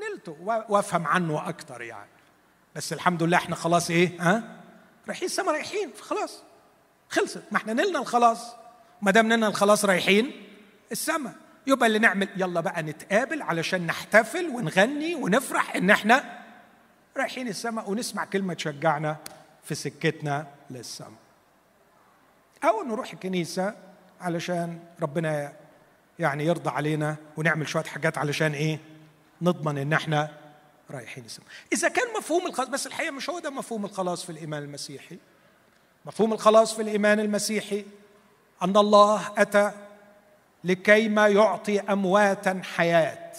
نلته 0.00 0.36
وأفهم 0.68 1.06
عنه 1.06 1.48
أكتر 1.48 1.82
يعني. 1.82 2.10
بس 2.76 2.92
الحمد 2.92 3.22
لله 3.22 3.36
إحنا 3.36 3.56
خلاص 3.56 3.90
إيه؟ 3.90 4.10
ها؟ 4.20 4.58
رايحين 5.06 5.26
السماء 5.26 5.54
رايحين 5.54 5.90
خلاص. 6.00 6.47
خلصت. 7.10 7.42
ما 7.50 7.56
إحنا 7.56 7.72
نلنا 7.72 7.98
الخلاص. 7.98 8.54
ما 9.02 9.10
دام 9.10 9.28
نلنا 9.28 9.46
الخلاص 9.48 9.84
رايحين 9.84 10.44
السماء 10.92 11.34
يبقى 11.66 11.86
اللي 11.86 11.98
نعمل 11.98 12.28
يلا 12.36 12.60
بقى 12.60 12.82
نتقابل 12.82 13.42
علشان 13.42 13.86
نحتفل 13.86 14.46
ونغني 14.46 15.14
ونفرح 15.14 15.76
إن 15.76 15.90
إحنا 15.90 16.38
رايحين 17.16 17.48
السماء 17.48 17.90
ونسمع 17.90 18.24
كلمة 18.24 18.54
تشجعنا 18.54 19.16
في 19.64 19.74
سكتنا 19.74 20.46
للسماء 20.70 21.10
أو 22.64 22.82
نروح 22.82 23.12
الكنيسة 23.12 23.74
علشان 24.20 24.78
ربنا 25.02 25.52
يعني 26.18 26.46
يرضى 26.46 26.70
علينا 26.70 27.16
ونعمل 27.36 27.68
شوية 27.68 27.84
حاجات 27.84 28.18
علشان 28.18 28.52
إيه؟ 28.52 28.78
نضمن 29.42 29.78
إن 29.78 29.92
إحنا 29.92 30.30
رايحين 30.90 31.24
السماء 31.24 31.48
إذا 31.72 31.88
كان 31.88 32.06
مفهوم 32.18 32.46
الخلاص 32.46 32.68
بس 32.68 32.86
الحقيقة 32.86 33.10
مش 33.10 33.30
هو 33.30 33.38
ده 33.38 33.50
مفهوم 33.50 33.84
الخلاص 33.84 34.24
في 34.24 34.30
الإيمان 34.32 34.62
المسيحي. 34.62 35.18
مفهوم 36.04 36.32
الخلاص 36.32 36.74
في 36.74 36.82
الإيمان 36.82 37.20
المسيحي؟ 37.20 37.84
أن 38.62 38.76
الله 38.76 39.32
أتى 39.38 39.72
لكي 40.64 41.08
ما 41.08 41.28
يعطي 41.28 41.80
امواتا 41.80 42.62
حياة. 42.76 43.32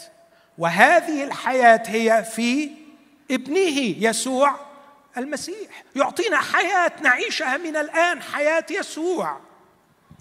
وهذه 0.57 1.23
الحياة 1.23 1.83
هي 1.85 2.23
في 2.23 2.71
ابنه 3.31 3.79
يسوع 3.79 4.55
المسيح. 5.17 5.83
يعطينا 5.95 6.37
حياة 6.37 6.91
نعيشها 7.01 7.57
من 7.57 7.75
الآن 7.75 8.21
حياة 8.21 8.65
يسوع. 8.71 9.37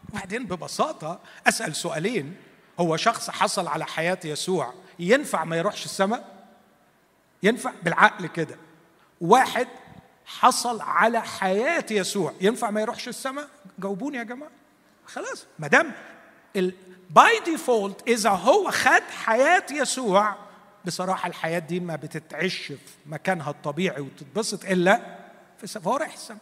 وبعدين 0.08 0.46
ببساطة 0.46 1.20
أسأل 1.48 1.76
سؤالين. 1.76 2.36
هو 2.80 2.96
شخص 2.96 3.30
حصل 3.30 3.68
على 3.68 3.86
حياة 3.86 4.18
يسوع 4.24 4.74
ينفع 4.98 5.44
ما 5.44 5.56
يروحش 5.56 5.84
السماء؟ 5.84 6.24
ينفع؟ 7.42 7.72
بالعقل 7.82 8.26
كده. 8.26 8.56
واحد 9.20 9.68
حصل 10.28 10.80
على 10.80 11.22
حياة 11.22 11.84
يسوع. 11.90 12.32
ينفع 12.40 12.70
ما 12.70 12.80
يروحش 12.80 13.08
السماء؟ 13.08 13.48
جاوبوني 13.78 14.18
يا 14.18 14.22
جماعة. 14.22 14.50
خلاص 15.06 15.46
ما 15.58 15.68
دام 15.68 15.92
by 17.10 17.40
default 17.44 18.08
إذا 18.08 18.30
هو 18.30 18.70
خد 18.70 19.02
حياة 19.24 19.66
يسوع 19.70 20.36
بصراحة 20.84 21.28
الحياة 21.28 21.58
دي 21.58 21.80
ما 21.80 21.96
بتتعش 21.96 22.56
في 22.66 22.78
مكانها 23.06 23.50
الطبيعي 23.50 24.00
وتتبسط 24.00 24.64
إلا 24.64 25.18
في 25.58 25.66
فهو 25.66 25.96
رايح 25.96 26.12
السماء 26.12 26.40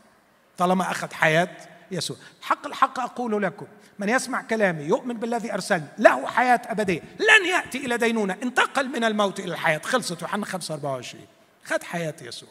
طالما 0.59 0.91
أخذ 0.91 1.13
حياة 1.15 1.57
يسوع. 1.91 2.17
حق 2.43 2.67
الحق 2.67 3.01
أقول 3.01 3.43
لكم 3.43 3.67
من 3.99 4.09
يسمع 4.09 4.43
كلامي 4.43 4.83
يؤمن 4.83 5.15
بالذي 5.17 5.55
أرسلني 5.55 5.87
له 5.99 6.27
حياة 6.27 6.61
أبدية 6.67 7.01
لن 7.01 7.47
يأتي 7.49 7.79
إلى 7.79 7.97
دينونة 7.97 8.37
انتقل 8.43 8.89
من 8.89 9.05
الموت 9.05 9.41
إلى 9.41 9.53
الحياة. 9.53 9.79
خلصت 9.79 10.23
يوحنا 10.23 10.47
5 10.47 10.75
24 10.75 11.25
خد 11.65 11.83
حياة 11.83 12.15
يسوع. 12.23 12.49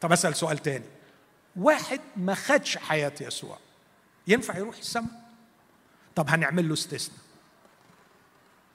طب 0.00 0.12
أسأل 0.12 0.36
سؤال 0.36 0.58
تاني. 0.58 0.84
واحد 1.56 2.00
ما 2.16 2.34
خدش 2.34 2.76
حياة 2.78 3.12
يسوع 3.20 3.58
ينفع 4.26 4.58
يروح 4.58 4.76
السماء؟ 4.78 5.24
طب 6.14 6.28
هنعمل 6.28 6.68
له 6.68 6.74
استثناء. 6.74 7.20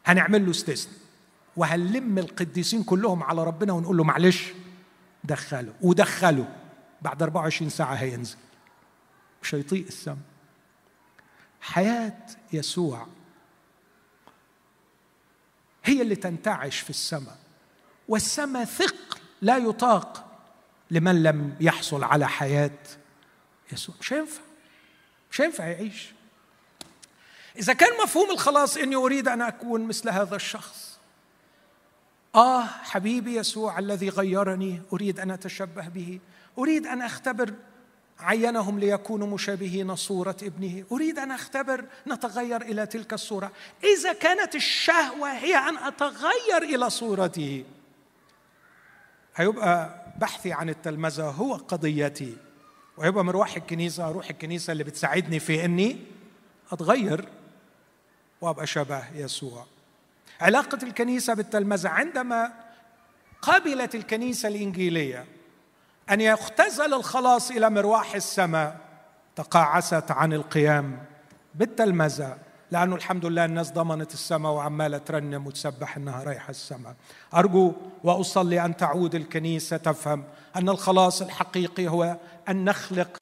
هنعمل 0.05 0.45
له 0.45 0.51
استثناء. 0.51 0.97
وهنلم 1.57 2.17
القديسين 2.17 2.83
كلهم 2.83 3.23
على 3.23 3.43
ربنا 3.43 3.73
ونقول 3.73 3.97
له 3.97 4.03
معلش 4.03 4.53
دخله. 5.23 5.73
ودخله. 5.81 6.55
بعد 7.01 7.23
24 7.23 7.69
ساعة 7.69 7.93
هينزل. 7.93 8.37
مش 9.43 9.55
هيطيق 9.55 9.85
السماء. 9.85 10.17
حياة 11.61 12.17
يسوع 12.53 13.07
هي 15.83 16.01
اللي 16.01 16.15
تنتعش 16.15 16.79
في 16.79 16.89
السماء. 16.89 17.37
والسماء 18.07 18.65
ثقل 18.65 19.19
لا 19.41 19.57
يطاق. 19.57 20.28
لمن 20.91 21.23
لم 21.23 21.55
يحصل 21.59 22.03
على 22.03 22.27
حياة 22.27 22.71
يسوع. 23.71 23.95
مش 23.99 24.13
هينفع. 24.13 24.41
مش 25.31 25.41
هينفع 25.41 25.67
يعيش. 25.67 26.11
إذا 27.57 27.73
كان 27.73 27.89
مفهوم 28.03 28.31
الخلاص 28.31 28.77
إني 28.77 28.95
أريد 28.95 29.27
أن 29.27 29.41
أكون 29.41 29.87
مثل 29.87 30.09
هذا 30.09 30.35
الشخص. 30.35 30.99
آه 32.35 32.65
حبيبي 32.65 33.35
يسوع 33.35 33.79
الذي 33.79 34.09
غيرني 34.09 34.81
أريد 34.93 35.19
أن 35.19 35.31
أتشبه 35.31 35.87
به. 35.87 36.19
أريد 36.57 36.87
أن 36.87 37.01
أختبر 37.01 37.53
عينهم 38.19 38.79
ليكونوا 38.79 39.27
مشابهين 39.27 39.95
صورة 39.95 40.37
ابنه. 40.43 40.83
أريد 40.91 41.19
أن 41.19 41.31
أختبر 41.31 41.85
نتغير 42.07 42.61
إلى 42.61 42.85
تلك 42.85 43.13
الصورة. 43.13 43.51
إذا 43.83 44.13
كانت 44.13 44.55
الشهوة 44.55 45.31
هي 45.31 45.55
أن 45.57 45.77
أتغير 45.77 46.63
إلى 46.63 46.89
صورته 46.89 47.65
هيبقى 49.35 49.98
بحثي 50.19 50.53
عن 50.53 50.69
التلمذة 50.69 51.29
هو 51.29 51.53
قضيتي. 51.55 52.37
ويبقى 52.97 53.25
مروح 53.25 53.55
الكنيسة 53.55 54.09
أروح 54.09 54.29
الكنيسة 54.29 54.71
اللي 54.71 54.83
بتساعدني 54.83 55.39
في 55.39 55.65
إني 55.65 55.97
أتغير 56.71 57.27
وأبقى 58.41 58.67
شبه 58.67 59.03
يسوع. 59.15 59.65
علاقة 60.41 60.79
الكنيسة 60.83 61.33
بالتلمذة 61.33 61.89
عندما 61.89 62.53
قبلت 63.41 63.95
الكنيسة 63.95 64.49
الإنجيلية 64.49 65.25
أن 66.09 66.21
يختزل 66.21 66.93
الخلاص 66.93 67.51
إلى 67.51 67.69
مروح 67.69 68.15
السماء 68.15 68.79
تقاعست 69.35 70.11
عن 70.11 70.33
القيام 70.33 71.05
بالتلمذة. 71.55 72.37
لأنه 72.71 72.95
الحمد 72.95 73.25
لله 73.25 73.45
الناس 73.45 73.71
ضمنت 73.71 74.13
السماء 74.13 74.51
وعمالة 74.51 74.97
ترنم 74.97 75.47
وتسبح 75.47 75.97
إنها 75.97 76.23
رايحة 76.23 76.49
السماء. 76.49 76.95
أرجو 77.35 77.73
وأصلي 78.03 78.65
أن 78.65 78.77
تعود 78.77 79.15
الكنيسة 79.15 79.77
تفهم 79.77 80.23
أن 80.55 80.69
الخلاص 80.69 81.21
الحقيقي 81.21 81.87
هو 81.87 82.17
أن 82.49 82.65
نخلق 82.65 83.17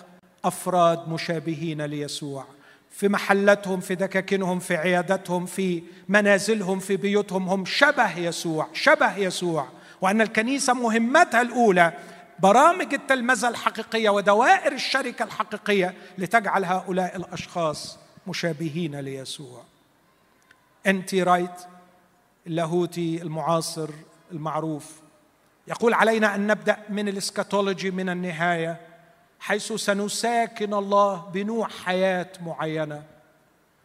أفراد 0.45 1.09
مشابهين 1.09 1.81
ليسوع. 1.81 2.45
في 2.91 3.07
محلتهم 3.07 3.79
في 3.79 3.95
دكاكينهم 3.95 4.59
في 4.59 4.75
عيادتهم 4.75 5.45
في 5.45 5.83
منازلهم 6.07 6.79
في 6.79 6.97
بيوتهم 6.97 7.49
هم 7.49 7.65
شبه 7.65 8.17
يسوع 8.17 8.67
شبه 8.73 9.17
يسوع. 9.17 9.67
وأن 10.01 10.21
الكنيسة 10.21 10.73
مهمتها 10.73 11.41
الأولى 11.41 11.93
برامج 12.39 12.93
التلمذة 12.93 13.47
الحقيقية 13.47 14.09
ودوائر 14.09 14.71
الشركة 14.71 15.23
الحقيقية 15.23 15.93
لتجعل 16.17 16.65
هؤلاء 16.65 17.15
الأشخاص 17.15 18.06
مشابهين 18.27 18.99
ليسوع. 18.99 19.63
أنت 20.87 21.15
رايت 21.15 21.61
اللاهوتي 22.47 23.21
المعاصر 23.21 23.89
المعروف 24.31 25.01
يقول 25.67 25.93
علينا 25.93 26.35
أن 26.35 26.47
نبدأ 26.47 26.77
من 26.89 27.07
الإسكاتولوجي 27.07 27.91
من 27.91 28.09
النهاية 28.09 28.81
حيث 29.39 29.73
سنساكن 29.73 30.73
الله 30.73 31.15
بنوع 31.33 31.67
حياة 31.67 32.31
معينة. 32.41 33.03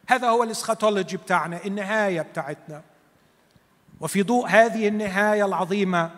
هذا 0.08 0.28
هو 0.28 0.42
الإسكاتولوجي 0.42 1.16
بتاعنا 1.16 1.64
النهاية 1.64 2.20
بتاعتنا. 2.20 2.82
وفي 4.00 4.22
ضوء 4.22 4.46
هذه 4.46 4.88
النهاية 4.88 5.44
العظيمة 5.44 6.10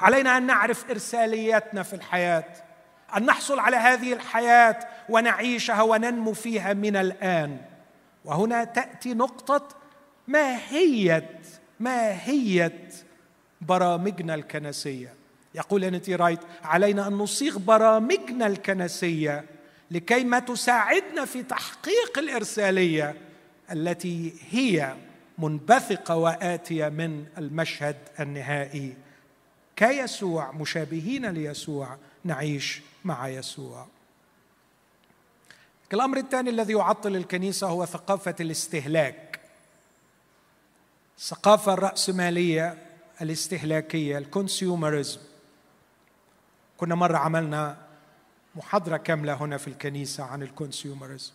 علينا 0.00 0.36
أن 0.36 0.46
نعرف 0.46 0.90
ارساليتنا 0.90 1.82
في 1.82 1.96
الحياة. 1.96 2.67
أن 3.16 3.26
نحصل 3.26 3.58
على 3.58 3.76
هذه 3.76 4.12
الحياة 4.12 4.78
ونعيشها 5.08 5.82
وننمو 5.82 6.32
فيها 6.32 6.72
من 6.72 6.96
الآن. 6.96 7.58
وهنا 8.24 8.64
تأتي 8.64 9.14
نقطة 9.14 9.68
ماهيه 10.28 11.40
ماهية 11.80 12.88
برامجنا 13.60 14.34
الكنسية. 14.34 15.14
يقول 15.54 15.84
انتي 15.84 16.14
رايت 16.14 16.40
علينا 16.64 17.08
أن 17.08 17.12
نصيغ 17.12 17.58
برامجنا 17.58 18.46
الكنسية 18.46 19.44
لكي 19.90 20.24
ما 20.24 20.38
تساعدنا 20.38 21.24
في 21.24 21.42
تحقيق 21.42 22.18
الإرسالية 22.18 23.14
التي 23.72 24.34
هي 24.50 24.94
منبثقة 25.38 26.16
وآتية 26.16 26.88
من 26.88 27.24
المشهد 27.38 27.96
النهائي. 28.20 28.96
كيسوع 29.76 30.52
مشابهين 30.52 31.26
ليسوع 31.26 31.98
نعيش 32.24 32.82
مع 33.04 33.28
يسوع. 33.28 33.86
الأمر 35.92 36.16
الثاني 36.16 36.50
الذي 36.50 36.72
يعطل 36.72 37.16
الكنيسة 37.16 37.66
هو 37.66 37.86
ثقافة 37.86 38.34
الاستهلاك. 38.40 39.40
الثقافه 41.18 41.72
الرأسمالية 41.74 42.78
الاستهلاكية 43.22 44.18
الكونسيومرزم 44.18 45.20
كنا 46.76 46.94
مرة 46.94 47.16
عملنا 47.18 47.76
محاضرة 48.56 48.96
كاملة 48.96 49.34
هنا 49.34 49.56
في 49.56 49.68
الكنيسة 49.68 50.24
عن 50.24 50.42
الكونسيومرزم 50.42 51.32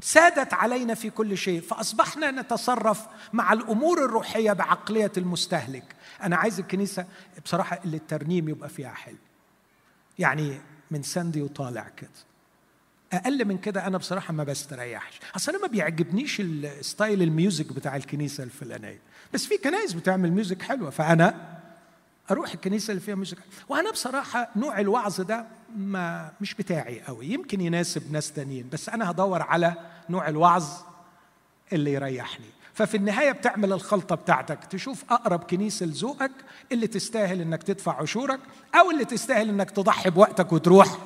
سادت 0.00 0.54
علينا 0.54 0.94
في 0.94 1.10
كل 1.10 1.38
شيء 1.38 1.60
فأصبحنا 1.60 2.30
نتصرف 2.30 3.06
مع 3.32 3.52
الأمور 3.52 4.04
الروحية 4.04 4.52
بعقلية 4.52 5.12
المستهلك. 5.16 5.84
أنا 6.22 6.36
عايز 6.36 6.60
الكنيسة 6.60 7.06
بصراحة 7.44 7.80
اللي 7.84 7.96
الترنيم 7.96 8.48
يبقى 8.48 8.68
فيها 8.68 8.94
حلو. 8.94 9.16
يعني 10.18 10.60
من 10.90 11.02
ساندي 11.02 11.42
وطالع 11.42 11.88
كده. 11.96 12.10
أقل 13.12 13.44
من 13.44 13.58
كده 13.58 13.86
أنا 13.86 13.98
بصراحة 13.98 14.32
ما 14.32 14.44
بستريحش. 14.44 15.20
أصل 15.36 15.52
أنا 15.52 15.60
ما 15.62 15.68
بيعجبنيش 15.68 16.40
ال 16.40 16.54
style 16.54 17.22
ال 17.22 17.30
music 17.30 17.72
بتاع 17.72 17.96
الكنيسة 17.96 18.44
الفلانية. 18.44 19.00
بس 19.34 19.46
في 19.46 19.58
كنايس 19.58 19.92
بتعمل 19.92 20.32
music 20.32 20.62
حلوة 20.62 20.90
فأنا 20.90 21.58
أروح 22.30 22.52
الكنيسة 22.52 22.90
اللي 22.90 23.00
فيها 23.00 23.14
music 23.14 23.38
وأنا 23.68 23.90
بصراحة 23.90 24.50
نوع 24.56 24.80
الوعظ 24.80 25.20
ده 25.20 25.46
ما 25.76 26.32
مش 26.40 26.54
بتاعي 26.54 27.00
قوي 27.00 27.26
يمكن 27.26 27.60
يناسب 27.60 28.12
ناس 28.12 28.32
تانيين 28.32 28.68
بس 28.72 28.88
أنا 28.88 29.10
هدور 29.10 29.42
على 29.42 29.74
نوع 30.10 30.28
الوعظ 30.28 30.68
اللي 31.72 31.92
يريحني. 31.92 32.46
ففي 32.74 32.96
النهاية 32.96 33.32
بتعمل 33.32 33.72
الخلطة 33.72 34.16
بتاعتك 34.16 34.64
تشوف 34.64 35.04
أقرب 35.10 35.44
كنيسة 35.44 35.86
لذوقك 35.86 36.32
اللي 36.72 36.86
تستاهل 36.86 37.40
إنك 37.40 37.62
تدفع 37.62 38.00
عشورك 38.02 38.40
أو 38.74 38.90
اللي 38.90 39.04
تستاهل 39.04 39.48
إنك 39.48 39.70
تضحي 39.70 40.10
بوقتك 40.10 40.52
وتروح 40.52 40.98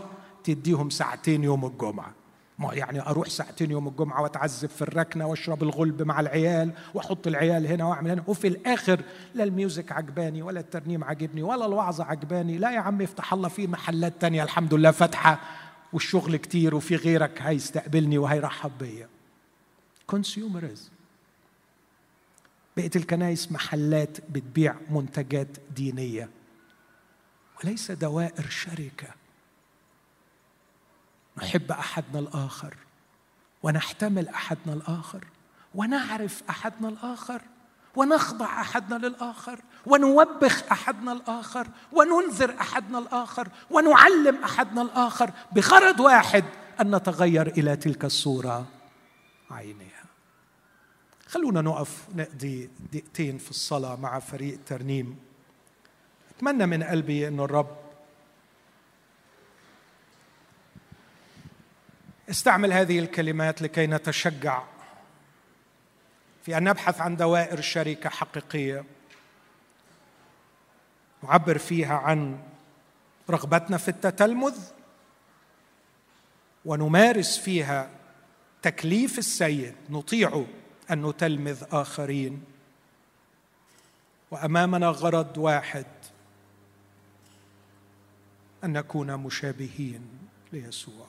تديهم 0.45 0.91
ساعتين 0.91 1.45
يوم 1.45 1.66
الجمعة. 1.66 2.12
ما 2.59 2.75
يعني 2.75 3.01
أروح 3.01 3.29
ساعتين 3.29 3.71
يوم 3.71 3.89
الجمعة 3.89 4.23
وأتعذب 4.23 4.69
في 4.69 4.83
الركنة 4.83 5.27
وأشرب 5.27 5.62
الغلب 5.62 6.03
مع 6.03 6.21
العيال 6.21 6.73
وأحط 6.95 7.27
العيال 7.27 7.66
هنا 7.66 7.85
وأعمل 7.85 8.11
هنا 8.11 8.23
وفي 8.27 8.49
الآخر 8.49 9.01
لا 9.35 9.45
ال 9.45 9.53
music 9.53 9.93
عجباني 9.93 10.43
ولا 10.43 10.61
الترنيم 10.61 11.05
عجبني 11.05 11.43
ولا 11.43 11.66
الوعظه 11.66 12.05
عجباني 12.05 12.59
لا 12.59 12.71
يا 12.71 12.81
عم 12.81 13.01
يفتح 13.01 13.33
الله 13.33 13.49
في 13.49 13.66
محلات 13.66 14.12
تانية 14.21 14.43
الحمد 14.43 14.75
لله 14.75 14.91
فاتحة 14.91 15.41
والشغل 15.93 16.37
كتير 16.37 16.75
وفي 16.75 16.97
غيرك 16.97 17.43
هيستقبلني 17.43 18.19
وهيرحب 18.19 18.71
بيا. 18.81 19.09
consumers 20.07 20.91
بقت 22.79 22.97
الكنائس 22.97 23.53
محلات 23.53 24.18
بتبيع 24.31 24.74
منتجات 24.91 25.49
دينية. 25.76 26.31
وليس 27.59 27.91
دوائر 27.91 28.51
شركة. 28.51 29.09
نحب 31.39 31.72
أحدنا 31.72 32.18
الآخر. 32.18 32.76
ونحتمل 33.62 34.29
أحدنا 34.29 34.74
الآخر. 34.74 35.24
ونعرف 35.74 36.43
أحدنا 36.51 36.89
الآخر. 36.89 37.43
ونخضع 37.97 38.61
أحدنا 38.61 39.07
للآخر. 39.07 39.61
ونوبخ 39.87 40.62
أحدنا 40.72 41.12
الآخر. 41.12 41.68
وننذر 41.93 42.61
أحدنا 42.61 42.99
الآخر. 42.99 43.49
ونعلم 43.70 44.45
أحدنا 44.45 44.83
الآخر. 44.83 45.31
بغرض 45.53 46.01
واحد 46.01 46.45
أن 46.81 46.95
نتغير 46.95 47.47
إلى 47.47 47.76
تلك 47.76 48.05
الصورة. 48.05 48.66
عينها 49.51 49.97
خلونا 51.29 51.61
نقف 51.61 52.07
نقضي 52.14 52.70
دقيقتين 52.93 53.39
في 53.39 53.51
الصلاة 53.51 53.97
مع 53.97 54.18
فريق 54.18 54.55
الترنيم. 54.55 55.18
أتمنى 56.37 56.66
من 56.66 56.83
قلبي 56.83 57.29
ان 57.29 57.41
الرب 57.41 57.76
استعمل 62.31 62.72
هذه 62.72 62.99
الكلمات 62.99 63.62
لكي 63.62 63.87
نتشجع 63.87 64.62
في 66.45 66.59
أن 66.59 66.64
نبحث 66.64 67.01
عن 67.01 67.16
دوائر 67.16 67.61
شركه 67.61 68.11
حقيقية 68.11 68.85
نعبر 71.22 71.59
فيها 71.59 71.95
عن 71.95 72.39
رغبتنا 73.31 73.76
في 73.76 73.89
التتلمذ 73.89 74.57
ونمارس 76.64 77.39
فيها 77.39 77.91
تكليف 78.62 79.18
السيد 79.18 79.74
نطيع 79.91 80.45
أن 80.91 81.07
نتلمذ 81.07 81.64
آخرين. 81.72 82.45
وأمامنا 84.30 84.89
غرض 84.89 85.39
واحد 85.39 85.86
أن 88.64 88.72
نكون 88.72 89.16
مشابهين 89.16 90.28
ليسوع. 90.53 91.07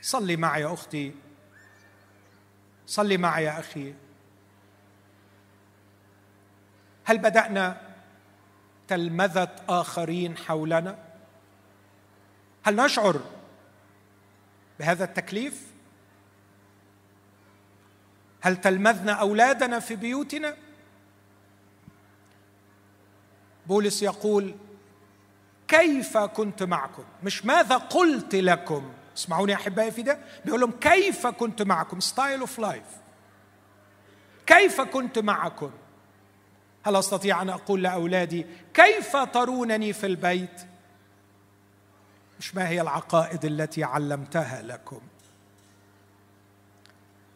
صلي 0.00 0.36
معي 0.36 0.62
يا 0.62 0.72
أختي. 0.72 1.14
صلي 2.86 3.16
معي 3.16 3.44
يا 3.44 3.58
أخي. 3.58 3.94
هل 7.04 7.18
بدأنا 7.18 7.88
تلمذة 8.88 9.56
آخرين 9.68 10.36
حولنا؟ 10.36 10.98
هل 12.62 12.76
نشعر 12.76 13.37
بهذا 14.78 15.04
التكليف؟ 15.04 15.62
هل 18.40 18.56
تلمذنا 18.56 19.12
أولادنا 19.12 19.78
في 19.80 19.96
بيوتنا؟ 19.96 20.56
بولس 23.66 24.02
يقول 24.02 24.54
كيف 25.68 26.18
كنت 26.18 26.62
معكم؟ 26.62 27.04
مش 27.22 27.44
ماذا 27.44 27.76
قلت 27.76 28.34
لكم؟ 28.34 28.92
اسمعوني 29.16 29.54
أحبائي 29.54 29.90
في 29.90 30.02
ده. 30.02 30.18
بيقول 30.44 30.60
لهم 30.60 30.72
كيف 30.72 31.26
كنت 31.26 31.62
معكم؟ 31.62 32.00
style 32.00 32.40
of 32.40 32.58
life 32.58 32.84
كيف 34.46 34.80
كنت 34.80 35.18
معكم؟ 35.18 35.70
هل 36.86 36.96
أستطيع 36.96 37.42
أن 37.42 37.48
أقول 37.50 37.82
لأولادي 37.82 38.46
كيف 38.74 39.16
ترونني 39.16 39.92
في 39.92 40.06
البيت؟ 40.06 40.60
مش 42.38 42.54
ما 42.54 42.68
هي 42.68 42.80
العقائد 42.80 43.44
التي 43.44 43.84
علمتها 43.84 44.62
لكم؟ 44.62 45.00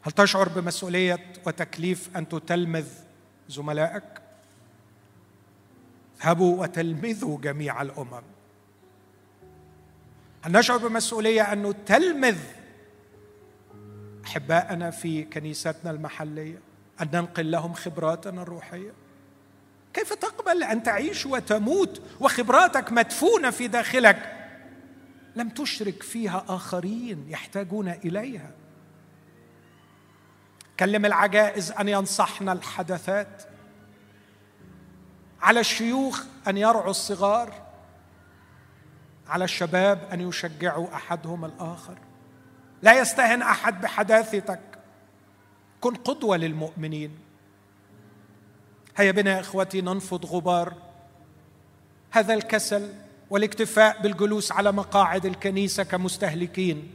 هل 0.03 0.13
تشعر 0.13 0.49
بمسؤولية 0.49 1.33
وتكليف 1.47 2.17
أن 2.17 2.29
تتلمذ 2.29 2.87
زملائك؟ 3.49 4.05
اذهبوا 6.21 6.63
وتلمذوا 6.63 7.41
جميع 7.41 7.83
الأمم. 7.83 8.23
هل 10.43 10.53
نشعر 10.53 10.77
بمسؤولية 10.77 11.53
أن 11.53 11.63
نتلمذ 11.63 12.39
أحباءنا 14.25 14.91
في 14.91 15.25
كنيستنا 15.25 15.91
المحلية 15.91 16.59
أن 17.01 17.09
ننقل 17.13 17.51
لهم 17.51 17.73
خبراتنا 17.73 18.43
الروحية؟ 18.43 18.93
كيف 19.95 20.13
تقبل 20.13 20.63
أن 20.63 20.83
تعيش 20.83 21.27
وتموت 21.27 22.03
وخبراتك 22.21 22.93
مدفونة 22.93 23.51
في 23.51 23.69
داخلك 23.69 24.42
لم 25.37 25.49
تشرك 25.49 26.03
فيها 26.03 26.45
آخرين 26.49 27.27
يحتاجون 27.29 27.89
إليها. 27.89 28.51
كلم 30.81 31.07
العجائز 31.07 31.71
أن 31.73 31.89
ينصحن 31.89 32.49
الحدثات. 32.49 33.43
على 35.41 35.61
الشيوخ 35.61 36.25
أن 36.49 36.57
يرعوا 36.57 36.91
الصغار. 36.91 37.53
على 39.27 39.45
الشباب 39.45 40.09
أن 40.13 40.21
يشجعوا 40.29 40.95
أحدهم 40.95 41.45
الآخر. 41.45 41.99
لا 42.83 43.01
يستهن 43.01 43.43
أحد 43.43 43.81
بحداثتك. 43.81 44.61
كن 45.81 45.95
قدوة 45.95 46.37
للمؤمنين. 46.37 47.19
هيا 48.97 49.11
بنا 49.11 49.31
يا 49.31 49.41
إخوتي 49.41 49.81
ننفض 49.81 50.27
غبار. 50.27 50.75
هذا 52.11 52.35
الكسل 52.35 52.93
والاكتفاء 53.33 54.03
بالجلوس 54.03 54.53
على 54.53 54.73
مقاعد 54.73 55.27
الكنيسة 55.27 55.83
كمستهلكين. 55.83 56.91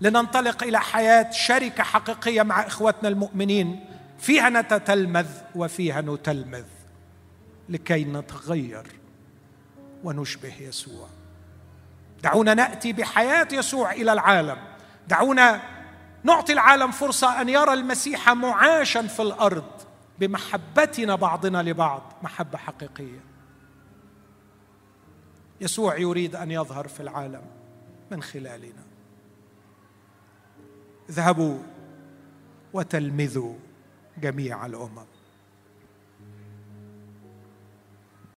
لننطلق 0.00 0.62
إلى 0.62 0.80
حياة 0.80 1.30
شركة 1.30 1.82
حقيقية 1.82 2.42
مع 2.42 2.66
إخوتنا 2.66 3.08
المؤمنين. 3.08 3.84
فيها 4.18 4.48
نتتلمذ 4.48 5.26
وفيها 5.54 6.00
نتلمذ 6.00 6.64
لكي 7.68 8.04
نتغير 8.04 8.86
ونشبه 10.04 10.54
يسوع. 10.60 11.08
دعونا 12.22 12.54
نأتي 12.54 12.92
بحياة 12.92 13.48
يسوع 13.52 13.92
إلى 13.92 14.12
العالم. 14.12 14.58
دعونا 15.08 15.60
نعطي 16.24 16.52
العالم 16.52 16.90
فرصة 16.90 17.40
أن 17.40 17.48
يرى 17.48 17.72
المسيح 17.72 18.30
معاشا 18.30 19.02
في 19.02 19.22
الأرض 19.22 19.70
بمحبتنا 20.18 21.14
بعضنا 21.14 21.62
لبعض 21.62 22.12
محبة 22.22 22.58
حقيقية. 22.58 23.20
يسوع 25.60 25.98
يريد 25.98 26.36
أن 26.36 26.50
يظهر 26.50 26.88
في 26.88 27.00
العالم 27.00 27.42
من 28.10 28.22
خلالنا. 28.22 28.82
اذهبوا 31.08 31.58
وتلمذوا 32.72 33.54
جميع 34.18 34.66
الأمم. 34.66 35.17